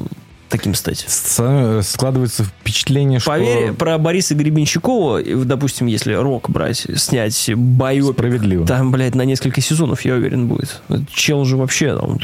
[0.48, 1.04] таким стать.
[1.08, 8.66] С- Складывается впечатление, что Поверь, про Бориса Гребенщикова, допустим, если рок брать, снять байопик, справедливо.
[8.66, 10.80] там, блядь, на несколько сезонов, я уверен, будет.
[11.14, 12.18] Чел же вообще, там,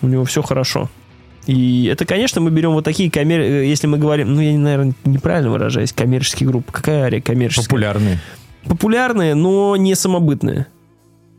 [0.00, 0.88] у него все хорошо.
[1.46, 3.40] И это, конечно, мы берем вот такие коммер...
[3.40, 6.70] э, Если мы говорим, ну, я, наверное, неправильно выражаюсь, коммерческие группы.
[6.72, 7.64] Какая ария коммерческая?
[7.66, 8.18] Популярный.
[8.64, 10.66] Популярные, но не самобытные.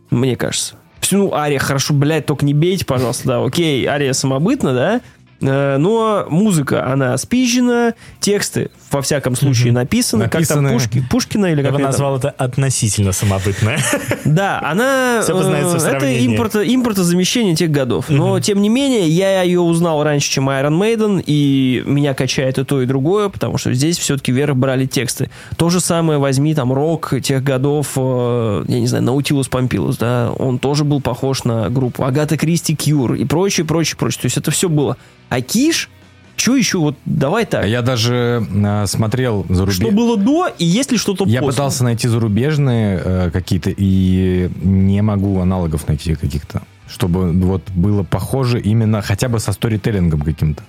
[0.10, 0.76] Мне кажется.
[1.14, 5.02] Ну, Ария, хорошо, блядь, только не бейте, пожалуйста, да, окей, Ария самобытна, да,
[5.44, 9.76] но музыка, она спизжена, тексты, во всяком случае, Мгм.
[9.76, 10.70] написаны, как Написаны.
[10.70, 11.88] там Пушки, Пушкина или Я как бы это?
[11.88, 13.80] назвал это относительно самобытное.
[14.26, 15.20] Да, она...
[15.22, 16.26] Всё познается в э, это сравнении.
[16.26, 18.06] импорта, импортозамещение тех годов.
[18.10, 22.64] Но, тем не менее, я ее узнал раньше, чем Iron Maiden, и меня качает и
[22.64, 25.30] то, и другое, потому что здесь все-таки вверх брали тексты.
[25.58, 30.32] То же самое возьми там рок тех годов, э, я не знаю, Наутилус Помпилус, да,
[30.38, 34.22] он тоже был похож на группу Агата Кристи Кьюр и прочее, прочее, прочее.
[34.22, 34.98] То есть это все было.
[35.34, 35.90] А Киш,
[36.36, 36.78] что еще?
[36.78, 37.66] Вот давай так.
[37.66, 39.78] Я даже э, смотрел зарубеж...
[39.78, 41.54] Что было до и есть ли что-то Я после?
[41.54, 48.60] пытался найти зарубежные э, какие-то и не могу аналогов найти каких-то, чтобы вот было похоже
[48.60, 50.62] именно хотя бы со сторителлингом каким-то.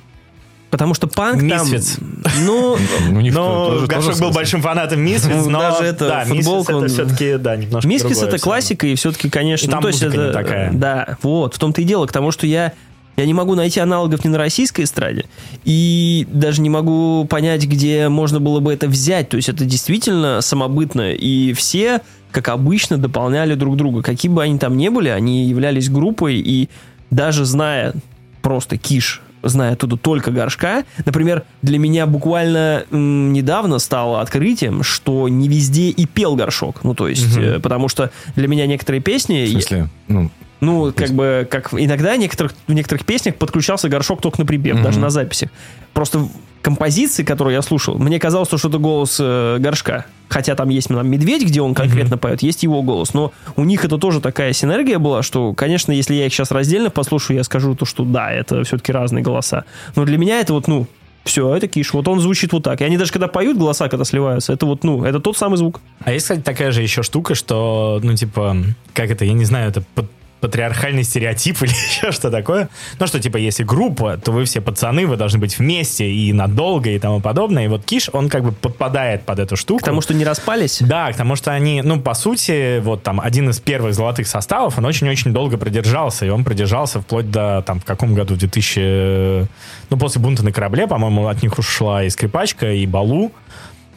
[0.71, 1.99] Потому что панк Misfits.
[1.99, 2.33] там...
[2.47, 2.79] Ну,
[3.11, 6.25] У них Но тоже- тоже Горшок был большим фанатом Misfits, Ну, но даже это, да,
[6.31, 9.83] он- это все-таки, да, немножко Мискис другое это классика, и все-таки, конечно, И там ну,
[9.83, 10.73] то есть музыка это такая.
[10.73, 12.73] Да, вот, в том-то и дело, к тому, что я
[13.17, 15.25] я не могу найти аналогов ни на российской эстраде,
[15.65, 19.29] и даже не могу понять, где можно было бы это взять.
[19.29, 22.01] То есть это действительно самобытно, и все,
[22.33, 24.03] как обычно, дополняли друг друга.
[24.03, 26.69] Какие бы они там ни были, они являлись группой, и
[27.11, 27.95] даже зная
[28.43, 30.85] просто киш, зная оттуда только горшка.
[31.05, 36.83] Например, для меня буквально м, недавно стало открытием, что не везде и пел горшок.
[36.83, 37.45] Ну, то есть, Мгм.
[37.45, 39.45] э, потому что для меня некоторые песни...
[39.45, 39.89] В смысле?
[40.09, 40.31] Ну,
[40.65, 44.85] Ну, как бы, как иногда некоторых, в некоторых песнях подключался горшок только на припев, Мгм.
[44.85, 45.51] даже на записях.
[45.93, 46.31] Просто в
[46.63, 50.07] композиции, которую я слушал, мне казалось, что это голос э, горшка.
[50.31, 53.13] Хотя там есть там, медведь, где он конкретно поет, есть его голос.
[53.15, 56.89] Но у них это тоже такая синергия была, что, конечно, если я их сейчас раздельно
[56.91, 59.65] послушаю, я скажу то, что да, это все-таки разные голоса.
[59.95, 60.87] Но для меня это вот, ну,
[61.25, 61.93] все, это киш.
[61.93, 62.81] Вот он звучит вот так.
[62.81, 65.81] И они даже когда поют, голоса когда сливаются, это вот, ну, это тот самый звук.
[66.01, 68.57] А есть, кстати, такая же еще штука, что, ну, типа,
[68.95, 70.11] как это, я не знаю, это пат-
[70.45, 72.69] патриархальный стереотип или еще что такое.
[72.99, 76.91] Ну, что, типа, если группа, то вы все пацаны, вы должны быть вместе и надолго
[76.91, 77.65] и тому подобное.
[77.65, 79.81] И вот Киш, он как бы подпадает под эту штуку.
[79.81, 80.83] Потому что не распались.
[80.83, 84.85] Да, потому что они, ну, по сути, вот там один из первых золотых составов, он
[84.85, 89.49] очень-очень долго продержался, и он продержался вплоть до, там, в каком году, 2000...
[89.89, 93.33] Ну, после бунта на корабле, по-моему, от них ушла и скрипачка, и Балу.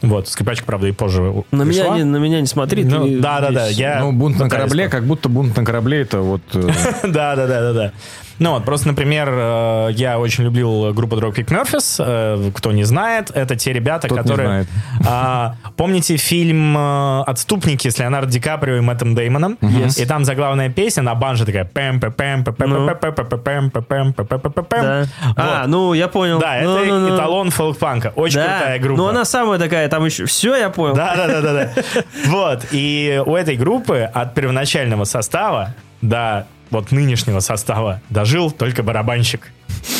[0.01, 1.21] Вот, скрипачка, правда, и позже
[1.51, 1.97] На меня, пришла.
[1.97, 2.83] не, на меня не смотри.
[2.83, 6.19] Ну, ты да-да-да, здесь- я- ну, бунт на корабле, как будто бунт на корабле это
[6.21, 6.41] вот...
[6.53, 6.61] э,
[7.03, 7.91] Да, да, да, да, да.
[8.39, 11.95] Ну вот, просто, например, э, я очень любил группу Dropkick Murphys.
[11.99, 14.47] Э, Кто не знает, это те ребята, Тот не которые...
[14.47, 14.67] знает.
[15.07, 19.57] А, помните фильм э, «Отступники» с Леонардо Ди Каприо и Мэттом Деймоном?
[19.97, 22.87] И там заглавная песня на банже такая пэм пэм пэм пэм пэм Ну.
[22.87, 25.05] пэм пэм пэм пэм пэм.
[25.35, 26.39] А, ну, я понял.
[26.39, 27.15] Да, Ну, это ну, ну.
[27.15, 28.13] эталон фолк-панка.
[28.15, 28.97] Очень крутая группа.
[29.01, 30.25] Ну, она самая такая, там еще...
[30.25, 30.95] Все, я понял.
[30.95, 31.69] Да, да, да, да, да.
[32.27, 32.65] Вот.
[32.71, 39.51] И у этой группы от первоначального состава до вот нынешнего состава дожил только барабанщик.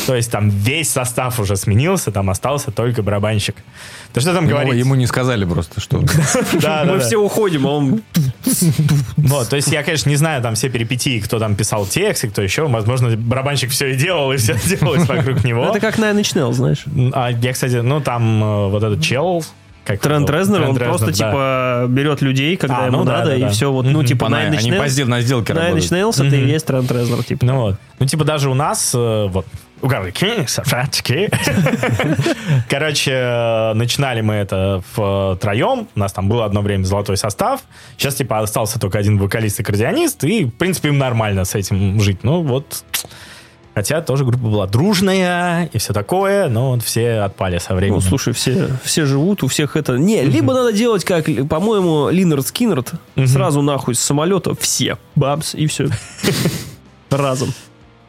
[0.05, 3.55] То есть там весь состав уже сменился, там остался только барабанщик.
[4.13, 4.75] То что там Ему, говорить?
[4.75, 5.97] ему не сказали просто, что...
[6.85, 8.01] Мы все уходим, а он...
[9.17, 12.29] Вот, то есть я, конечно, не знаю там все перипетии, кто там писал текст и
[12.29, 12.67] кто еще.
[12.67, 15.65] Возможно, барабанщик все и делал, и все делалось вокруг него.
[15.65, 16.85] Это как Nine Inch Nails, знаешь.
[17.13, 19.45] А я, кстати, ну там э, вот этот чел,
[19.87, 20.37] Как Трент его?
[20.37, 21.11] Резнер, он просто, да.
[21.13, 23.49] типа, берет людей, когда А, ему ну да, надо, да, и да.
[23.49, 23.71] все.
[23.71, 24.05] Вот, ну, Мгм.
[24.05, 25.91] типа, Nine Inch они по сдел- на сделке Nine Inch работают.
[25.91, 27.45] Nails это и есть Трент Резнер, типа.
[27.45, 27.75] Ну вот.
[27.99, 29.45] Ну, типа, даже у нас, э, вот,
[29.81, 31.29] у Гарри Кингса, фратики.
[32.69, 35.87] Короче, э, начинали мы это втроем.
[35.95, 37.61] У нас там было одно время золотой состав.
[37.97, 40.23] Сейчас, типа, остался только один вокалист и кардионист.
[40.23, 42.19] И, в принципе, им нормально с этим жить.
[42.23, 42.83] Ну, вот...
[43.77, 48.01] Хотя тоже группа была дружная и все такое, но вот все отпали со временем.
[48.01, 49.99] Ну, слушай, все, все живут, у всех это...
[49.99, 52.93] Не, либо надо делать, как, по-моему, Lynyrd Skynyrd,
[53.27, 55.89] сразу нахуй с самолета все, бабс, и все.
[57.11, 57.53] Разом.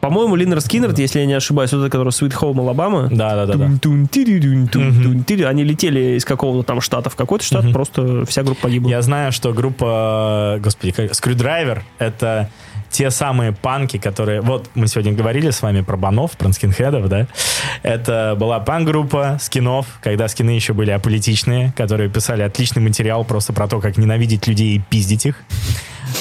[0.01, 3.53] По-моему, Lynyrd Skynyrd, если я не ошибаюсь, вот это, который Sweet Home Alabama, Да-да-да.
[3.53, 5.43] Тун-тун-тири-дун-тун-тун-тири.
[5.43, 8.89] Они летели из какого-то там штата в какой-то штат, просто вся группа погибла.
[8.89, 12.49] Я знаю, что группа, господи, как, Screwdriver— это
[12.89, 14.41] те самые панки, которые...
[14.41, 17.27] Вот мы сегодня говорили с вами про банов, про скинхедов, да?
[17.83, 23.67] Это была панк-группа скинов, когда скины еще были аполитичные, которые писали отличный материал просто про
[23.67, 25.35] то, как ненавидеть людей и пиздить их.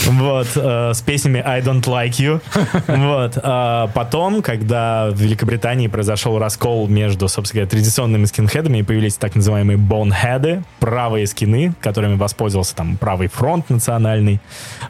[0.07, 2.41] Вот, э, с песнями I Don't Like You.
[3.09, 3.39] Вот.
[3.43, 9.35] а потом, когда в Великобритании произошел раскол между, собственно говоря, традиционными скинхедами, и появились так
[9.35, 14.41] называемые бонхеды, правые скины, которыми воспользовался там правый фронт национальный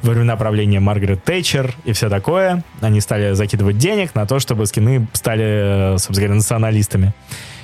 [0.03, 2.63] во времена правления Маргарет Тэтчер и все такое.
[2.81, 7.13] Они стали закидывать денег на то, чтобы скины стали, э, собственно говоря, националистами.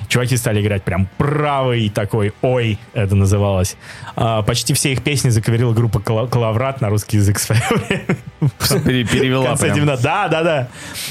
[0.07, 3.75] Чуваки стали играть прям правый такой, ой, это называлось.
[4.15, 9.05] А, почти все их песни заковерила группа Калаврат на русский язык в свое время.
[9.05, 9.75] Перевела прям.
[9.75, 10.67] 90 Да, да, да.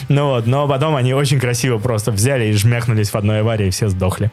[0.09, 3.71] Ну вот, но потом они очень красиво просто взяли и жмякнулись в одной аварии, и
[3.71, 4.31] все сдохли.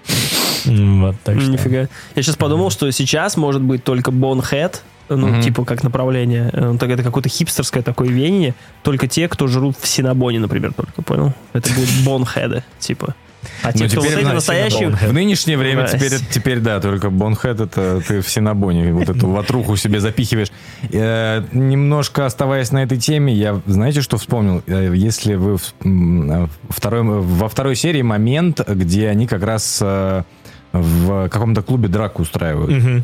[0.65, 1.49] Вот, так что...
[1.51, 1.87] Нифига.
[2.15, 4.77] Я сейчас подумал, что сейчас может быть только Bonehead,
[5.09, 5.41] ну, Мгм.
[5.41, 6.49] типа, как направление.
[6.53, 8.53] Э, Так это какое-то хипстерское такое веяние.
[8.83, 11.33] Только те, кто жрут в Синабоне, например, только, понял?
[11.53, 13.15] Это будут Бонхеды, типа.
[13.63, 14.89] А те, Ну, кто вот теперь, эти настоящие...
[14.89, 15.87] В нынешнее время Да.
[15.97, 20.51] теперь, теперь да, только Бонхед это ты в Синабоне вот эту ватруху себе запихиваешь.
[20.91, 24.63] Э, немножко оставаясь на этой теме, я знаете, что вспомнил?
[24.67, 30.23] Э, Если вы в- второй, во второй серии момент, где они как раз э,
[30.71, 32.71] в каком-то клубе драку устраивают.
[32.83, 33.03] Мгм.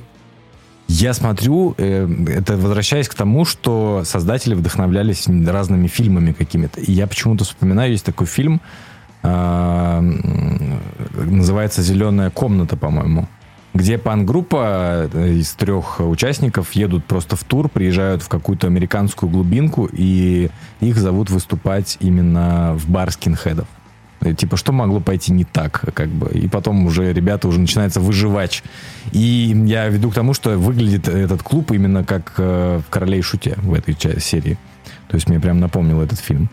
[0.89, 6.79] Я смотрю, э, это возвращаясь к тому, что создатели вдохновлялись разными фильмами какими-то.
[6.79, 8.61] И я почему-то вспоминаю, есть такой фильм,
[11.23, 13.27] называется «Зеленая комната», по-моему,
[13.77, 19.87] где пан-группа э, из трех участников едут просто в тур, приезжают в какую-то американскую глубинку,
[19.91, 20.49] и
[20.79, 23.67] их зовут выступать именно в бар скинхедов.
[24.21, 26.29] Э, Типа, что могло пойти не так, как бы.
[26.31, 28.63] И потом уже ребята уже начинается выживач.
[29.11, 33.55] И я веду к тому, что выглядит этот клуб именно как э, в «Короле шуте»
[33.57, 34.57] в этой серии.
[35.07, 36.49] То есть мне прям напомнил этот фильм.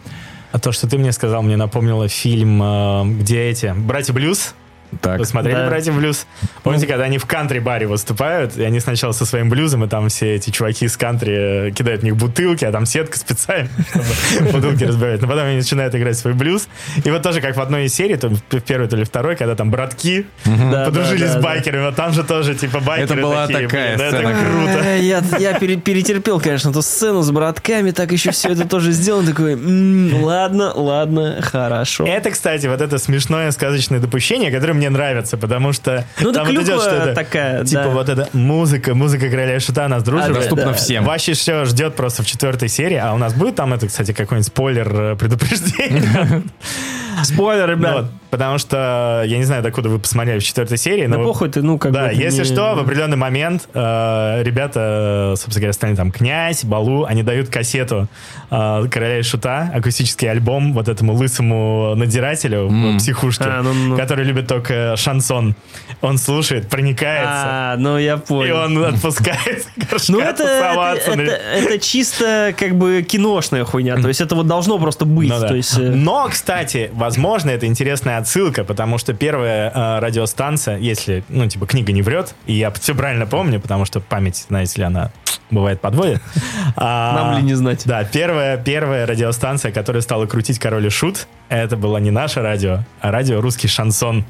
[0.54, 4.54] А то, что ты мне сказал, мне напомнило фильм, э, где эти «Братья Блюз».
[5.00, 5.66] Так, Вы смотрели Да.
[5.66, 6.26] «Братья Блюз»?
[6.62, 10.34] Помните, когда они в кантри-баре выступают, и они сначала со своим блюзом, и там все
[10.36, 13.68] эти чуваки из кантри э, кидают в них бутылки, а там сетка специально,
[14.34, 15.20] чтобы бутылки разбивать.
[15.22, 16.68] Но потом они начинают играть свой блюз.
[17.04, 19.54] И вот тоже, как в одной из серий, то в первой, то ли второй, когда
[19.54, 24.28] там братки подружились с байкерами, вот там же тоже, типа, байкеры Это была такая сцена.
[24.28, 24.80] Это круто.
[24.84, 28.92] Э, Я, я пере- перетерпел, конечно, эту сцену с братками, так еще все это тоже
[28.92, 29.28] сделано.
[29.28, 32.06] Такой, «М, ладно, ладно, хорошо.
[32.06, 36.52] Это, кстати, вот это смешное сказочное допущение, которое мне нравится, потому что Ну, там вот
[36.54, 37.88] идет, клюква что это такая, типа да.
[37.90, 40.26] вот эта музыка, музыка короля шута нас дружит.
[40.26, 40.72] А, да, Доступно да.
[40.74, 41.04] всем.
[41.04, 44.46] Вообще все ждет просто в четвертой серии, а у нас будет там это, кстати, какой-нибудь
[44.46, 46.42] спойлер э, предупреждение.
[47.22, 47.94] Спойлер, ребят.
[47.94, 51.48] Вот, Потому что я не знаю, докуда вы посмотрели в четвертой серии, Да но похуй
[51.48, 55.72] ты, ну, как да, бы если не- что, в определенный момент э, ребята, собственно говоря,
[55.72, 58.08] стали там князь, Балу, они дают кассету
[58.50, 62.98] э, короля и шута, акустический альбом вот этому лысому в М.
[62.98, 63.96] психушке, А, ну, ну.
[63.96, 65.54] который любит только шансон.
[66.00, 67.30] Он слушает, проникается.
[67.46, 68.56] А, ну я И понял.
[68.58, 69.66] он отпускает
[70.08, 73.96] Ну, это, это, это- это чисто как бы киношная хуйня.
[73.96, 75.28] То есть это вот должно просто быть.
[75.30, 75.48] Ну да.
[75.48, 81.24] То есть, э, Но, кстати, возможно, это интересная отсылка, потому что первая э, радиостанция, если,
[81.28, 84.84] ну, типа, книга не врет, и я все правильно помню, потому что память, знаете ли,
[84.84, 85.10] она
[85.50, 86.20] бывает подводит.
[86.76, 87.82] А, Нам ли не знать?
[87.84, 92.80] Да, первая, первая радиостанция, которая стала крутить Король и Шут, это было не наше радио,
[93.00, 94.24] а радио «Русский шансон».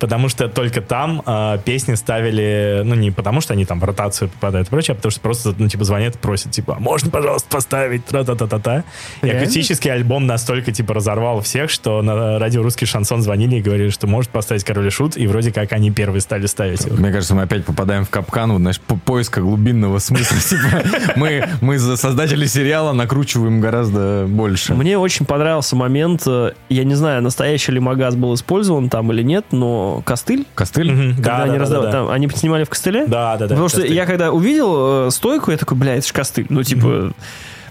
[0.00, 4.30] Потому что только там э, песни ставили, ну, не потому что они там в ротацию
[4.30, 7.48] попадают и прочее, а потому что просто, ну, типа, звонят, просят, типа, «А можно, пожалуйста,
[7.50, 8.84] поставить тра-та-та-та-та.
[9.22, 13.90] И акустический альбом настолько, типа, разорвал всех, что на радио «Русский шансон» звонили и говорили,
[13.90, 16.96] что может поставить Король и Шут, и вроде как они первые стали ставить его.
[16.96, 20.38] Мне кажется, мы опять попадаем в капкан, вот, знаешь, по поиска глубинного смысла.
[20.50, 20.82] Типа,
[21.16, 24.74] мы, мы за создатели сериала накручиваем гораздо больше.
[24.74, 29.22] Мне очень понравился момент, э, я не знаю, настоящий ли магаз был использован там или
[29.22, 30.92] нет, но кино «Костыль», Костыль?
[30.92, 31.16] Мгм.
[31.16, 33.06] когда Да, они да, да, раздавали, да, там, они снимали в «Костыле»?
[33.06, 33.48] Да, да, да.
[33.48, 33.96] Потому что «Костыль».
[33.96, 36.46] я когда увидел э, стойку, я такой, бля, это же «Костыль».
[36.48, 37.12] Ну, типа...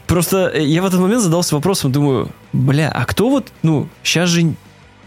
[0.07, 4.55] Просто я в этот момент задался вопросом, думаю, бля, а кто вот, ну, сейчас же...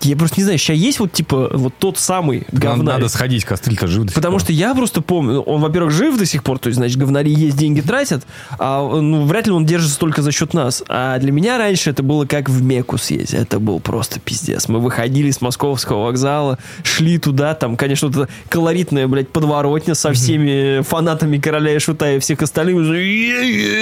[0.03, 2.97] Я просто не знаю, сейчас есть вот, типа, вот тот самый говнарь?
[2.97, 4.41] надо сходить, Костыль-то жив до сих Потому пор.
[4.43, 7.57] что я просто помню, он, во-первых, жив до сих пор, то есть, значит, говнари есть,
[7.57, 8.27] деньги тратят,
[8.59, 10.83] а ну, вряд ли он держится только за счет нас.
[10.89, 13.35] А для меня раньше это было как в Мекку съездить.
[13.35, 14.69] Это был просто пиздец.
[14.69, 20.13] Мы выходили с московского вокзала, шли туда, там, конечно, вот эта колоритная, блядь, подворотня со
[20.13, 22.73] всеми фанатами Короля и Шута и всех остальных,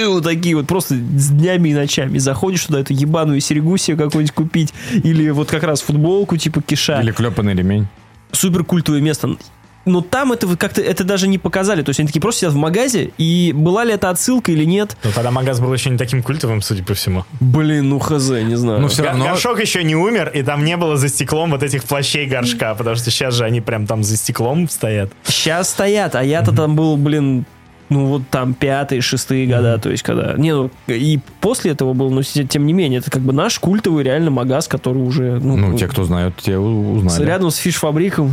[0.07, 2.17] вот такие вот, просто с днями и ночами.
[2.17, 5.81] Заходишь туда, эту ебаную серегу себе какую-нибудь купить, или вот как раз
[6.11, 7.87] футболку, типа киша Или клепанный ремень.
[8.31, 9.35] супер культовое место.
[9.83, 11.81] Но там это как-то это даже не показали.
[11.81, 14.95] То есть они такие просто сидят в магазе, и была ли это отсылка или нет?
[15.03, 17.25] Ну, тогда магаз был еще не таким культовым, судя по всему.
[17.39, 18.79] Блин, ну хз, не знаю.
[18.79, 19.25] Ну, все Гор- равно...
[19.25, 22.95] Горшок еще не умер, и там не было за стеклом вот этих плащей горшка, потому
[22.95, 25.11] что сейчас же они прям там за стеклом стоят.
[25.23, 27.45] Сейчас стоят, а я-то там был, блин,
[27.91, 30.33] ну вот там пятые, шестые года, то есть когда...
[30.37, 33.59] Не, ну и после этого был, но те- тем не менее, это как бы наш
[33.59, 35.39] культовый реально магаз, который уже...
[35.39, 37.25] Ну, Ну, те, кто знают, те узнали.
[37.25, 38.31] рядом с фиш-фабриком.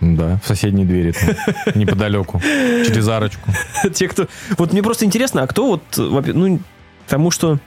[0.00, 1.30] Да, в соседней двери, там,
[1.74, 2.40] неподалеку,
[2.86, 3.50] через арочку.
[3.94, 4.26] те, кто...
[4.58, 5.82] Вот мне просто интересно, а кто вот...
[5.96, 6.58] во- Ну,
[7.06, 7.58] потому что...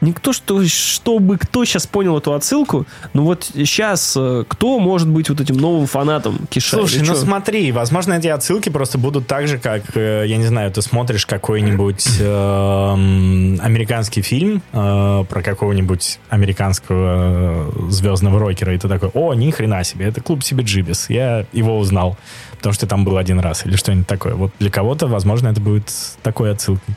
[0.00, 4.16] Никто, что, чтобы кто сейчас понял эту отсылку, ну вот сейчас
[4.48, 6.76] кто может быть вот этим новым фанатом Киша?
[6.76, 10.70] Слушай, ну смотри, возможно, эти отсылки просто будут так же, как, э, я не знаю,
[10.70, 18.88] ты смотришь какой-нибудь эм, американский фильм э, про какого-нибудь американского э, звездного рокера, и ты
[18.88, 22.16] такой, о, ни хрена себе, это клуб себе Джибис, я его узнал,
[22.56, 24.34] потому что там был один раз, или что-нибудь такое.
[24.34, 25.92] Вот для кого-то, возможно, это будет
[26.22, 26.94] такой отсылкой.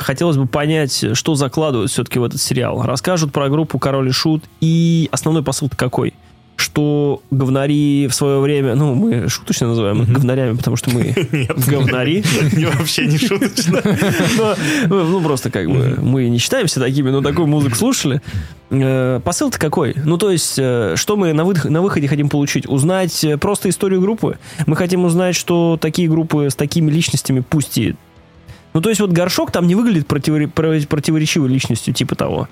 [0.00, 2.82] Хотелось бы понять, что закладывают все-таки в этот сериал.
[2.82, 6.14] Расскажут про группу Король и Шут, и основной посыл-то какой?
[6.56, 11.52] Что говнари в свое время, ну, мы шуточно называем их говнарями, потому что мы Нет,
[11.66, 12.22] говнари.
[12.52, 13.80] не вообще не шуточно.
[14.36, 14.54] Но,
[14.88, 18.20] ну, ну, просто как бы мы не считаемся такими, но такую музыку слушали.
[18.68, 19.94] Э, Посыл-то какой?
[20.04, 22.68] Ну, то есть, э, что мы на, выд- на выходе хотим получить?
[22.68, 24.38] Узнать э, просто историю группы?
[24.66, 27.96] Мы хотим узнать, что такие группы с такими личностями, пусть и...
[28.72, 32.48] Ну, то есть, вот Горшок там не выглядит противори- про- противоречивой личностью, типа того.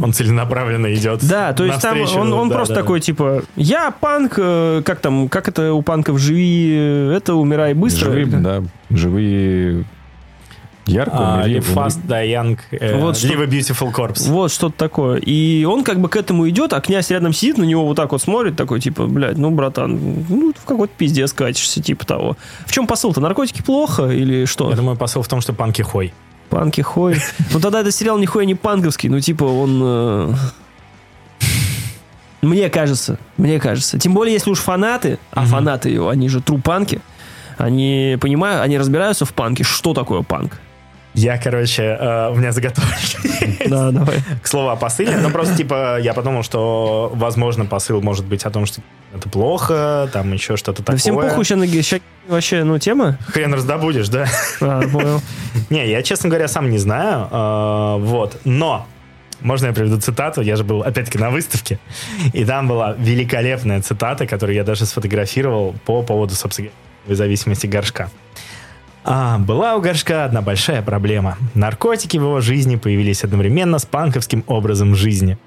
[0.00, 1.26] Он целенаправленно идет.
[1.26, 2.80] Да, то есть там он, он да, просто да.
[2.82, 7.74] такой, типа, я панк, э, как там, как это у панков, живи, э, это умирай
[7.74, 8.12] быстро.
[8.12, 9.84] Живые, да, живые...
[10.86, 11.74] Ярко, А, умери, Live умри.
[11.82, 14.28] Fast, Die Young, э, Вот что- Live a Beautiful Corpse.
[14.28, 15.18] Вот что-то такое.
[15.18, 18.10] И он как бы к этому идет, а князь рядом сидит, на него вот так
[18.12, 19.98] вот смотрит, такой, типа, блядь, ну, братан,
[20.28, 22.36] ну, в какой-то пиздец катишься, типа того.
[22.66, 23.20] В чем посыл-то?
[23.20, 24.70] Наркотики плохо или что?
[24.70, 26.12] Я думаю, посыл в том, что панки хой.
[26.50, 27.16] Панки хой.
[27.52, 29.80] Ну, тогда этот сериал нихуя не панковский, ну, типа, он...
[29.82, 30.34] э,
[32.42, 33.98] Мне кажется, мне кажется.
[34.00, 37.00] Тем более, если уж фанаты, а фанаты его, они же тру-панки,
[37.56, 40.58] они понимают, они разбираются в панке, что такое панк.
[41.14, 43.20] Я, короче, э, у меня заготовочка.
[43.68, 44.16] Да, давай.
[44.42, 45.16] К слову о посыле.
[45.18, 48.80] Ну, просто, типа, я подумал, что, возможно, посыл может быть о том, что
[49.14, 50.98] это плохо, там еще что-то Да такое.
[50.98, 53.18] всем похуй, сейчас вообще, ну, тема.
[53.28, 54.26] Хрен раздобудешь, да?
[54.60, 55.20] А, понял.
[55.70, 57.28] Не, я, честно говоря, сам не знаю.
[57.30, 58.40] э, Вот.
[58.44, 58.86] Но
[59.40, 60.40] можно я приведу цитату?
[60.40, 61.78] Я же был, опять-таки, на выставке.
[62.32, 66.70] И там была великолепная цитата, которую я даже сфотографировал по поводу, собственно,
[67.08, 68.08] зависимости горшка.
[69.04, 71.36] А, была у горшка одна большая проблема.
[71.54, 75.38] Наркотики в его жизни появились одновременно с панковским образом жизни.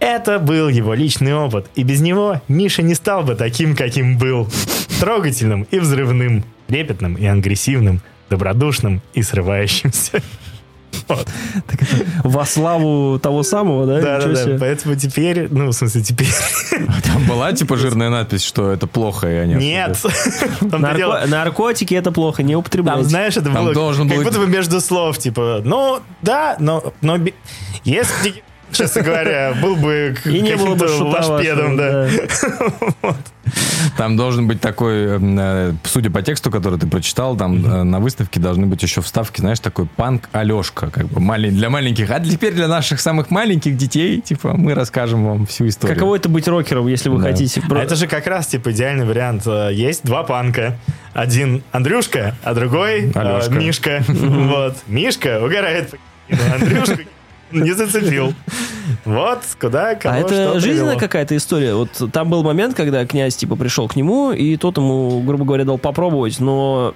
[0.00, 4.48] Это был его личный опыт, и без него Миша не стал бы таким, каким был.
[4.98, 8.00] Трогательным и взрывным, трепетным и агрессивным,
[8.30, 10.22] добродушным и срывающимся.
[12.24, 14.18] Во славу того самого, да?
[14.18, 14.56] Да, да.
[14.58, 16.28] Поэтому теперь, ну, в смысле, теперь...
[17.04, 19.54] Там была, типа, жирная надпись, что это плохо, и они...
[19.54, 19.98] Нет.
[20.70, 23.04] Там Наркотики это плохо, не Там, употребляйте.
[23.04, 26.92] знаешь, это Там было как будто бы между слов, типа, ну, да, но,
[27.84, 32.08] если, честно говоря, был бы И не было бы каким-то лошпедом, да.
[33.96, 38.40] Там должен быть такой, э, судя по тексту, который ты прочитал, там э, на выставке
[38.40, 42.10] должны быть еще вставки, знаешь, такой панк Алешка, как бы для маленьких.
[42.10, 45.96] А теперь для наших самых маленьких детей, типа, мы расскажем вам всю историю.
[45.96, 47.62] Каково это быть рокером, если вы хотите?
[47.68, 49.42] А это же как раз, типа, идеальный вариант.
[49.46, 50.78] Э, Есть два панка.
[51.12, 53.12] Один Андрюшка, а другой.
[53.50, 54.02] Мишка.
[54.12, 54.76] Вот.
[54.86, 55.94] Мишка угорает
[56.54, 57.02] Андрюшку
[57.52, 58.34] не зацепил.
[59.04, 61.74] Вот куда кого А это жизненная какая-то история.
[61.74, 65.64] Вот там был момент, когда князь типа пришел к нему, и тот ему, грубо говоря,
[65.64, 66.94] дал попробовать, но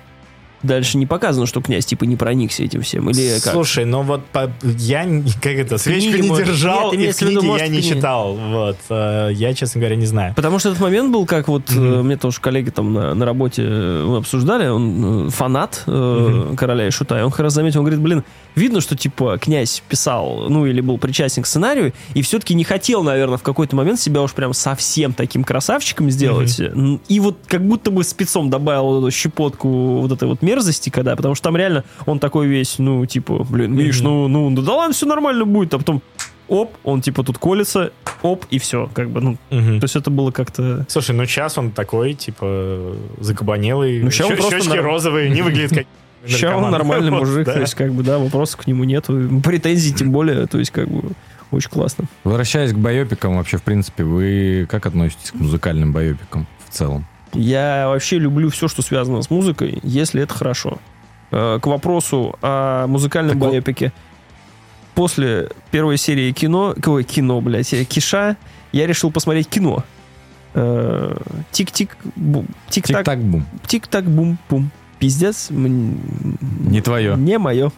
[0.62, 3.10] Дальше не показано, что князь типа не проникся этим всем.
[3.10, 3.52] Или как?
[3.52, 5.04] Слушай, ну вот по- я
[5.42, 7.82] как это, свечку книге, не может, держал, нет, и в виду, может, я не в
[7.82, 7.96] книге.
[7.96, 8.34] читал.
[8.34, 8.76] Вот.
[8.88, 10.34] э, Я, честно говоря, не знаю.
[10.34, 11.84] Потому что этот момент был, как вот Мгм.
[11.94, 16.86] э, мне тоже коллеги там на, на работе э, обсуждали, он э, фанат э, короля
[16.86, 18.24] и шута, и он как раз заметил, он говорит, блин,
[18.54, 23.02] видно, что типа князь писал, ну или был причастен к сценарию, и все-таки не хотел,
[23.02, 26.58] наверное, в какой-то момент себя уж прям совсем таким красавчиком сделать.
[26.60, 29.68] М, И вот как будто бы спецом добавил вот эту щепотку
[30.00, 33.74] вот этой вот мерзости, когда, потому что там реально он такой весь, ну, типа, блин,
[33.74, 36.02] Миш, ну, ну, да ладно, все нормально будет, а потом
[36.48, 37.90] оп, он типа тут колется,
[38.22, 39.80] оп, и все, как бы, ну, Мгм.
[39.80, 40.86] то есть это было как-то...
[40.88, 44.02] Слушай, ну сейчас он такой, типа, закабанелый.
[44.02, 45.86] Ну, ща он щё- просто щечки нар- розовые, не выглядит как
[46.26, 47.52] Сейчас он нормальный мужик, да.
[47.54, 50.88] то есть как бы, да, вопросов к нему нету, претензий тем более, то есть как
[50.88, 51.10] бы
[51.52, 52.06] очень классно.
[52.24, 57.06] Возвращаясь к байопикам, вообще, в принципе, вы как относитесь к музыкальным байопикам в целом?
[57.32, 60.78] Я вообще люблю все, что связано с музыкой, если это хорошо.
[61.30, 63.92] Э, К вопросу о музыкальном Так вот- байопике.
[64.94, 68.36] После первой серии кино, ой, кино, блядь, э, Киша,
[68.72, 69.84] я решил посмотреть кино.
[70.54, 71.16] Э,
[71.52, 73.44] Тик-тик, бум, тик-так, Тик-так, бум.
[73.66, 74.70] тик-так, бум-пум.
[74.98, 77.16] Пиздец, Не твое.
[77.16, 77.70] Не мое.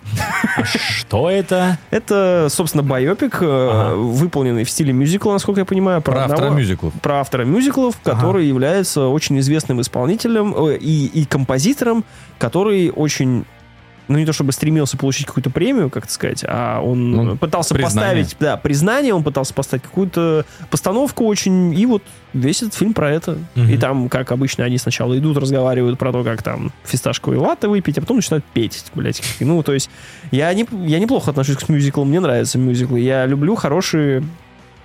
[0.64, 1.78] Что это?
[1.90, 6.00] Это, собственно, байопик, э, выполненный в стиле мюзикла, насколько я понимаю.
[6.00, 6.92] Про автора мюзиклов.
[7.02, 12.04] про автора мюзиклов, который является очень известным исполнителем э, и композитором,
[12.38, 13.44] который очень
[14.08, 18.24] ну, не то чтобы стремился получить какую-то премию, как сказать, а он Ну, пытался признание.
[18.24, 22.02] поставить, да, признание, он пытался поставить какую-то постановку очень, и вот
[22.32, 23.38] весь этот фильм про это.
[23.54, 23.68] Мгм.
[23.70, 27.98] И там, как обычно, они сначала идут, разговаривают про то, как там фисташковые латте выпить,
[27.98, 29.22] а потом начинают петь, блядь.
[29.40, 29.90] Ну, то есть,
[30.30, 34.22] я, не, я неплохо отношусь к мюзиклам, мне нравятся мюзиклы, я люблю хорошие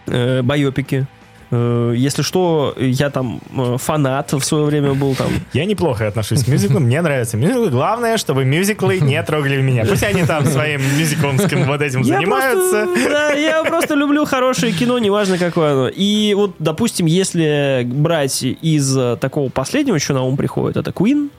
[0.07, 1.07] э, байопики.
[1.53, 5.27] Э, Если что, я там э, фанат в свое время был там.
[5.53, 7.69] Я неплохо отношусь к мюзиклам, мне нравятся мюзиклы.
[7.69, 9.85] Главное, чтобы мюзиклы не трогали меня.
[9.85, 12.87] Пусть они там своим мюзикловским вот этим занимаются.
[12.95, 15.87] да, я просто люблю хорошее кино, неважно какое оно.
[15.89, 21.29] И вот, допустим, если брать из э, такого последнего, что на ум приходит, это Queen.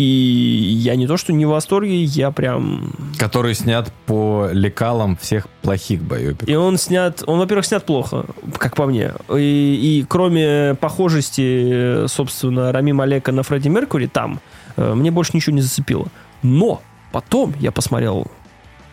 [0.00, 2.90] И я не то, что не в восторге, я прям...
[3.18, 6.48] Который снят по лекалам всех плохих байопиков.
[6.48, 8.24] И он снят, он, во-первых, снят плохо,
[8.56, 9.12] как по мне.
[9.28, 14.40] И, и кроме похожести, собственно, Рами Малека на Фредди Меркури там,
[14.78, 16.06] э, мне больше ничего не зацепило.
[16.42, 16.80] Но
[17.12, 18.26] потом я посмотрел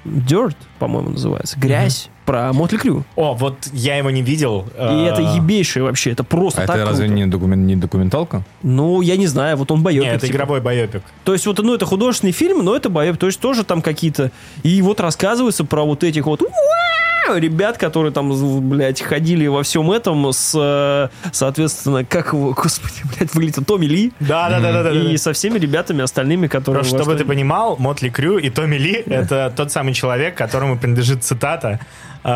[0.04, 3.06] Dirt, по-моему, называется, грязь про Мотли Крю.
[3.16, 4.66] О, вот я его не видел.
[4.78, 7.22] И это ебейшее вообще, это просто А так это разве круто.
[7.22, 8.44] не, докумен- не документалка?
[8.62, 10.04] Ну, я не знаю, вот он боепик.
[10.04, 10.36] Нет, это типа.
[10.36, 11.04] игровой байопик.
[11.24, 13.18] То есть вот, ну, это художественный фильм, но это боепик.
[13.18, 14.32] То есть тоже там какие-то...
[14.64, 16.97] И вот рассказывается про вот этих вот «Уа!»
[17.36, 23.34] Ребят, которые там, блядь, ходили во всем этом с, э, соответственно, как его, господи, блядь,
[23.34, 24.12] выглядит Томми Ли.
[24.20, 24.92] Да, да, да, да, да.
[24.92, 26.82] И со всеми ребятами остальными, которые...
[26.82, 30.78] Просто, чтобы что- ты понимал, Мотли Крю и Томми Ли— это тот самый человек, которому
[30.78, 31.80] принадлежит цитата,
[32.24, 32.30] э,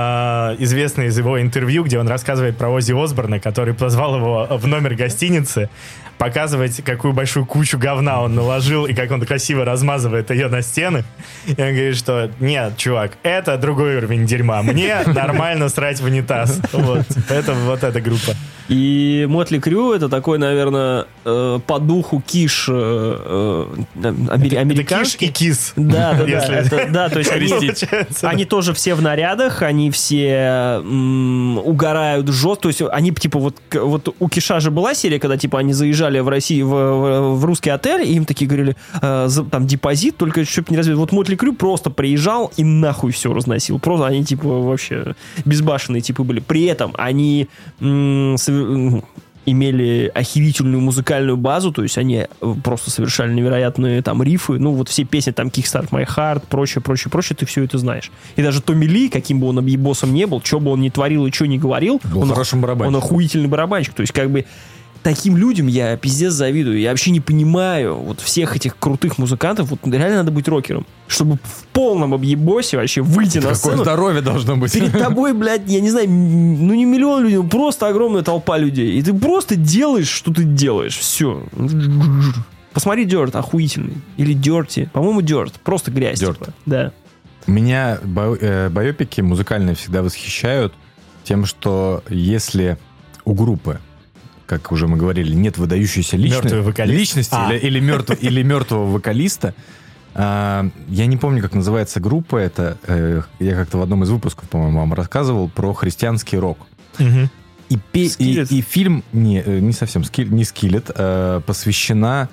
[0.59, 4.95] известная из его интервью, где он рассказывает про Оззи Осборна, который позвал его в номер
[4.95, 5.69] гостиницы
[6.21, 11.03] показывать, какую большую кучу говна он наложил и как он красиво размазывает ее на стены.
[11.47, 14.61] И он говорит, что нет, чувак, это другой уровень дерьма.
[14.61, 16.61] Мне нормально срать в унитаз.
[16.73, 17.07] Вот.
[17.27, 18.35] Это вот эта группа.
[18.71, 23.65] И Мотли Крю это такой, наверное, э, по духу киш э, э,
[24.01, 25.25] амери- Это Киш американский.
[25.25, 25.73] и Кис.
[25.75, 26.55] Да, да, да.
[26.55, 27.49] Это- да, то есть они,
[28.21, 32.61] они тоже все в нарядах, они все м, угорают жестко.
[32.61, 36.19] То есть они типа вот, вот у Киша же была серия, когда типа они заезжали
[36.19, 40.15] в Россию в, в- в русский отель, и им такие говорили, э, за- там депозит,
[40.15, 40.95] только чтобы не развить.
[40.95, 43.79] Вот Мотли Крю просто приезжал и нахуй все разносил.
[43.79, 46.39] Просто они типа вообще безбашенные типы были.
[46.39, 47.49] При этом они
[47.81, 48.37] м,
[49.45, 54.89] имели охерительную музыкальную базу, то есть они э, просто совершали невероятные там рифы, ну вот
[54.89, 58.11] все песни там Kickstart My Heart, прочее, прочее, прочее, ты все это знаешь.
[58.35, 61.25] И даже Томми Ли, каким бы он объебосом не был, что бы он ни творил
[61.25, 63.03] и что ни говорил, Был он, хорошим он барабанщиком.
[63.03, 64.45] охуительный барабанщик, то есть как бы
[65.03, 66.79] таким людям я пиздец завидую.
[66.79, 69.69] Я вообще не понимаю вот всех этих крутых музыкантов.
[69.69, 73.83] Вот реально надо быть рокером, чтобы в полном объебосе вообще выйти на Какое сцену.
[73.83, 74.73] здоровье должно быть.
[74.73, 78.97] Перед тобой, блядь, я не знаю, ну не миллион людей, ну просто огромная толпа людей.
[78.97, 80.97] И ты просто делаешь, что ты делаешь.
[80.97, 81.43] Все.
[82.73, 83.95] Посмотри Dirt, охуительный.
[84.17, 84.89] Или Dirty.
[84.91, 85.53] По-моему, Dirt.
[85.63, 86.21] Просто грязь.
[86.21, 86.37] Dirt.
[86.39, 86.53] типа.
[86.65, 86.91] Да.
[87.47, 90.73] Меня бай- э, байопики музыкальные всегда восхищают
[91.23, 92.77] тем, что если
[93.25, 93.79] у группы,
[94.59, 96.17] как уже мы говорили, нет выдающейся
[96.61, 96.99] вокалист.
[96.99, 97.51] личности А.
[97.53, 99.53] или, или, мертв- или мертвого вокалиста,
[100.13, 104.49] а, я не помню, как называется группа, это э, я как-то в одном из выпусков,
[104.49, 106.57] по-моему, вам рассказывал про христианский рок.
[106.99, 112.27] И, пе- и, и фильм, не, э, не совсем, скил, не скиллет, э, посвящена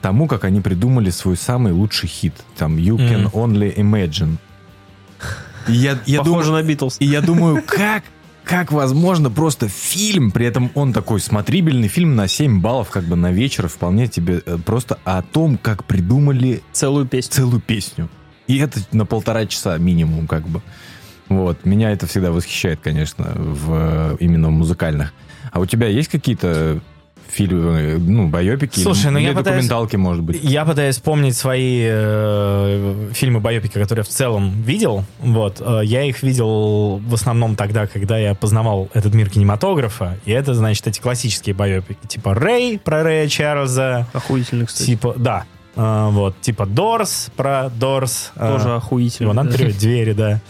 [0.00, 2.34] тому, как они придумали свой самый лучший хит.
[2.56, 4.36] Там You Can Only Imagine.
[5.66, 6.96] И я, я Похоже думаю, на Битлз.
[7.00, 8.04] и я думаю, как,
[8.44, 13.16] как возможно просто фильм, при этом он такой смотрибельный фильм на 7 баллов, как бы
[13.16, 17.32] на вечер, вполне тебе э, просто о том, как придумали Целую песню.
[17.32, 18.08] целую песню.
[18.46, 20.60] И это на полтора часа минимум, как бы.
[21.28, 21.64] Вот.
[21.64, 25.14] Меня это всегда восхищает, конечно, в, э, именно в музыкальных.
[25.50, 26.80] А у тебя есть какие-то
[27.34, 28.78] фильмы, ну, байопики?
[28.80, 30.38] Слушай, или, ну или я пытаюсь- документалки, может быть?
[30.42, 35.04] Я пытаюсь вспомнить свои э, фильмы байопики, которые я в целом видел.
[35.20, 40.18] Вот, э, я их видел в основном тогда, когда я познавал этот мир кинематографа.
[40.24, 44.86] И это, значит, эти классические байопики, типа Рэй про Рэя Чарльза, Охуительно, кстати.
[44.86, 45.44] типа, да,
[45.76, 48.30] э, вот, типа Дорс про Дорс.
[48.36, 49.26] э, Тоже охуительно.
[49.26, 49.64] его надо да.
[49.64, 50.40] двери, да.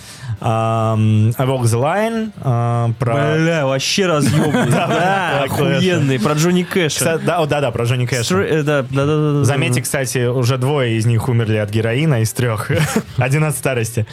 [0.46, 3.14] I Walk the Line э, про...
[3.14, 4.70] Бля, вообще разъемный.
[4.74, 6.20] Да, охуенный.
[6.20, 7.18] Про Джонни Кэша.
[7.18, 8.36] Да, о, да-да, про Джонни Кэша.
[8.40, 9.44] Э, Да, да, да, да, да.
[9.44, 12.70] Заметьте, кстати, уже двое из них умерли от героина из трех.
[13.16, 14.06] Один от старости.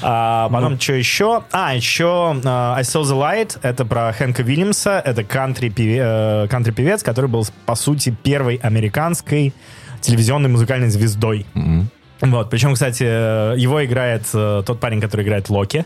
[0.00, 1.42] А, потом, что еще?
[1.52, 3.58] А, еще а, I Saw the Light.
[3.60, 5.02] Это про Хэнка Вильямса.
[5.04, 9.52] Это кантри-певец, кантри-певец, который был, по сути, первой американской
[10.00, 11.46] телевизионной музыкальной звездой.
[11.54, 11.88] Мгм.
[12.30, 12.50] Вот.
[12.50, 15.84] Причем, кстати, его играет э, тот парень, который играет Локи.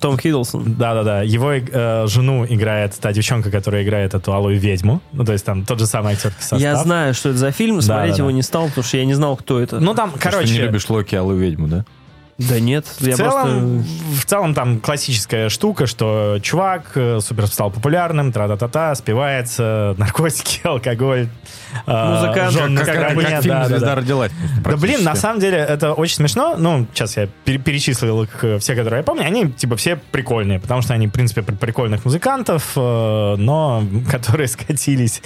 [0.00, 0.74] Том Хиддлсон.
[0.74, 1.22] Да-да-да.
[1.22, 5.00] Его э, жену играет та девчонка, которая играет эту алую ведьму.
[5.12, 6.60] Ну, то есть там тот же самый актерский состав.
[6.60, 8.34] Я знаю, что это за фильм, смотреть да, его да.
[8.34, 9.78] не стал, потому что я не знал, кто это.
[9.78, 10.52] Ну, там, Ты что, короче...
[10.52, 11.84] не любишь Локи, Аллу Ведьму, да?
[12.48, 14.20] Да нет, В я целом, просто...
[14.22, 21.28] в целом там классическая штука, что чувак э, супер стал популярным, тра-та-та-та, спивается, наркотики, алкоголь.
[21.86, 23.94] э, Музыкант, жен Как, как- стороне, как фильм да, да, «Звезда да.
[23.94, 24.32] родилась».
[24.64, 26.54] Да блин, на самом деле это очень смешно.
[26.56, 29.26] Ну, сейчас я пере- перечислил их э, все, которые я помню.
[29.26, 35.20] Они типа все прикольные, потому что они, в принципе, прикольных музыкантов, э, но которые скатились,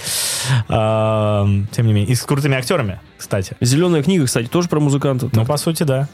[0.69, 3.57] э, тем не менее, и с крутыми актерами, кстати.
[3.61, 5.33] Зеленая книга, кстати, тоже про музыкантов.
[5.33, 6.09] Ну, по сути, да.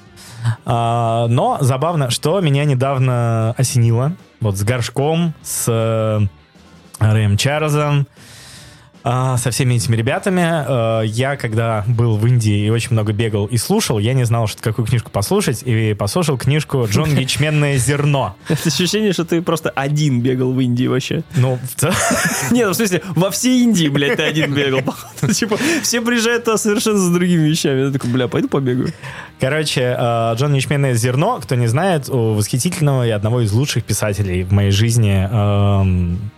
[0.65, 4.13] А, но забавно, что меня недавно осенило.
[4.41, 6.21] Вот с горшком, с э,
[6.99, 8.07] Рэем Чарльзом,
[9.03, 11.03] со всеми этими ребятами.
[11.03, 14.47] э, я, когда был в Индии и очень много бегал и слушал, я не знал,
[14.47, 18.37] что какую книжку послушать, и послушал книжку «Джон Ячменное зерно».
[18.49, 21.23] Это ощущение, что ты просто один бегал в Индии вообще.
[21.37, 21.95] Ну, в целом-
[22.51, 24.83] Не, ну в смысле, во всей Индии, блядь, ты один бегал.
[24.85, 25.33] походу.
[25.33, 27.87] Типа, все приезжают туда совершенно за другими вещами.
[27.87, 28.93] Я такой, бля, пойду побегаю.
[29.41, 34.43] Короче, э, Джон Ячменное зерно, кто не знает, у восхитительного и одного из лучших писателей
[34.43, 35.27] в моей жизни.
[35.31, 36.31] эм,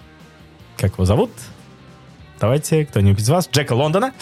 [0.77, 1.31] как его зовут?
[2.43, 3.49] Давайте, кто-нибудь из вас?
[3.49, 4.13] Джека Лондона.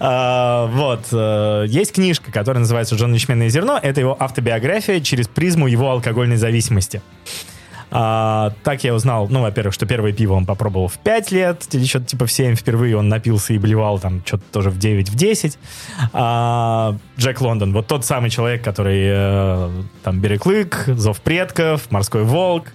[0.00, 1.06] А, вот.
[1.12, 3.78] э, Есть книжка, которая называется «Джон Ячменное зерно».
[3.80, 7.00] Это его автобиография через призму его алкогольной зависимости.
[7.92, 11.84] А, так я узнал, ну, во-первых, что первое пиво он попробовал в 5 лет, или
[11.84, 15.14] что-то типа в 7 впервые он напился и блевал там что-то тоже в 9, в
[15.14, 15.56] 10.
[16.12, 19.70] А, Джек Лондон, вот тот самый человек, который э,
[20.02, 22.72] там «Берег Лык», «Зов предков», «Морской волк»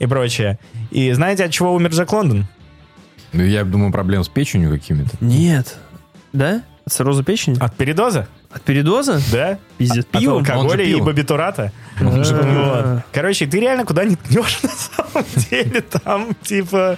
[0.00, 0.58] и прочее.
[0.90, 2.48] И знаете, от чего умер Джек Лондон?
[3.32, 5.10] Ну, Я думаю, проблем с печенью какими-то.
[5.20, 5.76] Нет.
[6.32, 6.62] Да?
[6.84, 7.58] От цирроза печени?
[7.60, 8.28] От передоза?
[8.52, 9.20] От передоза?
[9.32, 9.58] Да?
[9.78, 10.38] Пиздец, От пивом?
[10.38, 11.72] алкоголя и бабитурата.
[12.00, 13.02] Вот.
[13.12, 15.80] Короче, ты реально куда не ткнешь на самом деле.
[15.80, 16.96] Там, типа...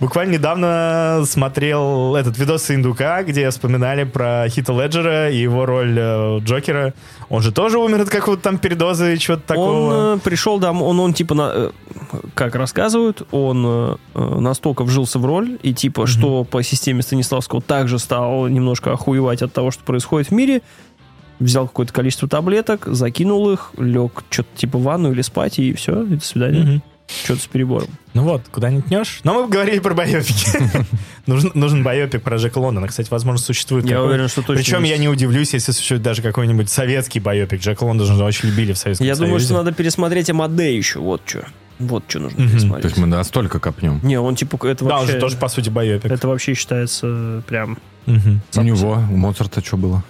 [0.00, 6.38] Буквально недавно смотрел этот видос Индука, где вспоминали про Хита Леджера и его роль э,
[6.40, 6.94] Джокера.
[7.28, 10.12] Он же тоже умер от какого-то там передоза и чего-то такого.
[10.12, 11.70] Он э, пришел домой, он, он типа, на, э,
[12.34, 18.48] как рассказывают, он настолько вжился в роль, и типа, что по системе Станиславского также стал
[18.48, 20.62] немножко охуевать от того, что происходит в мире,
[21.40, 26.02] взял какое-то количество таблеток, закинул их, лег что-то типа в ванну или спать, и все,
[26.02, 26.60] и до свидания.
[26.62, 26.82] Мгм.
[27.24, 27.88] Что-то с перебором.
[28.12, 29.20] Ну вот, куда не ткнешь.
[29.24, 30.46] Но мы говорили про байопики.
[31.26, 32.86] нужен, нужен байопик про Джека Лондона.
[32.86, 33.86] Кстати, возможно, существует.
[33.86, 34.90] Я уверен, что точно Причем есть.
[34.92, 37.62] я не удивлюсь, если существует даже какой-нибудь советский байопик.
[37.62, 39.44] Джека Лондона же очень любили в Советском Я думаю, Союзе.
[39.46, 41.44] что надо пересмотреть Амадей еще, вот что.
[41.78, 42.48] Вот что нужно Мгм.
[42.48, 42.84] То пересмотреть.
[42.84, 44.00] есть мы настолько копнем.
[44.02, 45.14] Не, он типа, это Да, он вообще...
[45.14, 46.10] же тоже, по сути, байопик.
[46.10, 47.78] Это вообще считается прям...
[48.06, 50.04] У него, у Моцарта что было?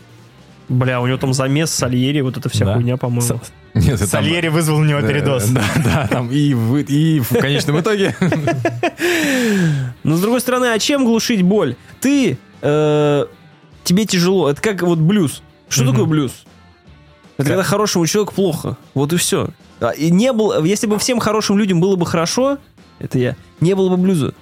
[0.69, 2.75] Бля, у него там замес, Сальери, вот эта вся Да.
[2.75, 3.23] хуйня, по-моему.
[3.23, 5.47] С- Нет, это там- Сальери вызвал у него передоз.
[5.49, 8.15] Да, да, там и, в- и в конечном итоге
[10.05, 11.77] Но с другой стороны, а чем глушить боль?
[12.01, 13.27] Ты, э,
[13.85, 14.51] тебе тяжело.
[14.51, 15.43] Это как вот блюз.
[15.69, 16.45] Что такое блюз?
[17.37, 18.77] Это когда хорошему человеку плохо.
[18.95, 19.51] Вот и все.
[19.97, 22.59] И не было, если бы всем хорошим людям было бы хорошо,
[22.99, 24.35] это я, не было бы блюза.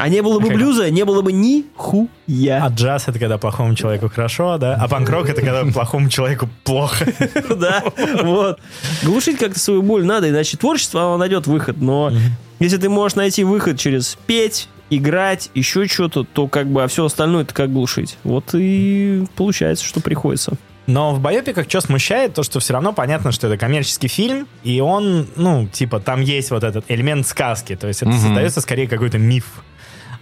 [0.00, 0.56] А не было бы Как?
[0.56, 2.64] блюза, не было бы ни хуя.
[2.64, 4.74] А джаз это когда плохому человеку хорошо, да?
[4.74, 7.06] А панк-рок это когда плохому человеку плохо.
[7.56, 7.82] Да,
[8.22, 8.58] вот.
[9.02, 11.76] Глушить как-то свою боль надо, иначе творчество, оно найдет выход.
[11.80, 12.12] Но
[12.58, 17.04] если ты можешь найти выход через петь играть, еще что-то, то как бы, а все
[17.04, 18.16] остальное это как глушить.
[18.24, 20.54] Вот и получается, что приходится.
[20.86, 24.80] Но в байопиках что смущает, то, что все равно понятно, что это коммерческий фильм, и
[24.80, 28.18] он, ну, типа, там есть вот этот элемент сказки, то есть это Мгм.
[28.20, 29.44] создается скорее какой-то миф,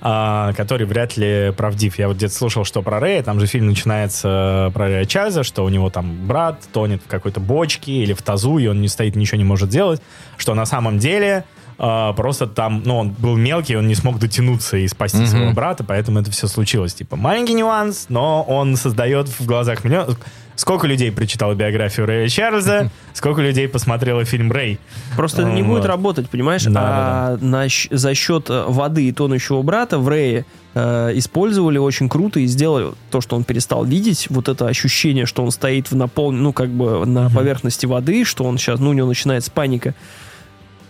[0.01, 1.99] а, который вряд ли правдив.
[1.99, 5.65] Я вот где-то слушал, что про Рэя, там же фильм начинается про Рэя Чарльза, что
[5.65, 9.17] у него там брат тонет в какой-то бочке или в тазу, и он не стоит,
[9.17, 10.01] ничего не может делать,
[10.37, 11.45] что на самом деле
[11.79, 15.27] а, просто там, ну, он был мелкий, он не смог дотянуться и спасти Мгм.
[15.27, 16.95] своего брата, поэтому это все случилось.
[16.95, 20.17] Типа, маленький нюанс, но он создает в глазах миллион...
[20.57, 24.81] Сколько людей прочитало биографию Рэя Чарльза, сколько людей посмотрело фильм «Рэй».
[25.15, 25.77] Просто это не Вот.
[25.77, 26.65] будет работать, понимаешь?
[26.65, 30.45] Да, а на за счет э, воды и тонущего брата в Рее
[30.75, 35.45] э, использовали очень круто и сделали то, что он перестал видеть, вот это ощущение, что
[35.45, 36.33] он стоит в напол...
[36.33, 39.95] ну, как бы на поверхности воды, что он сейчас, ну, у него начинается паника.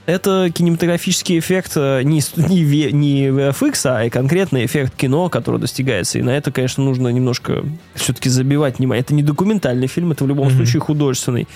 [0.09, 6.19] Это кинематографический эффект э, не, не, не VFX, а и конкретный эффект кино, который достигается.
[6.19, 7.63] И на это, конечно, нужно немножко
[7.95, 9.03] все-таки забивать внимание.
[9.03, 10.57] Это не документальный фильм, это в любом Мгм.
[10.57, 11.47] случае художественный.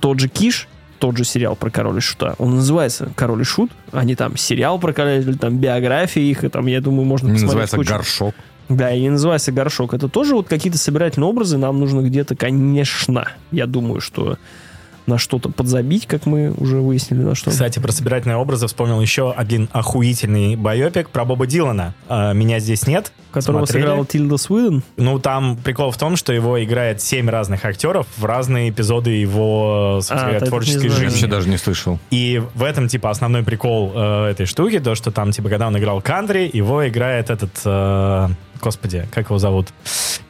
[0.00, 0.68] Тот же Киш,
[0.98, 4.36] тот же сериал про Король и Шута, он называется Король и Шут, а не там
[4.36, 7.88] сериал про Короля, или там биография их, и там, я думаю, можно Не называется кучу.
[7.88, 8.34] горшок.
[8.68, 9.94] Да, и не называется горшок.
[9.94, 11.56] Это тоже вот какие-то собирательные образы.
[11.56, 14.36] Нам нужно где-то, конечно, я думаю, что
[15.08, 17.50] на что-то подзабить, как мы уже выяснили, на что.
[17.50, 21.94] Кстати, про собирательные образы вспомнил еще один охуительный байопик про Боба Дилана.
[22.08, 23.12] А, «Меня здесь нет».
[23.30, 23.82] которого Смотрели?
[23.84, 24.82] сыграла Тильда Свиден.
[24.96, 29.96] Ну, там прикол в том, что его играет семь разных актеров в разные эпизоды его,
[30.00, 30.92] собственно А, говоря, творческой знаю.
[30.92, 31.10] Я жизни.
[31.10, 31.98] вообще даже не слышал.
[32.10, 35.76] И в этом, типа, основной прикол э, этой штуки, то, что там, типа, когда он
[35.76, 38.28] играл кантри, его играет этот, э,
[38.60, 39.68] господи, как его зовут?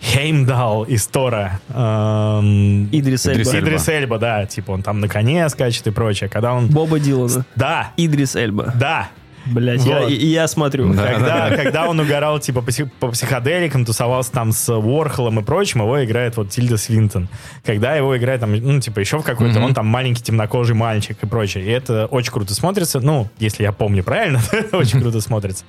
[0.00, 1.60] Хеймдал из Тора.
[1.70, 3.40] Эм, Идрис Эльба.
[3.42, 3.68] Идрис Эльба.
[3.68, 6.28] Идрис Эльба, да, типа, он там на коне скачет и прочее.
[6.28, 6.68] Когда он...
[6.68, 7.44] Боба Дилана.
[7.56, 8.72] Да, Идрис Эльба.
[8.76, 9.10] да,
[9.52, 10.10] Блять, я, Вот.
[10.10, 10.92] и я смотрю.
[10.92, 11.12] Да.
[11.12, 16.04] Когда, когда он угорал типа по, по психоделикам, тусовался там с Уорхолом и прочим, его
[16.04, 17.28] играет вот Тильда Свинтон.
[17.64, 21.26] Когда его играет там, ну, типа, еще в какой-то, он там маленький темнокожий мальчик и
[21.26, 21.64] прочее.
[21.64, 23.00] И это очень круто смотрится.
[23.00, 24.40] Ну, если я помню правильно,
[24.72, 25.64] очень круто смотрится.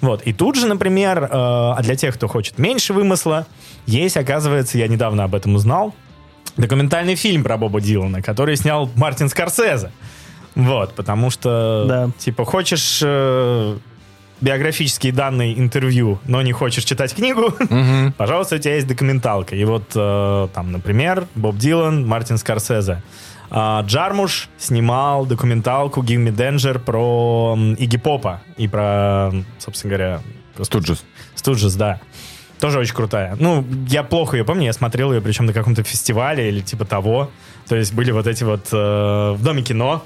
[0.00, 0.22] Вот.
[0.22, 3.46] И тут же, например, э, а для тех, кто хочет меньше вымысла,
[3.86, 5.94] есть, оказывается, я недавно об этом узнал,
[6.56, 9.90] документальный фильм про Боба Дилана, который снял Мартин Скорсезе.
[10.54, 12.10] Вот, потому что, Да.
[12.18, 13.76] типа, хочешь э,
[14.40, 18.12] биографические данные интервью, но не хочешь читать книгу, Мгм.
[18.16, 19.54] пожалуйста, у тебя есть документалка.
[19.54, 23.02] И вот э, там, например, Боб Дилан, Мартин Скорсезе.
[23.50, 30.20] А, Джармуш снимал документалку Give Me Danger про Игги Попа и про, собственно говоря,
[30.70, 30.96] Тут же.
[31.34, 32.00] Студжес, да.
[32.60, 33.34] Тоже очень крутая.
[33.40, 37.30] Ну, я плохо ее помню, я смотрел ее причем на каком-то фестивале или типа того.
[37.66, 40.02] То есть были вот эти вот э, в Доме кино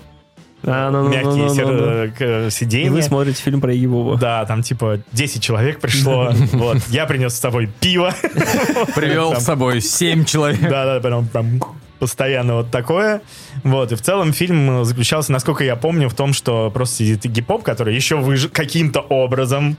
[0.62, 1.72] А, ну, ну, ну, мягкие ну, ну, сер- ну.
[1.72, 3.02] э, к- И вы сиденья.
[3.02, 4.16] смотрите фильм про Егибова.
[4.16, 6.30] Да, там типа 10 человек пришло.
[6.52, 6.78] Вот.
[6.90, 8.14] Я принес с собой пиво.
[8.94, 10.60] Привел с собой семь человек.
[10.70, 11.28] Да, да, прям
[11.98, 13.22] постоянно вот такое.
[13.62, 17.62] Вот, и в целом фильм заключался, насколько я помню, в том, что просто сидит гип-поп,
[17.62, 19.76] который еще выжил каким-то образом,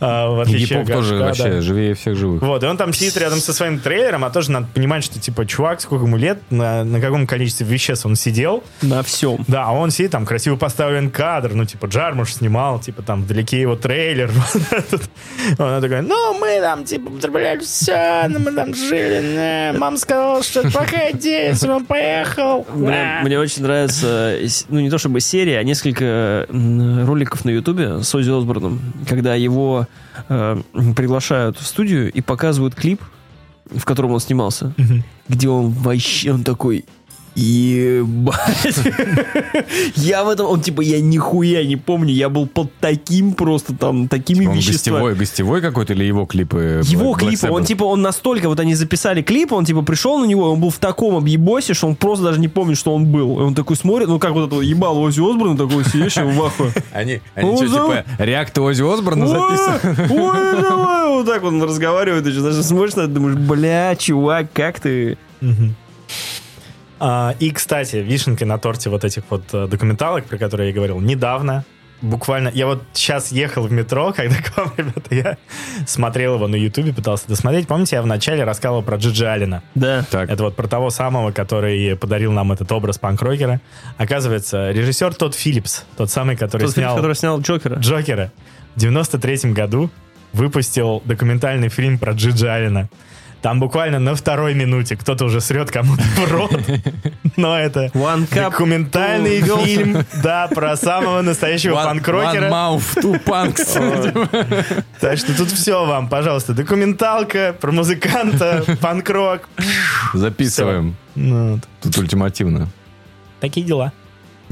[0.00, 1.60] в отличие Гип-поп от тоже Горшка, вообще да.
[1.62, 2.42] живее всех живых.
[2.42, 5.46] Вот, и он там сидит рядом со своим трейлером, а тоже надо понимать, что, типа,
[5.46, 8.62] чувак, сколько ему лет, на, на каком количестве веществ он сидел.
[8.82, 9.44] На всем.
[9.48, 13.60] Да, а он сидит, там, красиво поставлен кадр, ну, типа, Джармуш снимал, типа, там, вдалеке
[13.60, 14.30] его трейлер.
[14.50, 15.02] Вот этот.
[15.58, 20.60] Он такой, ну, мы там, типа, употребляли все, ну, мы там жили, мама сказала, что
[20.60, 22.66] это плохая идея, он поехал.
[22.74, 23.40] Мне, А.
[23.40, 24.36] очень нравится,
[24.68, 29.86] ну не то чтобы серия, а несколько роликов на Ютубе с Оззи Осборном, когда его
[30.28, 30.62] э,
[30.96, 33.02] приглашают в студию и показывают клип,
[33.70, 34.74] в котором он снимался,
[35.28, 36.84] где он вообще, он такой,
[37.34, 38.78] ебать.
[39.96, 44.08] Я в этом, он типа, я нихуя не помню, я был под таким просто там,
[44.08, 44.94] такими Он веществами.
[44.94, 46.82] гостевой, гостевой какой-то или его клипы?
[46.84, 50.24] Его Black клипы, он типа, он настолько, вот они записали клип, он типа пришел на
[50.24, 53.38] него, он был в таком объебосе, что он просто даже не помнит, что он был.
[53.40, 56.42] И он такой смотрит, ну как вот этого ебал Оззи Осборна, такой сидишь и в
[56.42, 56.72] ахуе.
[56.92, 60.10] Они, они Он что, типа, реакты Оззи Осборна записывают?
[60.10, 64.52] Ой, давай, вот так он разговаривает, и что даже смотришь на это, думаешь, бля, чувак,
[64.52, 65.16] как ты?
[67.38, 71.64] И, кстати, вишенкой на торте вот этих вот э, документалок, про которые я говорил, недавно,
[72.02, 75.36] буквально, я вот сейчас ехал в метро, когда к вам, ребята, я
[75.86, 77.66] смотрел его на Ютубе, пытался досмотреть.
[77.66, 79.62] Помните, я вначале рассказывал про Джиджи Алина?
[79.74, 80.04] Да.
[80.10, 83.60] Так, Это вот про того самого, который подарил нам этот образ панк-рокера.
[83.96, 87.76] Оказывается, режиссер тот Филлипс, тот самый, который Тот снял который снял Джокера.
[87.76, 88.32] Джокера,
[88.76, 89.90] в 93 году
[90.32, 92.88] выпустил документальный фильм про Джиджи Алина.
[93.42, 96.52] Там буквально на второй минуте кто-то уже срет кому-то в рот.
[97.36, 102.50] но это One Cup документальный фильм, да, про самого настоящего One, one панкрокера.
[102.50, 104.76] mouth, two punks.
[105.00, 109.48] Так что тут все вам, пожалуйста, документалка про музыканта, панкрок.
[110.12, 110.96] Записываем.
[111.14, 111.60] Ну, вот.
[111.82, 112.68] Тут ультимативно.
[113.40, 113.92] Такие дела.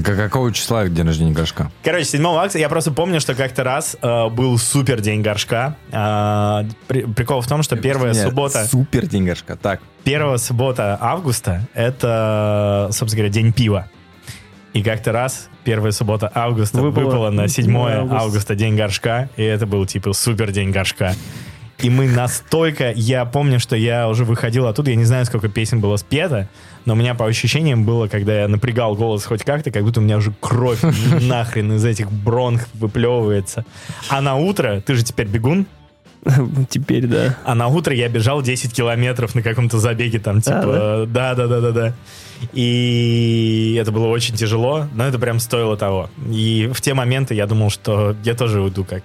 [0.03, 1.71] Как- Какого числа день рождения горшка?
[1.83, 5.75] Короче, 7 акта я просто помню, что как-то раз э, был супер день горшка.
[5.91, 9.55] А, при- прикол в том, что первая Нет, суббота, Супер день горшка.
[9.57, 9.81] Так.
[10.03, 13.89] первая суббота августа это, собственно говоря, день пива.
[14.73, 18.17] И как-то раз первая суббота августа Выпало выпала на 7 7 августа.
[18.23, 21.13] августа день горшка, и это был типа супер день горшка.
[21.79, 22.91] И мы настолько...
[22.91, 26.49] Я помню, что я уже выходил оттуда, я не знаю, сколько песен было спето,
[26.85, 30.03] но у меня по ощущениям было, когда я напрягал голос хоть как-то, как будто у
[30.03, 30.79] меня уже кровь
[31.21, 33.65] нахрен из этих бронх выплевывается.
[34.09, 35.65] А на утро, ты же теперь бегун,
[36.69, 37.37] Теперь, да.
[37.45, 41.61] а на утро я бежал 10 километров на каком-то забеге там, типа, да, да, да,
[41.61, 41.93] да, да.
[42.53, 46.09] И это было очень тяжело, но это прям стоило того.
[46.29, 49.03] И в те моменты я думал, что я тоже уйду как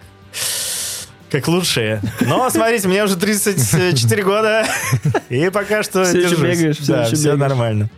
[1.34, 2.00] как лучшие.
[2.20, 4.64] Но, смотрите, мне уже 34 года,
[5.28, 6.58] и пока что Всё ещё держусь.
[6.58, 7.38] бегаешь, всё да, все бегаешь.
[7.40, 7.90] нормально.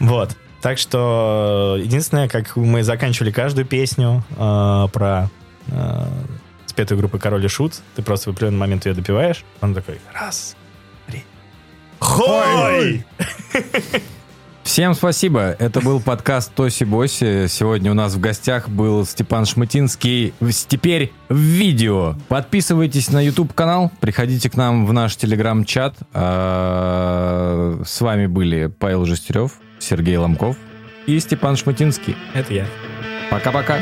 [0.00, 0.30] Вот.
[0.62, 5.28] Так что единственное, как мы заканчивали каждую песню э, про
[5.66, 6.06] э,
[6.66, 10.56] спетую группу Король и Шут, ты просто в определенный момент ее допиваешь, он такой раз,
[11.08, 11.24] три,
[11.98, 13.04] хой!
[14.64, 15.56] Всем спасибо.
[15.58, 17.46] Это был подкаст Тоси Боси.
[17.48, 20.32] Сегодня у нас в гостях был Степан Шматинский.
[20.68, 22.14] Теперь в видео.
[22.28, 25.96] Подписывайтесь на YouTube канал, приходите к нам в наш телеграм-чат.
[26.14, 30.56] А, С вами были Павел Жестерев, Сергей Ломков
[31.06, 32.16] и Степан Шматинский.
[32.32, 32.66] Это я.
[33.30, 33.78] Пока-пока.